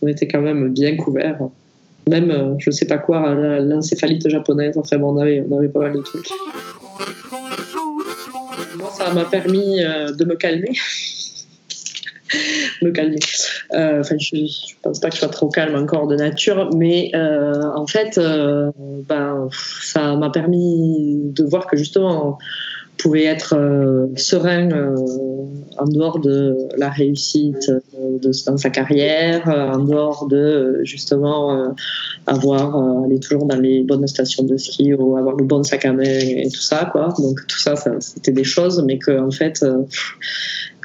on 0.00 0.08
était 0.08 0.26
quand 0.26 0.40
même 0.40 0.72
bien 0.72 0.96
couverts. 0.96 1.38
Même, 2.08 2.30
euh, 2.30 2.54
je 2.58 2.70
sais 2.70 2.86
pas 2.86 2.98
quoi, 2.98 3.34
l'encéphalite 3.60 4.28
japonaise, 4.28 4.76
enfin 4.76 4.98
bon, 4.98 5.14
on 5.14 5.18
avait, 5.18 5.44
on 5.48 5.58
avait 5.58 5.68
pas 5.68 5.80
mal 5.80 5.92
de 5.92 6.00
trucs. 6.00 6.28
Moi, 8.76 8.90
ça 8.90 9.12
m'a 9.12 9.24
permis 9.24 9.76
de 9.76 10.24
me 10.24 10.34
calmer. 10.34 10.72
me 12.82 12.90
calmer. 12.90 13.18
Enfin, 13.70 14.16
je, 14.18 14.34
je, 14.34 14.74
pense 14.82 14.98
pas 14.98 15.10
que 15.10 15.14
je 15.14 15.20
sois 15.20 15.28
trop 15.28 15.48
calme 15.48 15.76
encore 15.76 16.08
de 16.08 16.16
nature, 16.16 16.70
mais 16.74 17.12
en 17.14 17.86
fait, 17.86 18.18
ben, 19.08 19.48
ça 19.52 20.16
m'a 20.16 20.30
permis 20.30 21.20
de 21.22 21.44
voir 21.44 21.66
que 21.66 21.76
justement, 21.76 22.38
pouvait 23.02 23.24
être 23.24 23.56
euh, 23.56 24.06
serein 24.16 24.70
euh, 24.70 24.94
en 25.78 25.86
dehors 25.86 26.20
de 26.20 26.56
la 26.76 26.88
réussite 26.88 27.68
euh, 27.68 28.18
de, 28.18 28.30
dans 28.46 28.56
sa 28.56 28.70
carrière, 28.70 29.48
en 29.48 29.78
dehors 29.80 30.28
de 30.28 30.80
justement 30.84 31.74
avoir 32.26 33.04
aller 33.04 33.18
toujours 33.18 33.46
dans 33.46 33.58
les 33.58 33.82
bonnes 33.82 34.06
stations 34.06 34.44
de 34.44 34.56
ski 34.56 34.94
ou 34.94 35.16
avoir 35.16 35.34
le 35.34 35.44
bon 35.44 35.62
sac 35.64 35.84
à 35.84 35.92
main 35.92 36.04
et 36.04 36.48
tout 36.52 36.60
ça 36.60 36.88
quoi. 36.92 37.12
Donc 37.18 37.40
tout 37.48 37.58
ça, 37.58 37.74
ça 37.74 37.92
c'était 38.00 38.32
des 38.32 38.44
choses, 38.44 38.82
mais 38.86 38.98
que 38.98 39.18
en 39.18 39.30
fait 39.30 39.64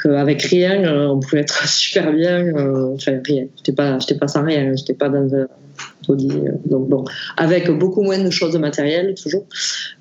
qu'avec 0.07 0.41
rien 0.43 1.09
on 1.09 1.19
pouvait 1.19 1.41
être 1.41 1.67
super 1.67 2.11
bien. 2.13 2.51
enfin 2.93 3.19
rien, 3.27 3.45
j'étais 3.57 3.73
pas 3.73 3.99
j'étais 3.99 4.15
pas 4.15 4.27
sans 4.27 4.43
rien, 4.43 4.73
j'étais 4.75 4.93
pas 4.93 5.09
dans 5.09 5.33
un 5.33 5.47
euh, 6.09 6.51
donc 6.65 6.87
bon, 6.89 7.05
avec 7.35 7.69
beaucoup 7.69 8.01
moins 8.01 8.23
de 8.23 8.29
choses 8.29 8.57
matérielles 8.57 9.13
toujours. 9.21 9.45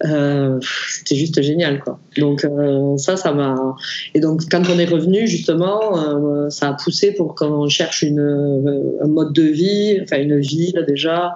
Euh, 0.04 0.58
c'était 0.88 1.16
juste 1.16 1.40
génial 1.42 1.80
quoi. 1.80 1.98
Donc 2.16 2.44
euh, 2.44 2.96
ça, 2.96 3.16
ça 3.16 3.32
m'a. 3.32 3.74
Et 4.14 4.20
donc 4.20 4.42
quand 4.50 4.62
on 4.72 4.78
est 4.78 4.86
revenu 4.86 5.26
justement, 5.26 6.50
ça 6.50 6.68
a 6.68 6.72
poussé 6.74 7.12
pour 7.12 7.34
qu'on 7.34 7.68
cherche 7.68 8.02
une, 8.02 8.98
un 9.02 9.08
mode 9.08 9.32
de 9.32 9.42
vie, 9.42 9.98
enfin 10.02 10.20
une 10.20 10.38
vie 10.38 10.74
déjà, 10.86 11.34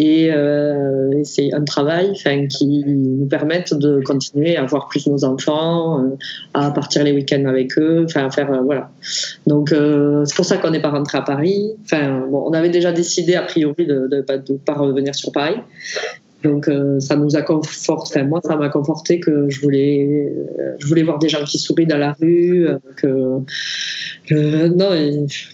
et, 0.00 0.30
c'est 1.24 1.52
un 1.52 1.64
travail, 1.64 2.12
qui 2.48 2.84
nous 2.86 3.26
permette 3.26 3.74
de 3.74 4.00
continuer 4.04 4.56
à 4.56 4.64
voir 4.64 4.88
plus 4.88 5.06
nos 5.06 5.24
enfants, 5.24 6.04
à 6.54 6.70
partir 6.70 7.02
les 7.02 7.12
week-ends 7.12 7.44
avec 7.46 7.76
eux, 7.78 8.04
enfin 8.04 8.26
à 8.26 8.30
faire 8.30 8.62
voilà. 8.62 8.90
Donc 9.46 9.70
c'est 9.70 10.36
pour 10.36 10.44
ça 10.44 10.58
qu'on 10.58 10.70
n'est 10.70 10.82
pas 10.82 10.90
rentré 10.90 11.18
à 11.18 11.22
Paris. 11.22 11.72
Enfin 11.84 12.24
bon, 12.30 12.44
on 12.46 12.52
avait 12.52 12.70
déjà 12.70 12.92
décidé 12.92 13.34
a 13.34 13.42
priori 13.42 13.86
de 13.86 14.08
ne 14.12 14.56
pas 14.58 14.74
revenir 14.74 15.14
sur 15.14 15.32
Paris. 15.32 15.56
Donc 16.44 16.68
euh, 16.68 17.00
ça 17.00 17.16
nous 17.16 17.34
a 17.34 17.42
conforté, 17.42 18.22
moi 18.22 18.40
ça 18.44 18.54
m'a 18.56 18.68
conforté 18.68 19.18
que 19.18 19.50
je 19.50 19.60
voulais, 19.60 20.32
euh, 20.60 20.76
je 20.78 20.86
voulais 20.86 21.02
voir 21.02 21.18
des 21.18 21.28
gens 21.28 21.42
qui 21.44 21.58
sourient 21.58 21.86
dans 21.86 21.98
la 21.98 22.12
rue, 22.12 22.68
euh, 22.68 22.78
que, 22.96 24.68
non 24.68 24.90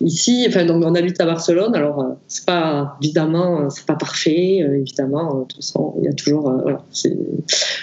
ici, 0.03 0.45
enfin 0.47 0.66
donc 0.66 0.85
on 0.85 0.95
habite 0.95 1.18
à 1.22 1.24
Barcelone, 1.24 1.74
alors 1.74 2.16
c'est 2.28 2.45
pas 2.45 2.99
évidemment 3.03 3.70
c'est 3.70 3.87
pas 3.87 3.95
parfait, 3.95 4.59
évidemment 4.59 5.41
de 5.41 5.45
toute 5.45 5.57
façon 5.57 5.95
il 6.01 6.05
y 6.05 6.09
a 6.09 6.12
toujours 6.12 6.53
voilà, 6.62 6.85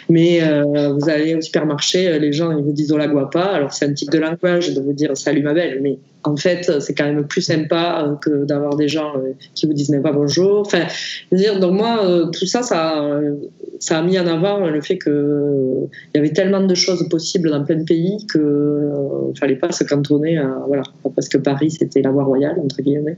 mais 0.10 0.42
vous 0.92 1.10
allez 1.10 1.34
au 1.34 1.42
supermarché, 1.42 2.20
les 2.20 2.34
gens 2.34 2.56
ils 2.56 2.64
vous 2.64 2.74
disent 2.74 2.94
la 2.94 3.08
guapa, 3.08 3.42
alors 3.42 3.74
c'est 3.74 3.86
un 3.86 3.94
type 3.94 4.12
de 4.12 4.20
langage 4.20 4.76
de 4.76 4.82
vous 4.82 4.94
dire 4.94 5.18
salut 5.18 5.42
ma 5.42 5.54
belle, 5.54 5.80
mais 5.82 5.98
en 6.24 6.38
fait, 6.38 6.80
c'est 6.80 6.94
quand 6.94 7.06
même 7.06 7.26
plus 7.26 7.42
sympa 7.42 8.06
euh, 8.06 8.16
que 8.16 8.46
d'avoir 8.46 8.76
des 8.76 8.88
gens 8.88 9.16
euh, 9.18 9.34
qui 9.56 9.66
vous 9.66 9.74
disent 9.74 9.90
même 9.90 10.04
pas 10.04 10.12
bonjour. 10.12 10.62
Enfin, 10.62 10.86
dire, 11.32 11.60
donc 11.60 11.74
moi, 11.74 12.06
euh, 12.06 12.28
tout 12.28 12.46
ça, 12.46 12.62
ça, 12.62 13.10
ça 13.80 14.00
a 14.00 14.02
mis 14.04 14.20
en 14.20 14.28
avant 14.28 14.60
le 14.60 14.82
fait 14.82 15.00
qu'il 15.00 15.88
y 16.14 16.18
avait 16.18 16.34
tellement 16.34 16.62
de 16.62 16.76
choses 16.76 17.08
possibles 17.10 17.50
dans 17.50 17.64
plein 17.64 17.78
de 17.78 17.84
pays 17.84 18.26
qu'il 18.32 18.42
ne 18.42 19.34
fallait 19.40 19.56
pas 19.56 19.72
se 19.72 19.84
cantonner 19.84 20.38
à, 20.38 20.64
voilà, 20.68 20.84
parce 21.16 21.28
que 21.28 21.38
Paris, 21.38 21.72
c'était 21.72 22.02
la 22.02 22.12
voie 22.12 22.24
royale, 22.24 22.60
entre 22.64 22.82
guillemets, 22.82 23.18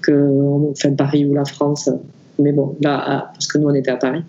que, 0.00 0.70
enfin, 0.70 0.92
Paris 0.92 1.24
ou 1.24 1.34
la 1.34 1.44
France, 1.44 1.90
mais 2.38 2.52
bon, 2.52 2.76
là, 2.80 3.30
parce 3.32 3.48
que 3.48 3.58
nous, 3.58 3.68
on 3.68 3.74
était 3.74 3.90
à 3.90 3.96
Paris. 3.96 4.22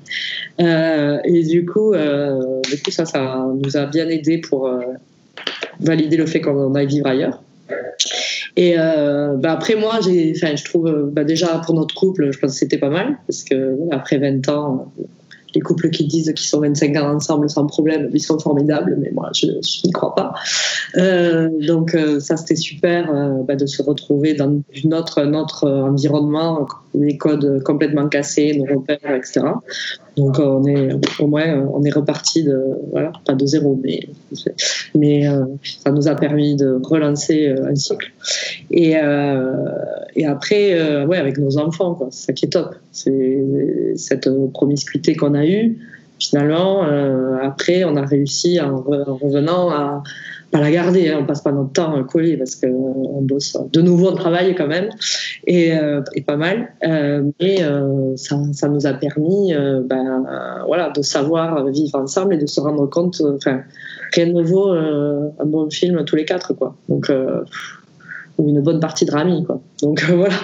et 0.60 1.44
du 1.44 1.66
coup, 1.66 1.94
du 1.94 2.82
coup, 2.82 2.92
ça, 2.92 3.06
ça 3.06 3.46
nous 3.64 3.78
a 3.78 3.86
bien 3.86 4.08
aidé 4.10 4.40
pour 4.40 4.70
valider 5.80 6.18
le 6.18 6.26
fait 6.26 6.42
qu'on 6.42 6.74
aille 6.74 6.88
vivre 6.88 7.08
ailleurs. 7.08 7.42
Et 8.58 8.76
euh, 8.78 9.36
bah 9.36 9.52
après 9.52 9.76
moi, 9.76 10.00
je 10.02 10.64
trouve 10.64 11.10
bah 11.12 11.24
déjà 11.24 11.62
pour 11.66 11.76
notre 11.76 11.96
couple, 11.96 12.32
je 12.32 12.40
pense 12.40 12.54
que 12.54 12.58
c'était 12.58 12.78
pas 12.78 12.90
mal 12.90 13.18
parce 13.28 13.44
que 13.44 13.78
après 13.92 14.18
20 14.18 14.48
ans, 14.50 14.92
les 15.56 15.62
couples 15.62 15.90
qui 15.90 16.06
disent 16.06 16.32
qu'ils 16.36 16.48
sont 16.48 16.60
25 16.60 16.96
ans 16.98 17.16
ensemble 17.16 17.50
sans 17.50 17.66
problème, 17.66 18.10
ils 18.14 18.22
sont 18.22 18.38
formidables, 18.38 18.98
mais 19.00 19.10
moi, 19.12 19.32
je, 19.34 19.48
n'y 19.86 19.92
crois 19.92 20.14
pas. 20.14 20.34
Euh, 20.98 21.50
donc, 21.62 21.96
euh, 21.96 22.20
ça, 22.20 22.38
c'était 22.38 22.56
super 22.56 23.10
euh, 23.10 23.42
bah, 23.44 23.56
de 23.56 23.66
se 23.66 23.82
retrouver 23.82 24.34
dans 24.34 24.62
notre, 24.84 25.24
notre 25.24 25.70
environnement, 25.70 26.68
les 26.94 27.18
codes 27.18 27.64
complètement 27.64 28.08
cassés, 28.08 28.56
nos 28.58 28.80
repères, 28.80 29.16
etc. 29.16 29.42
Donc, 30.18 30.40
on 30.40 30.66
est, 30.66 30.94
au 31.20 31.28
moins, 31.28 31.68
on 31.74 31.84
est 31.84 31.94
reparti 31.94 32.44
de, 32.44 32.58
voilà, 32.92 33.12
pas 33.26 33.34
de 33.34 33.46
zéro, 33.46 33.80
mais, 33.84 34.08
mais 34.96 35.28
ça 35.84 35.92
nous 35.92 36.08
a 36.08 36.16
permis 36.16 36.56
de 36.56 36.80
relancer 36.84 37.48
un 37.50 37.76
cycle. 37.76 38.12
Et, 38.72 38.96
et 40.16 40.26
après, 40.26 41.04
ouais, 41.06 41.18
avec 41.18 41.38
nos 41.38 41.58
enfants, 41.58 41.98
c'est 42.12 42.28
ça 42.28 42.34
qui 42.34 42.46
est 42.46 42.50
top. 42.50 42.76
C'est 42.92 43.44
cette 43.96 44.30
promiscuité 44.54 45.16
qu'on 45.16 45.34
a 45.34 45.46
eu, 45.46 45.78
finalement, 46.20 46.86
euh, 46.86 47.38
après, 47.42 47.84
on 47.84 47.96
a 47.96 48.06
réussi 48.06 48.60
en, 48.60 48.78
revenant 48.78 49.70
à, 49.70 50.04
pas 50.56 50.62
la 50.62 50.72
garder, 50.72 51.10
hein, 51.10 51.18
on 51.22 51.26
passe 51.26 51.42
pas 51.42 51.52
notre 51.52 51.74
temps 51.74 52.02
collé 52.06 52.38
parce 52.38 52.56
qu'on 52.56 53.22
bosse 53.22 53.58
de 53.74 53.82
nouveau, 53.82 54.12
on 54.12 54.16
travaille 54.16 54.56
quand 54.56 54.68
même 54.68 54.90
et, 55.48 55.74
et 56.14 56.22
pas 56.22 56.38
mal. 56.38 56.74
mais 56.82 57.58
ça, 58.16 58.38
ça, 58.54 58.70
nous 58.70 58.88
a 58.88 58.94
permis 58.94 59.54
ben, 59.84 60.26
voilà, 60.66 60.92
de 60.92 61.02
savoir 61.02 61.66
vivre 61.68 62.00
ensemble 62.00 62.36
et 62.36 62.38
de 62.38 62.46
se 62.46 62.62
rendre 62.62 62.90
compte, 62.90 63.22
enfin, 63.36 63.62
rien 64.14 64.28
de 64.28 64.32
nouveau, 64.32 64.72
un 64.72 65.46
bon 65.46 65.70
film 65.70 66.06
tous 66.06 66.16
les 66.16 66.26
quatre, 66.26 66.54
quoi. 66.54 66.76
Donc, 66.88 67.12
ou 68.38 68.50
une 68.50 68.62
bonne 68.62 68.80
partie 68.80 69.06
de 69.06 69.12
Rami, 69.12 69.44
quoi. 69.44 69.60
Donc 69.82 70.04
voilà. 70.10 70.36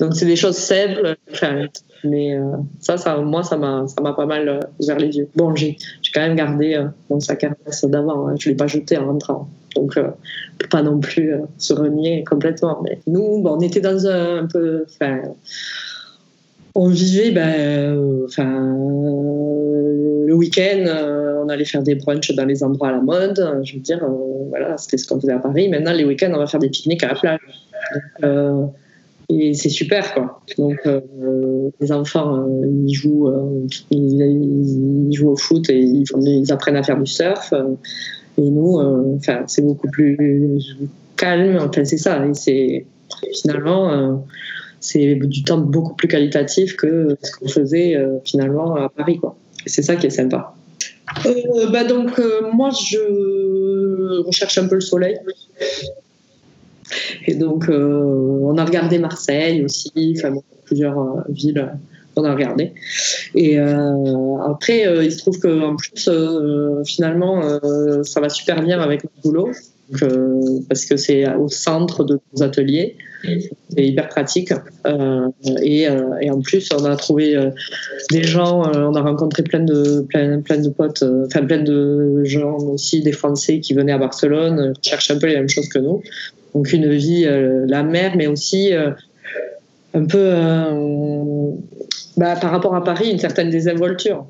Donc 0.00 0.14
c'est 0.14 0.26
des 0.26 0.36
choses 0.36 0.56
simples, 0.56 1.16
mais 2.04 2.34
euh, 2.36 2.56
ça, 2.80 3.16
moi, 3.18 3.42
ça 3.42 3.56
m'a, 3.56 3.86
pas 4.12 4.26
mal 4.26 4.48
euh, 4.48 4.60
ouvert 4.80 4.98
les 4.98 5.16
yeux. 5.16 5.28
Bon, 5.36 5.54
j'ai, 5.54 5.76
quand 6.12 6.20
même 6.20 6.36
gardé 6.36 6.74
euh, 6.74 6.86
mon 7.08 7.20
sac 7.20 7.44
à 7.44 7.50
main 7.50 7.56
d'avant, 7.88 8.28
hein. 8.28 8.34
je 8.38 8.48
l'ai 8.48 8.56
pas 8.56 8.66
jeté 8.66 8.98
en 8.98 9.06
rentrant. 9.06 9.48
Donc, 9.74 9.98
pas 10.70 10.82
non 10.82 11.00
plus 11.00 11.32
se 11.56 11.72
renier 11.72 12.24
complètement. 12.24 12.82
Mais 12.84 12.98
nous, 13.06 13.40
bon, 13.40 13.56
on 13.56 13.60
était 13.60 13.80
dans 13.80 14.06
un, 14.06 14.46
peu, 14.46 14.84
on 16.74 16.88
vivait, 16.88 17.30
ben, 17.30 17.96
le 20.26 20.34
week-end, 20.34 20.84
on 21.42 21.48
allait 21.48 21.64
faire 21.64 21.82
des 21.82 21.94
brunchs 21.94 22.34
dans 22.34 22.44
les 22.44 22.62
endroits 22.62 22.88
à 22.88 22.92
la 22.92 23.00
mode. 23.00 23.62
Je 23.64 23.74
veux 23.76 23.80
dire, 23.80 24.06
voilà, 24.50 24.76
c'était 24.76 24.98
ce 24.98 25.06
qu'on 25.06 25.18
faisait 25.18 25.32
à 25.32 25.38
Paris. 25.38 25.70
Maintenant, 25.70 25.94
les 25.94 26.04
week-ends, 26.04 26.32
on 26.34 26.38
va 26.38 26.46
faire 26.46 26.60
des 26.60 26.68
pique-niques 26.68 27.04
à 27.04 27.08
la 27.08 27.14
plage. 27.14 27.40
Et 29.28 29.54
c'est 29.54 29.68
super 29.68 30.14
quoi. 30.14 30.40
Donc 30.58 30.78
euh, 30.86 31.70
les 31.80 31.92
enfants 31.92 32.36
euh, 32.36 32.66
ils 32.86 32.94
jouent 32.94 33.28
euh, 33.28 33.66
ils, 33.90 35.12
jouent 35.12 35.30
au 35.30 35.36
foot 35.36 35.68
et 35.70 35.80
ils, 35.80 36.04
ils, 36.20 36.52
apprennent 36.52 36.76
à 36.76 36.82
faire 36.82 36.98
du 36.98 37.06
surf 37.06 37.52
et 38.38 38.50
nous 38.50 38.78
enfin 39.16 39.44
c'est 39.46 39.62
beaucoup 39.62 39.88
plus 39.88 40.58
calme 41.16 41.58
enfin 41.60 41.84
c'est 41.84 41.98
ça 41.98 42.26
et 42.26 42.34
c'est 42.34 42.86
finalement 43.42 44.24
c'est 44.80 45.14
du 45.14 45.42
temps 45.44 45.58
beaucoup 45.58 45.94
plus 45.94 46.08
qualitatif 46.08 46.76
que 46.76 47.16
ce 47.22 47.32
qu'on 47.36 47.48
faisait 47.48 47.96
finalement 48.24 48.74
à 48.76 48.88
Paris 48.88 49.18
quoi. 49.18 49.36
C'est 49.66 49.82
ça 49.82 49.96
qui 49.96 50.06
est 50.06 50.10
sympa. 50.10 50.54
bah 51.72 51.84
donc 51.84 52.20
moi 52.52 52.70
je 52.70 54.22
recherche 54.22 54.58
un 54.58 54.66
peu 54.66 54.76
le 54.76 54.80
soleil 54.80 55.18
et 57.26 57.34
donc, 57.34 57.68
euh, 57.68 58.38
on 58.42 58.56
a 58.56 58.64
regardé 58.64 58.98
Marseille 58.98 59.64
aussi, 59.64 60.14
enfin, 60.16 60.34
plusieurs 60.64 60.98
euh, 60.98 61.20
villes 61.28 61.72
qu'on 62.14 62.24
a 62.24 62.32
regardé. 62.32 62.72
Et 63.34 63.58
euh, 63.58 64.36
après, 64.46 64.84
il 65.04 65.10
se 65.10 65.18
trouve 65.18 65.38
qu'en 65.38 65.76
plus, 65.76 66.10
finalement, 66.84 67.42
ça 68.02 68.20
va 68.20 68.28
super 68.28 68.62
bien 68.62 68.80
avec 68.80 69.02
notre 69.04 69.22
boulot, 69.22 69.50
parce 70.68 70.84
que 70.84 70.96
c'est 70.98 71.26
au 71.34 71.48
centre 71.48 72.04
de 72.04 72.20
nos 72.34 72.42
ateliers. 72.42 72.96
C'est 73.70 73.86
hyper 73.86 74.08
pratique. 74.08 74.52
Et, 75.62 75.88
en 75.88 76.40
plus, 76.42 76.68
on 76.78 76.84
a 76.84 76.96
trouvé 76.96 77.50
des 78.10 78.24
gens, 78.24 78.70
on 78.74 78.94
a 78.94 79.00
rencontré 79.00 79.42
plein 79.42 79.60
de, 79.60 80.02
plein, 80.02 80.42
plein 80.42 80.58
de 80.58 80.68
potes, 80.68 81.02
enfin 81.26 81.46
plein 81.46 81.62
de 81.62 82.24
gens 82.24 82.58
aussi, 82.58 83.00
des 83.00 83.12
Français 83.12 83.60
qui 83.60 83.72
venaient 83.72 83.92
à 83.92 83.98
Barcelone, 83.98 84.74
cherchent 84.82 85.10
un 85.10 85.18
peu 85.18 85.28
les 85.28 85.36
mêmes 85.36 85.48
choses 85.48 85.70
que 85.70 85.78
nous. 85.78 86.02
Donc 86.54 86.72
une 86.72 86.90
vie, 86.90 87.24
euh, 87.26 87.64
la 87.66 87.82
mer, 87.82 88.12
mais 88.16 88.26
aussi 88.26 88.74
euh, 88.74 88.90
un 89.94 90.04
peu, 90.04 90.18
euh, 90.18 91.50
bah, 92.16 92.36
par 92.36 92.50
rapport 92.50 92.74
à 92.74 92.84
Paris, 92.84 93.10
une 93.10 93.18
certaine 93.18 93.50
désinvolture. 93.50 94.26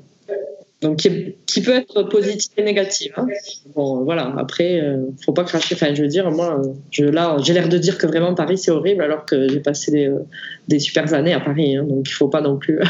Donc 0.81 0.97
qui, 0.97 1.61
peut 1.61 1.75
être 1.75 2.03
positive 2.03 2.51
et 2.57 2.63
négative. 2.63 3.13
Hein. 3.15 3.27
Bon, 3.73 4.03
voilà. 4.03 4.33
Après, 4.37 4.81
faut 5.23 5.31
pas 5.31 5.45
cracher. 5.45 5.75
Enfin, 5.75 5.93
je 5.93 6.01
veux 6.01 6.09
dire, 6.09 6.29
moi, 6.29 6.61
je, 6.91 7.05
là, 7.05 7.37
j'ai 7.41 7.53
l'air 7.53 7.69
de 7.69 7.77
dire 7.77 7.97
que 7.97 8.05
vraiment 8.05 8.33
Paris 8.33 8.57
c'est 8.57 8.71
horrible, 8.71 9.01
alors 9.01 9.23
que 9.23 9.47
j'ai 9.47 9.61
passé 9.61 9.91
des, 9.91 10.11
des 10.67 10.79
super 10.79 11.13
années 11.13 11.31
à 11.31 11.39
Paris. 11.39 11.77
Hein. 11.77 11.85
donc 11.85 12.09
il 12.09 12.11
faut 12.11 12.27
pas 12.27 12.41
non 12.41 12.57
plus 12.57 12.81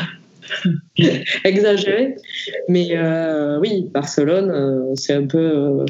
exagérer. 1.43 2.15
Mais 2.67 2.97
oui, 3.59 3.91
Barcelone, 3.93 4.95
c'est 4.95 5.13
un 5.13 5.27
peu, 5.27 5.85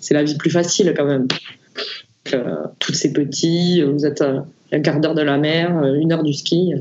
c'est 0.00 0.14
la 0.14 0.24
vie 0.24 0.36
plus 0.36 0.50
facile 0.50 0.92
quand 0.96 1.06
même. 1.06 1.28
Euh, 2.32 2.54
tous 2.78 2.94
ces 2.94 3.12
petits, 3.12 3.82
vous 3.82 4.06
êtes 4.06 4.22
un 4.72 4.80
quart 4.80 5.00
d'heure 5.00 5.14
de 5.14 5.22
la 5.22 5.36
mer, 5.36 5.76
euh, 5.78 5.94
une 5.94 6.12
heure 6.12 6.22
du 6.22 6.32
ski. 6.32 6.72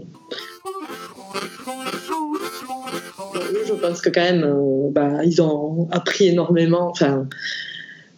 Je 3.68 3.74
pense 3.74 4.02
que 4.02 4.10
quand 4.10 4.22
même, 4.22 4.44
euh, 4.44 4.90
bah, 4.90 5.24
ils 5.26 5.42
ont 5.42 5.90
appris 5.92 6.28
énormément. 6.28 6.88
Enfin, 6.90 7.28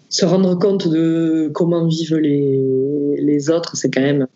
se 0.09 0.25
rendre 0.25 0.57
compte 0.59 0.87
de 0.87 1.49
comment 1.53 1.87
vivent 1.87 2.17
les, 2.17 2.61
les 3.17 3.49
autres, 3.49 3.75
c'est 3.75 3.89
quand 3.89 4.01
même 4.01 4.27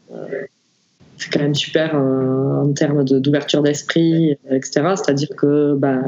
c'est 1.18 1.32
quand 1.32 1.42
même 1.42 1.56
super 1.56 1.96
en 1.96 2.72
termes 2.74 3.04
d'ouverture 3.04 3.62
d'esprit, 3.62 4.38
etc. 4.50 4.94
C'est-à-dire 4.96 5.30
que 5.38 5.76
bah, 5.76 6.02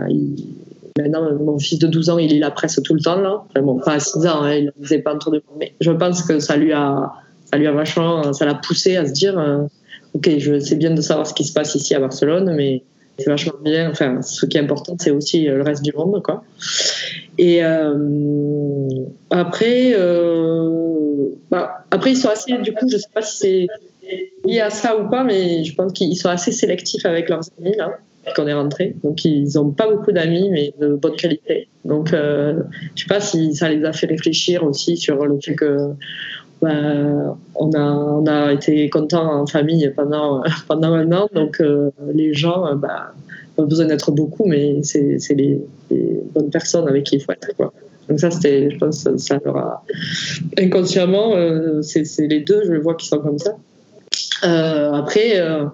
Maintenant, 0.97 1.33
mon 1.39 1.57
fils 1.57 1.79
de 1.79 1.87
12 1.87 2.09
ans, 2.09 2.17
il 2.17 2.29
lit 2.29 2.39
la 2.39 2.51
presse 2.51 2.79
tout 2.83 2.93
le 2.93 2.99
temps, 2.99 3.19
là. 3.19 3.43
bon, 3.61 3.79
pas 3.79 3.93
à 3.93 3.99
6 3.99 4.25
ans, 4.27 4.43
hein, 4.43 4.53
il 4.53 4.65
ne 4.65 4.83
faisait 4.83 4.99
pas 4.99 5.15
trop 5.15 5.31
de 5.31 5.41
mais 5.57 5.73
je 5.79 5.91
pense 5.91 6.23
que 6.23 6.39
ça 6.39 6.57
lui 6.57 6.73
a, 6.73 7.11
ça 7.51 7.57
lui 7.57 7.67
a 7.67 7.71
vachement, 7.71 8.33
ça 8.33 8.45
l'a 8.45 8.55
poussé 8.55 8.97
à 8.97 9.05
se 9.05 9.13
dire, 9.13 9.37
euh, 9.37 9.63
ok, 10.13 10.29
je 10.37 10.59
sais 10.59 10.75
bien 10.75 10.91
de 10.91 11.01
savoir 11.01 11.27
ce 11.27 11.33
qui 11.33 11.43
se 11.43 11.53
passe 11.53 11.75
ici 11.75 11.95
à 11.95 11.99
Barcelone, 11.99 12.53
mais 12.55 12.83
c'est 13.17 13.29
vachement 13.29 13.53
bien. 13.63 13.89
Enfin, 13.89 14.21
ce 14.21 14.45
qui 14.45 14.57
est 14.57 14.61
important, 14.61 14.95
c'est 14.99 15.11
aussi 15.11 15.47
euh, 15.47 15.57
le 15.57 15.63
reste 15.63 15.83
du 15.83 15.93
monde, 15.93 16.21
quoi. 16.23 16.43
Et 17.37 17.63
euh, 17.63 18.87
après, 19.29 19.95
bah, 21.49 21.85
après, 21.91 22.11
ils 22.11 22.17
sont 22.17 22.29
assez, 22.29 22.57
du 22.57 22.73
coup, 22.73 22.87
je 22.89 22.97
sais 22.97 23.09
pas 23.13 23.21
si 23.21 23.37
c'est 23.37 23.67
lié 24.45 24.59
à 24.59 24.69
ça 24.69 24.97
ou 24.97 25.09
pas, 25.09 25.23
mais 25.23 25.63
je 25.63 25.73
pense 25.73 25.93
qu'ils 25.93 26.17
sont 26.17 26.29
assez 26.29 26.51
sélectifs 26.51 27.05
avec 27.05 27.29
leurs 27.29 27.43
amis, 27.59 27.75
là 27.77 27.97
qu'on 28.35 28.47
est 28.47 28.53
rentré. 28.53 28.95
Donc 29.03 29.25
ils 29.25 29.53
n'ont 29.55 29.71
pas 29.71 29.89
beaucoup 29.89 30.11
d'amis, 30.11 30.49
mais 30.49 30.73
de 30.79 30.95
bonne 30.95 31.15
qualité. 31.15 31.67
Donc 31.85 32.13
euh, 32.13 32.61
je 32.95 33.03
sais 33.03 33.07
pas 33.07 33.19
si 33.19 33.55
ça 33.55 33.69
les 33.69 33.83
a 33.85 33.93
fait 33.93 34.07
réfléchir 34.07 34.63
aussi 34.63 34.97
sur 34.97 35.25
le 35.25 35.39
fait 35.39 35.55
que 35.55 35.89
bah, 36.61 36.69
on, 37.55 37.71
a, 37.73 37.81
on 37.81 38.25
a 38.27 38.53
été 38.53 38.89
content 38.89 39.41
en 39.41 39.47
famille 39.47 39.91
pendant, 39.95 40.43
pendant 40.67 40.93
un 40.93 41.11
an. 41.11 41.27
Donc 41.33 41.59
euh, 41.59 41.89
les 42.13 42.33
gens, 42.33 42.75
bah, 42.75 43.13
pas 43.55 43.63
besoin 43.63 43.85
d'être 43.85 44.11
beaucoup, 44.11 44.45
mais 44.45 44.81
c'est 44.83 45.17
les, 45.31 45.59
les, 45.89 46.21
bonnes 46.33 46.49
personnes 46.49 46.87
avec 46.87 47.05
qui 47.05 47.15
il 47.15 47.21
faut 47.21 47.31
être. 47.31 47.55
Quoi. 47.55 47.73
Donc 48.07 48.19
ça, 48.19 48.31
c'était, 48.31 48.69
je 48.69 48.77
pense, 48.77 49.07
ça 49.17 49.39
leur 49.45 49.57
a 49.57 49.85
inconsciemment, 50.57 51.35
euh, 51.35 51.81
c'est 51.81 52.03
les 52.19 52.41
deux, 52.41 52.61
je 52.65 52.73
vois 52.73 52.95
qui 52.95 53.07
sont 53.07 53.19
comme 53.19 53.39
ça. 53.39 53.55
Euh, 54.43 54.91
après, 54.93 55.39
euh, 55.39 55.65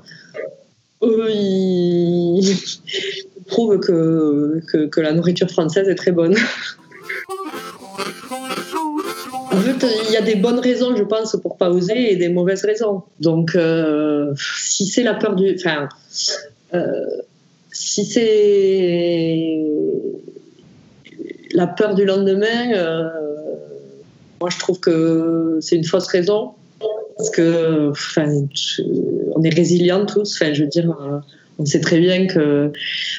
eux, 1.03 1.29
ils 1.29 2.55
prouvent 3.47 3.79
que, 3.79 4.61
que, 4.87 5.01
la 5.01 5.13
nourriture 5.13 5.49
française 5.49 5.87
est 5.87 5.95
très 5.95 6.11
bonne. 6.11 6.35
En 9.51 9.61
fait, 9.61 9.87
il 10.07 10.13
y 10.13 10.17
a 10.17 10.21
des 10.21 10.35
bonnes 10.35 10.59
raisons, 10.59 10.95
je 10.95 11.03
pense, 11.03 11.35
pour 11.41 11.57
pas 11.57 11.69
oser 11.69 12.11
et 12.11 12.15
des 12.15 12.29
mauvaises 12.29 12.63
raisons. 12.63 13.03
Donc, 13.19 13.55
euh, 13.55 14.33
si 14.37 14.85
c'est 14.85 15.03
la 15.03 15.13
peur 15.13 15.35
du, 15.35 15.55
enfin, 15.55 15.89
euh, 16.73 17.05
si 17.71 18.05
c'est 18.05 19.63
la 21.53 21.67
peur 21.67 21.95
du 21.95 22.05
lendemain, 22.05 22.73
euh, 22.73 23.09
moi 24.39 24.49
je 24.49 24.59
trouve 24.59 24.79
que 24.79 25.57
c'est 25.61 25.75
une 25.75 25.85
fausse 25.85 26.07
raison 26.07 26.53
parce 27.17 27.29
que 27.29 27.89
enfin, 27.89 28.27
on 29.35 29.43
est 29.43 29.53
résilients 29.53 30.05
tous. 30.05 30.35
Enfin, 30.35 30.53
je 30.53 30.63
veux 30.63 30.69
dire, 30.69 30.89
euh, 31.01 31.19
on 31.59 31.65
sait 31.65 31.81
très 31.81 31.99
bien 31.99 32.27
que 32.27 32.71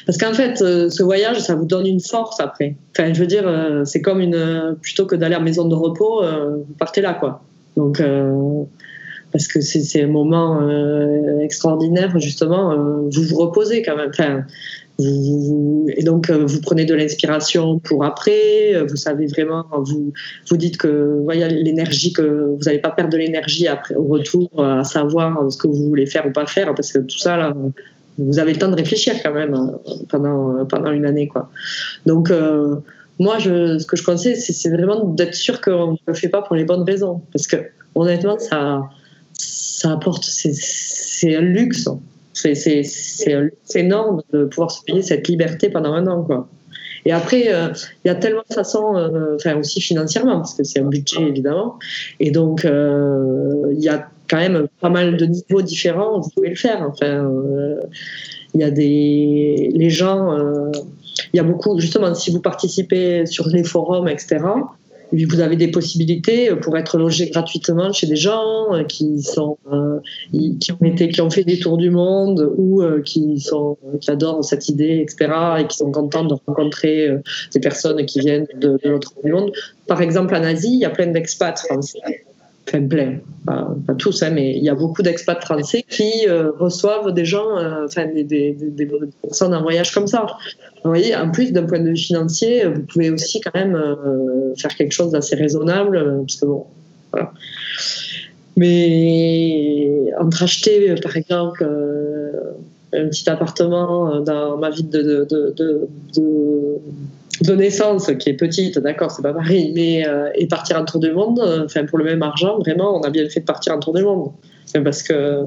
parce 0.05 0.17
qu'en 0.17 0.33
fait, 0.33 0.61
euh, 0.61 0.89
ce 0.89 1.03
voyage, 1.03 1.39
ça 1.39 1.55
vous 1.55 1.65
donne 1.65 1.85
une 1.85 1.99
force 1.99 2.39
après. 2.39 2.75
Enfin, 2.91 3.13
je 3.13 3.19
veux 3.19 3.27
dire, 3.27 3.47
euh, 3.47 3.83
c'est 3.85 4.01
comme 4.01 4.21
une 4.21 4.75
plutôt 4.81 5.05
que 5.05 5.15
d'aller 5.15 5.35
à 5.35 5.39
maison 5.39 5.67
de 5.67 5.75
repos, 5.75 6.23
vous 6.23 6.73
partez 6.77 7.01
là, 7.01 7.13
quoi. 7.13 7.43
Donc 7.75 8.01
parce 9.31 9.47
que 9.47 9.61
c'est 9.61 10.01
un 10.01 10.07
moment 10.07 10.59
extraordinaire 11.39 12.19
justement 12.19 12.75
vous 13.11 13.23
vous 13.23 13.35
reposez 13.37 13.83
quand 13.83 13.95
même 13.95 14.09
enfin, 14.09 14.43
et 14.99 16.03
donc 16.03 16.29
euh, 16.29 16.45
vous 16.45 16.59
prenez 16.61 16.83
de 16.85 16.93
l'inspiration 16.93 17.79
pour 17.79 18.03
après, 18.03 18.75
euh, 18.75 18.85
vous 18.85 18.97
savez 18.97 19.27
vraiment, 19.27 19.65
vous 19.71 20.11
vous 20.49 20.57
dites 20.57 20.77
que 20.77 21.19
voyez 21.23 21.47
l'énergie 21.47 22.11
que 22.11 22.55
vous 22.55 22.63
n'allez 22.65 22.79
pas 22.79 22.91
perdre 22.91 23.11
de 23.11 23.17
l'énergie 23.17 23.67
après 23.67 23.95
au 23.95 24.03
retour 24.03 24.49
à 24.61 24.83
savoir 24.83 25.49
ce 25.51 25.57
que 25.57 25.67
vous 25.67 25.87
voulez 25.87 26.05
faire 26.05 26.25
ou 26.25 26.31
pas 26.31 26.45
faire 26.45 26.75
parce 26.75 26.91
que 26.91 26.99
tout 26.99 27.17
ça 27.17 27.37
là 27.37 27.55
vous 28.17 28.39
avez 28.39 28.51
le 28.51 28.59
temps 28.59 28.67
de 28.67 28.75
réfléchir 28.75 29.13
quand 29.23 29.33
même 29.33 29.53
euh, 29.53 29.93
pendant 30.09 30.65
pendant 30.65 30.91
une 30.91 31.05
année 31.05 31.29
quoi. 31.29 31.49
Donc 32.05 32.31
moi 33.19 33.39
je, 33.39 33.77
ce 33.77 33.85
que 33.85 33.95
je 33.95 34.03
conseille 34.03 34.35
c'est 34.35 34.69
vraiment 34.69 35.05
d'être 35.05 35.35
sûr 35.35 35.61
qu'on 35.61 35.93
ne 35.93 35.97
le 36.07 36.13
fait 36.13 36.29
pas 36.29 36.41
pour 36.41 36.57
les 36.57 36.65
bonnes 36.65 36.83
raisons 36.83 37.21
parce 37.31 37.47
que 37.47 37.55
honnêtement 37.95 38.37
ça 38.37 38.81
ça 39.31 39.93
apporte 39.93 40.25
c'est 40.25 41.35
un 41.35 41.41
luxe 41.41 41.87
c'est 42.41 42.83
énorme 43.75 44.21
de 44.33 44.45
pouvoir 44.45 44.71
se 44.71 44.83
payer 44.83 45.01
cette 45.01 45.27
liberté 45.27 45.69
pendant 45.69 45.93
un 45.93 46.07
an. 46.07 46.23
Quoi. 46.23 46.47
Et 47.05 47.11
après, 47.11 47.41
il 47.41 48.07
y 48.07 48.09
a 48.09 48.15
tellement 48.15 48.43
de 48.49 48.53
façons, 48.53 48.93
enfin 49.35 49.57
aussi 49.57 49.81
financièrement, 49.81 50.37
parce 50.37 50.53
que 50.53 50.63
c'est 50.63 50.79
un 50.79 50.85
budget 50.85 51.21
évidemment. 51.21 51.79
Et 52.19 52.31
donc, 52.31 52.63
il 52.65 53.79
y 53.83 53.89
a 53.89 54.09
quand 54.29 54.37
même 54.37 54.67
pas 54.79 54.89
mal 54.89 55.17
de 55.17 55.25
niveaux 55.25 55.61
différents. 55.61 56.19
Vous 56.19 56.29
pouvez 56.29 56.49
le 56.49 56.55
faire. 56.55 56.85
Enfin, 56.87 57.31
il 58.53 58.61
y 58.61 58.63
a 58.63 58.71
des 58.71 59.71
les 59.73 59.89
gens. 59.89 60.37
il 61.33 61.37
y 61.37 61.39
a 61.39 61.43
beaucoup, 61.43 61.79
justement, 61.79 62.13
si 62.15 62.31
vous 62.31 62.41
participez 62.41 63.25
sur 63.25 63.47
les 63.47 63.63
forums, 63.63 64.07
etc., 64.07 64.39
vous 65.11 65.39
avez 65.39 65.55
des 65.55 65.69
possibilités 65.69 66.55
pour 66.61 66.77
être 66.77 66.97
logé 66.97 67.29
gratuitement 67.29 67.91
chez 67.91 68.07
des 68.07 68.15
gens 68.15 68.73
euh, 68.73 68.83
qui 68.83 69.21
sont 69.21 69.57
euh, 69.71 69.99
qui 70.59 70.71
ont 70.71 70.83
été 70.83 71.09
qui 71.09 71.21
ont 71.21 71.29
fait 71.29 71.43
des 71.43 71.59
tours 71.59 71.77
du 71.77 71.89
monde 71.89 72.53
ou 72.57 72.81
euh, 72.81 73.01
qui 73.01 73.39
sont 73.39 73.77
qui 74.01 74.11
adorent 74.11 74.43
cette 74.43 74.69
idée 74.69 74.99
etc 75.01 75.33
et 75.59 75.67
qui 75.67 75.77
sont 75.77 75.91
contents 75.91 76.25
de 76.25 76.35
rencontrer 76.45 77.09
des 77.53 77.59
personnes 77.59 78.05
qui 78.05 78.19
viennent 78.19 78.47
de, 78.55 78.79
de 78.83 78.89
l'autre 78.89 79.13
monde. 79.23 79.51
Par 79.87 80.01
exemple 80.01 80.35
en 80.35 80.43
Asie 80.43 80.73
il 80.73 80.79
y 80.79 80.85
a 80.85 80.89
plein 80.89 81.07
d'expats 81.07 81.55
français 81.55 81.99
enfin 82.69 82.87
plein, 82.87 83.19
pas, 83.45 83.75
tous, 83.97 84.21
hein, 84.23 84.31
mais 84.31 84.55
il 84.55 84.63
y 84.63 84.69
a 84.69 84.75
beaucoup 84.75 85.01
d'expats 85.01 85.43
français 85.43 85.83
qui 85.87 86.27
euh, 86.27 86.51
reçoivent 86.51 87.11
des 87.13 87.25
gens, 87.25 87.57
euh, 87.57 87.85
enfin 87.85 88.05
des, 88.05 88.55
personnes 89.21 89.53
en 89.53 89.61
voyage 89.61 89.91
comme 89.91 90.07
ça. 90.07 90.25
Vous 90.83 90.89
voyez, 90.89 91.15
en 91.15 91.31
plus 91.31 91.51
d'un 91.51 91.63
point 91.65 91.79
de 91.79 91.89
vue 91.89 91.97
financier, 91.97 92.65
vous 92.67 92.83
pouvez 92.83 93.09
aussi 93.09 93.41
quand 93.41 93.55
même 93.55 93.75
euh, 93.75 94.53
faire 94.55 94.75
quelque 94.75 94.91
chose 94.91 95.11
d'assez 95.11 95.35
raisonnable, 95.35 96.21
parce 96.21 96.39
bon, 96.41 96.65
voilà. 97.11 97.33
Mais 98.55 99.89
entre 100.19 100.43
acheter, 100.43 100.93
par 101.01 101.15
exemple, 101.15 101.63
un 102.93 103.07
petit 103.07 103.29
appartement 103.29 104.19
dans 104.19 104.57
ma 104.57 104.69
ville 104.69 104.89
de 104.89 105.25
de 107.41 107.55
naissance 107.55 108.11
qui 108.19 108.29
est 108.29 108.33
petite, 108.33 108.79
d'accord, 108.79 109.11
c'est 109.11 109.21
pas 109.21 109.33
pareil, 109.33 109.71
mais 109.73 110.07
euh, 110.07 110.29
et 110.35 110.47
partir 110.47 110.79
en 110.79 110.85
tour 110.85 110.99
du 110.99 111.11
monde, 111.11 111.39
euh, 111.39 111.65
enfin 111.65 111.85
pour 111.85 111.97
le 111.97 112.05
même 112.05 112.21
argent, 112.21 112.59
vraiment, 112.59 112.97
on 112.97 113.01
a 113.01 113.09
bien 113.09 113.27
fait 113.29 113.41
de 113.41 113.45
partir 113.45 113.73
en 113.73 113.79
tour 113.79 113.93
du 113.93 114.03
monde, 114.03 114.31
parce 114.83 115.03
que 115.03 115.45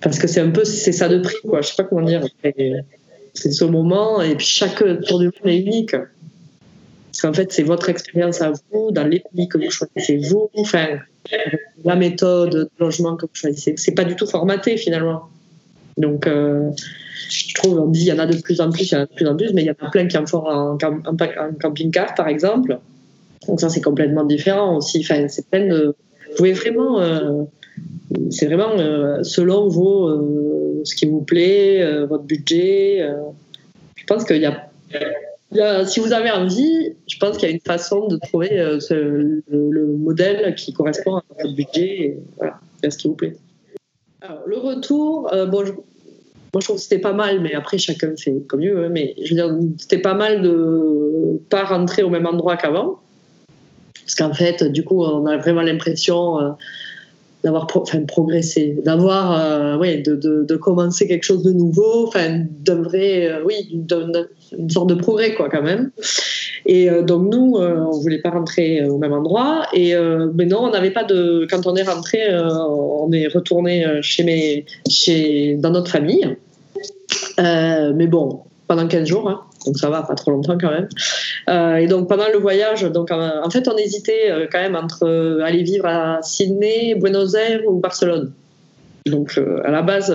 parce 0.00 0.18
que 0.18 0.26
c'est 0.26 0.40
un 0.40 0.50
peu 0.50 0.64
c'est 0.64 0.92
ça 0.92 1.08
de 1.08 1.18
prix, 1.18 1.36
quoi. 1.48 1.62
Je 1.62 1.68
sais 1.68 1.76
pas 1.76 1.84
comment 1.84 2.06
dire. 2.06 2.22
C'est 3.36 3.50
ce 3.50 3.64
moment 3.64 4.22
et 4.22 4.36
puis 4.36 4.46
chaque 4.46 4.78
tour 5.06 5.18
du 5.18 5.26
monde 5.26 5.46
est 5.46 5.58
unique. 5.58 5.96
Parce 7.10 7.22
qu'en 7.22 7.32
fait, 7.32 7.52
c'est 7.52 7.62
votre 7.62 7.88
expérience 7.88 8.40
à 8.42 8.52
vous, 8.70 8.90
dans 8.90 9.06
les 9.06 9.20
pays 9.20 9.48
que 9.48 9.56
vous 9.58 9.70
choisissez 9.70 10.18
vous, 10.18 10.50
enfin 10.56 10.98
la 11.84 11.96
méthode 11.96 12.50
de 12.50 12.70
logement 12.78 13.16
que 13.16 13.26
vous 13.26 13.34
choisissez. 13.34 13.74
C'est 13.76 13.94
pas 13.94 14.04
du 14.04 14.14
tout 14.14 14.26
formaté 14.26 14.76
finalement. 14.76 15.30
Donc 15.96 16.26
euh, 16.26 16.70
je 17.28 17.54
trouve, 17.54 17.78
on 17.78 17.86
dit 17.86 18.00
il 18.00 18.06
y 18.06 18.12
en 18.12 18.18
a 18.18 18.26
de 18.26 18.36
plus 18.40 18.60
en 18.60 18.70
plus, 18.70 18.90
il 18.90 18.94
y 18.94 18.96
en 18.96 19.02
a 19.02 19.06
de 19.06 19.12
plus 19.14 19.26
en 19.26 19.36
plus, 19.36 19.52
mais 19.52 19.62
il 19.62 19.66
y 19.66 19.70
en 19.70 19.86
a 19.86 19.90
plein 19.90 20.06
qui 20.06 20.18
en 20.18 20.26
font 20.26 20.46
en, 20.46 20.76
camping-car, 20.76 22.14
par 22.14 22.28
exemple. 22.28 22.78
Donc 23.46 23.60
ça, 23.60 23.68
c'est 23.68 23.80
complètement 23.80 24.24
différent 24.24 24.76
aussi. 24.76 25.00
Enfin, 25.00 25.28
c'est 25.28 25.48
plein. 25.48 25.68
Vous 25.68 26.36
pouvez 26.36 26.52
vraiment... 26.52 27.00
Euh, 27.00 27.44
c'est 28.30 28.46
vraiment 28.46 28.78
euh, 28.78 29.22
selon 29.22 29.68
vos, 29.68 30.84
ce 30.84 30.94
qui 30.94 31.06
vous 31.06 31.22
plaît, 31.22 32.04
votre 32.06 32.24
budget. 32.24 33.08
je 33.96 34.04
pense 34.04 34.24
qu'il 34.24 34.40
y 34.40 34.46
a 34.46 34.68
si 35.86 36.00
vous 36.00 36.12
avez 36.12 36.30
envie, 36.30 36.94
je 37.08 37.18
pense 37.18 37.36
qu'il 37.36 37.48
y 37.48 37.52
a 37.52 37.54
une 37.54 37.60
façon 37.60 38.08
de 38.08 38.16
trouver 38.16 38.50
le, 38.50 39.86
modèle 39.98 40.54
qui 40.56 40.72
correspond 40.72 41.16
à 41.16 41.22
votre 41.28 41.54
budget 41.54 42.18
et 42.82 42.86
à 42.86 42.90
ce 42.90 42.98
qui 42.98 43.08
vous 43.08 43.14
plaît. 43.14 43.34
Le 44.46 44.56
retour, 44.58 45.30
bon, 45.48 45.64
moi 46.54 46.60
je 46.60 46.64
trouve 46.64 46.76
que 46.76 46.82
c'était 46.82 46.98
pas 46.98 47.12
mal, 47.12 47.40
mais 47.40 47.54
après 47.54 47.78
chacun 47.78 48.14
fait 48.16 48.42
comme 48.48 48.60
mieux. 48.60 48.84
Hein. 48.84 48.88
mais 48.90 49.14
je 49.22 49.34
veux 49.34 49.36
dire, 49.36 49.54
c'était 49.78 49.98
pas 49.98 50.14
mal 50.14 50.42
de 50.42 51.40
pas 51.50 51.64
rentrer 51.64 52.02
au 52.02 52.10
même 52.10 52.26
endroit 52.26 52.56
qu'avant, 52.56 53.00
parce 54.04 54.14
qu'en 54.14 54.32
fait, 54.32 54.64
du 54.64 54.84
coup, 54.84 55.02
on 55.02 55.26
a 55.26 55.36
vraiment 55.36 55.62
l'impression 55.62 56.56
euh, 57.44 57.50
d'avoir 57.50 57.66
enfin, 57.74 58.02
progressé, 58.02 58.76
d'avoir, 58.84 59.38
euh, 59.38 59.78
oui, 59.78 60.02
de, 60.02 60.16
de, 60.16 60.56
commencer 60.56 61.06
quelque 61.06 61.24
chose 61.24 61.42
de 61.42 61.52
nouveau, 61.52 62.06
enfin, 62.06 62.44
d'un 62.60 62.84
euh, 62.94 63.42
oui, 63.44 63.84
une 64.56 64.70
sorte 64.70 64.88
de 64.88 64.94
progrès 64.94 65.34
quoi 65.34 65.48
quand 65.48 65.62
même. 65.62 65.90
Et 66.66 66.88
donc 67.02 67.32
nous, 67.32 67.56
on 67.58 68.00
voulait 68.00 68.22
pas 68.22 68.30
rentrer 68.30 68.82
au 68.86 68.96
même 68.96 69.12
endroit. 69.12 69.66
Et 69.74 69.94
mais 70.34 70.46
non, 70.46 70.60
on 70.60 70.70
n'avait 70.70 70.92
pas 70.92 71.04
de. 71.04 71.46
Quand 71.50 71.66
on 71.66 71.76
est 71.76 71.82
rentré, 71.82 72.20
on 72.32 73.12
est 73.12 73.26
retourné 73.28 73.84
chez 74.00 74.24
mes, 74.24 74.64
chez 74.88 75.56
dans 75.56 75.70
notre 75.70 75.90
famille. 75.90 76.36
Euh, 77.38 77.92
mais 77.94 78.06
bon, 78.06 78.40
pendant 78.66 78.86
15 78.86 79.08
jours, 79.08 79.28
hein, 79.28 79.42
donc 79.64 79.78
ça 79.78 79.90
va, 79.90 80.02
pas 80.02 80.14
trop 80.14 80.30
longtemps 80.30 80.58
quand 80.58 80.70
même. 80.70 80.88
Euh, 81.48 81.76
et 81.76 81.86
donc 81.86 82.08
pendant 82.08 82.28
le 82.32 82.38
voyage, 82.38 82.82
donc 82.82 83.10
en 83.10 83.50
fait 83.50 83.68
on 83.68 83.76
hésitait 83.76 84.30
euh, 84.30 84.46
quand 84.50 84.60
même 84.60 84.76
entre 84.76 85.40
aller 85.42 85.62
vivre 85.62 85.86
à 85.86 86.20
Sydney, 86.22 86.94
Buenos 86.94 87.34
Aires 87.34 87.62
ou 87.66 87.78
Barcelone. 87.78 88.32
Donc 89.06 89.38
à 89.64 89.70
la 89.70 89.82
base, 89.82 90.10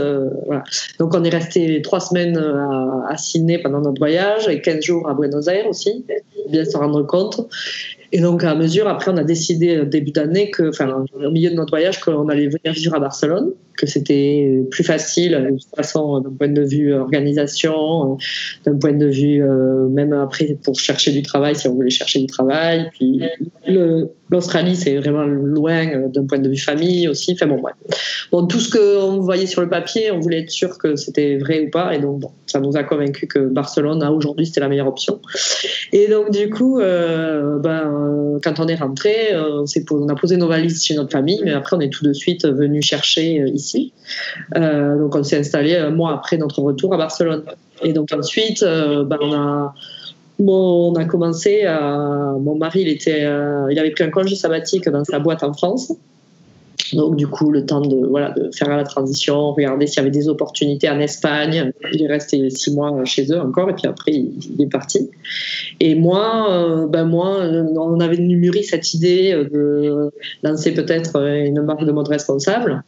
voilà. 0.48 0.64
Donc 0.98 1.14
on 1.14 1.24
est 1.24 1.30
resté 1.30 1.80
trois 1.84 2.00
semaines 2.00 2.38
à, 2.38 3.12
à, 3.12 3.18
Sydney 3.18 3.60
pendant 3.60 3.82
notre 3.82 4.00
voyage 4.00 4.48
et 4.48 4.62
15 4.62 4.84
jours 4.84 5.08
à 5.08 5.14
Buenos 5.14 5.48
Aires 5.48 5.68
aussi, 5.68 6.04
bien 6.50 6.66
se 6.66 6.76
rendre 6.76 7.04
compte. 7.04 7.48
Et 8.12 8.22
donc, 8.22 8.44
à 8.44 8.56
mesure, 8.56 8.88
après, 8.88 9.12
on 9.12 9.18
a 9.18 9.24
décidé 9.24 9.78
euh, 9.78 9.86
début 9.86 10.12
d'année, 10.12 10.52
enfin, 10.68 11.06
au 11.14 11.32
milieu 11.32 11.52
de 11.52 11.56
notre 11.56 11.72
voyage, 11.72 12.00
qu'on 12.00 12.28
allait 12.30 12.48
venir 12.48 12.74
vivre 12.74 12.96
à 12.96 13.00
Barcelone, 13.00 13.52
que 13.80 13.88
c'était 13.88 14.64
plus 14.72 14.84
facile, 14.84 15.32
de 15.32 15.58
toute 15.58 15.76
façon, 15.76 16.20
d'un 16.20 16.32
point 16.32 16.50
de 16.50 16.62
vue 16.62 16.94
organisation, 16.94 18.18
d'un 18.66 18.78
point 18.78 18.94
de 18.94 19.08
vue 19.08 19.44
même 19.90 20.14
après 20.14 20.58
pour 20.64 20.80
chercher 20.80 21.12
du 21.12 21.22
travail, 21.22 21.56
si 21.56 21.68
on 21.68 21.76
voulait 21.76 21.90
chercher 21.90 22.20
du 22.20 22.28
travail. 22.28 22.90
Puis 22.92 23.22
l'Australie, 24.30 24.76
c'est 24.76 24.98
vraiment 24.98 25.26
loin 25.26 26.08
d'un 26.08 26.26
point 26.26 26.40
de 26.40 26.50
vue 26.50 26.58
famille 26.58 27.08
aussi. 27.08 27.34
Enfin 27.34 27.48
bon, 27.48 27.62
Bon, 28.32 28.46
tout 28.46 28.60
ce 28.60 28.70
qu'on 28.70 29.20
voyait 29.20 29.48
sur 29.48 29.62
le 29.62 29.70
papier, 29.70 30.12
on 30.12 30.20
voulait 30.20 30.42
être 30.42 30.52
sûr 30.52 30.78
que 30.78 30.96
c'était 30.96 31.38
vrai 31.38 31.66
ou 31.66 31.70
pas. 31.70 31.96
Et 31.96 32.00
donc, 32.00 32.22
ça 32.46 32.60
nous 32.60 32.76
a 32.78 32.84
convaincu 32.84 33.28
que 33.28 33.40
Barcelone, 33.40 34.04
aujourd'hui, 34.04 34.46
c'était 34.46 34.60
la 34.60 34.70
meilleure 34.70 34.88
option. 34.88 35.20
Et 35.92 36.08
donc, 36.08 36.32
du 36.32 36.50
coup, 36.50 36.80
euh, 36.80 37.58
ben, 37.60 37.92
euh, 37.92 38.40
quand 38.44 38.60
on 38.60 38.68
est 38.68 38.76
rentré, 38.76 39.34
euh, 39.34 39.66
on 39.92 40.10
a 40.10 40.16
posé 40.16 40.38
nos 40.38 40.48
valises 40.48 40.84
chez 40.84 40.96
notre 40.96 41.12
famille, 41.12 41.42
mais 41.44 41.52
après 41.52 41.76
on 41.76 41.80
est 41.80 41.90
tout 41.90 42.06
de 42.06 42.14
suite 42.14 42.46
venu 42.46 42.82
chercher 42.82 43.42
euh, 43.42 43.48
ici. 43.70 43.94
donc 44.56 45.16
on 45.16 45.24
s'est 45.24 45.40
installé 45.40 45.76
un 45.76 45.92
mois 45.92 46.14
après 46.14 46.38
notre 46.38 46.62
retour 46.62 46.94
à 46.94 46.98
Barcelone. 46.98 47.44
Et 47.84 47.94
donc 47.94 48.12
ensuite, 48.12 48.62
ben, 48.62 49.18
on 49.22 49.34
a 49.34 49.74
on 50.42 50.94
a 50.96 51.06
commencé. 51.06 51.66
Mon 51.66 52.56
mari, 52.56 52.82
il, 52.82 52.90
était, 52.90 53.22
il 53.22 53.80
avait 53.80 53.92
pris 53.92 54.04
un 54.06 54.10
congé 54.10 54.36
sabbatique 54.36 54.88
dans 54.90 55.04
sa 55.04 55.20
boîte 55.20 55.44
en 55.44 55.54
France. 55.54 55.92
Donc, 56.94 57.16
du 57.16 57.28
coup, 57.28 57.52
le 57.52 57.66
temps 57.66 57.82
de, 57.82 58.06
voilà, 58.08 58.32
de 58.32 58.50
faire 58.54 58.70
la 58.76 58.84
transition, 58.84 59.54
regarder 59.54 59.88
s'il 59.88 59.98
y 59.98 60.00
avait 60.02 60.12
des 60.12 60.30
opportunités 60.30 60.90
en 60.90 61.00
Espagne. 61.00 61.72
Il 61.94 62.02
est 62.02 62.08
resté 62.08 62.50
six 62.50 62.74
mois 62.74 63.04
chez 63.06 63.32
eux 63.32 63.40
encore, 63.40 63.70
et 63.70 63.74
puis 63.74 63.88
après, 63.88 64.12
il 64.12 64.56
est 64.60 64.72
parti. 64.72 65.10
Et 65.80 65.96
moi, 65.96 66.52
euh, 66.52 66.88
ben 66.88 67.06
moi, 67.06 67.40
on 67.78 68.00
avait 68.00 68.18
mûri 68.18 68.64
cette 68.64 68.94
idée 68.94 69.34
de 69.52 70.12
lancer 70.44 70.74
peut-être 70.74 71.18
une 71.18 71.62
marque 71.62 71.86
de 71.86 71.92
mode 71.92 72.08
responsable. 72.08 72.84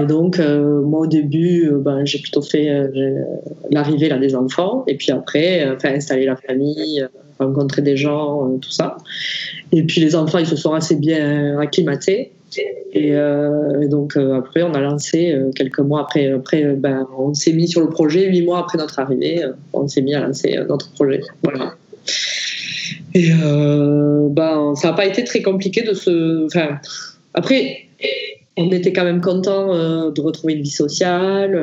Et 0.00 0.06
donc, 0.06 0.38
euh, 0.38 0.80
moi, 0.82 1.00
au 1.00 1.06
début, 1.06 1.68
euh, 1.68 1.78
ben, 1.78 2.04
j'ai 2.04 2.18
plutôt 2.18 2.42
fait 2.42 2.90
l'arrivée 3.70 4.08
là, 4.08 4.18
des 4.18 4.34
enfants, 4.34 4.84
et 4.86 4.96
puis 4.96 5.10
après, 5.10 5.76
installer 5.84 6.26
la 6.26 6.36
famille, 6.36 7.06
rencontrer 7.38 7.82
des 7.82 7.96
gens, 7.96 8.58
tout 8.60 8.70
ça. 8.70 8.96
Et 9.72 9.82
puis, 9.82 10.00
les 10.00 10.16
enfants, 10.16 10.38
ils 10.38 10.46
se 10.46 10.56
sont 10.56 10.72
assez 10.72 10.96
bien 10.96 11.58
acclimatés. 11.58 12.32
Euh, 12.58 13.80
et, 13.80 13.88
donc 13.88 14.16
euh, 14.16 14.38
après, 14.38 14.62
on 14.62 14.74
a 14.74 14.80
lancé 14.80 15.32
euh, 15.32 15.50
quelques 15.54 15.80
mois 15.80 16.02
après. 16.02 16.30
Après, 16.30 16.74
ben, 16.74 17.06
on 17.16 17.34
s'est 17.34 17.52
mis 17.52 17.68
sur 17.68 17.80
le 17.80 17.88
projet. 17.88 18.26
Huit 18.28 18.42
mois 18.42 18.58
après 18.58 18.78
notre 18.78 18.98
arrivée, 18.98 19.42
on 19.72 19.88
s'est 19.88 20.02
mis 20.02 20.14
à 20.14 20.20
lancer 20.20 20.58
notre 20.68 20.90
projet. 20.92 21.20
Voilà. 21.42 21.74
Et 23.14 23.30
ben, 23.30 24.74
ça 24.74 24.88
n'a 24.88 24.94
pas 24.94 25.06
été 25.06 25.24
très 25.24 25.42
compliqué 25.42 25.82
de 25.82 25.94
se. 25.94 26.46
Enfin, 26.46 26.78
après, 27.34 27.86
on 28.56 28.70
était 28.70 28.92
quand 28.92 29.04
même 29.04 29.20
content 29.20 30.10
de 30.10 30.20
retrouver 30.20 30.54
une 30.54 30.62
vie 30.62 30.70
sociale, 30.70 31.58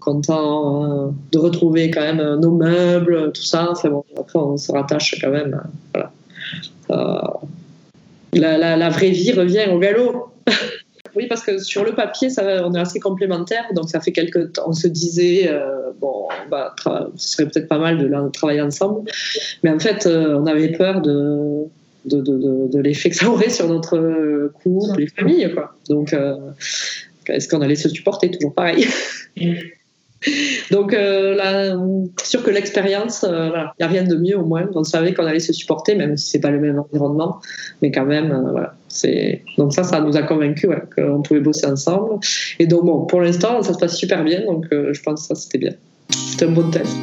content 0.00 1.12
de 1.32 1.38
retrouver 1.38 1.90
quand 1.90 2.00
même 2.00 2.40
nos 2.40 2.52
meubles, 2.52 3.32
tout 3.32 3.42
ça. 3.42 3.72
Après, 4.16 4.38
on 4.38 4.56
se 4.56 4.72
rattache 4.72 5.20
quand 5.20 5.30
même. 5.30 5.60
Voilà 5.92 6.12
la, 8.34 8.88
vraie 8.90 9.10
vie 9.10 9.32
revient 9.32 9.66
au 9.70 9.78
galop. 9.78 10.30
oui, 11.16 11.26
parce 11.26 11.42
que 11.42 11.58
sur 11.58 11.84
le 11.84 11.94
papier, 11.94 12.30
ça, 12.30 12.66
on 12.66 12.74
est 12.74 12.78
assez 12.78 13.00
complémentaires, 13.00 13.66
donc 13.74 13.88
ça 13.88 14.00
fait 14.00 14.12
quelques 14.12 14.52
temps. 14.52 14.64
On 14.66 14.72
se 14.72 14.88
disait, 14.88 15.48
euh, 15.48 15.90
bon, 16.00 16.28
bah, 16.50 16.74
ce 17.16 17.28
serait 17.28 17.46
peut-être 17.46 17.68
pas 17.68 17.78
mal 17.78 17.98
de 17.98 18.30
travailler 18.30 18.62
ensemble, 18.62 19.10
mais 19.62 19.70
en 19.70 19.78
fait, 19.78 20.06
euh, 20.06 20.38
on 20.38 20.46
avait 20.46 20.72
peur 20.72 21.00
de, 21.00 21.64
de, 22.04 22.78
l'effet 22.80 23.10
que 23.10 23.16
ça 23.16 23.28
aurait 23.28 23.50
sur 23.50 23.68
notre 23.68 24.50
couple 24.62 25.02
et 25.02 25.06
famille, 25.06 25.50
quoi. 25.52 25.76
Donc, 25.88 26.12
euh, 26.12 26.36
est-ce 27.28 27.48
qu'on 27.48 27.62
allait 27.62 27.76
se 27.76 27.88
supporter 27.88 28.30
Toujours 28.30 28.54
pareil? 28.54 28.86
Donc, 30.70 30.92
euh, 30.92 31.34
là, 31.34 31.76
sûr 32.22 32.42
que 32.42 32.50
l'expérience, 32.50 33.24
euh, 33.24 33.50
il 33.78 33.80
n'y 33.80 33.84
a 33.84 33.88
rien 33.88 34.04
de 34.04 34.16
mieux 34.16 34.38
au 34.38 34.44
moins. 34.44 34.68
On 34.74 34.84
savait 34.84 35.14
qu'on 35.14 35.26
allait 35.26 35.40
se 35.40 35.52
supporter, 35.52 35.94
même 35.94 36.16
si 36.16 36.30
c'est 36.30 36.40
pas 36.40 36.50
le 36.50 36.60
même 36.60 36.78
environnement, 36.78 37.40
mais 37.82 37.90
quand 37.90 38.06
même, 38.06 38.32
euh, 38.32 38.50
voilà. 38.50 38.74
Donc 39.58 39.72
ça, 39.72 39.82
ça 39.82 40.00
nous 40.00 40.16
a 40.16 40.22
convaincus 40.22 40.70
qu'on 40.94 41.20
pouvait 41.20 41.40
bosser 41.40 41.66
ensemble. 41.66 42.20
Et 42.60 42.66
donc 42.68 42.84
bon, 42.84 43.06
pour 43.06 43.20
l'instant, 43.20 43.60
ça 43.62 43.74
se 43.74 43.78
passe 43.78 43.96
super 43.96 44.22
bien, 44.22 44.44
donc 44.46 44.66
je 44.70 45.02
pense 45.02 45.22
que 45.22 45.26
ça 45.26 45.34
c'était 45.34 45.58
bien. 45.58 45.72
C'était 46.10 46.44
un 46.44 46.52
bon 46.52 46.70
test. 46.70 46.96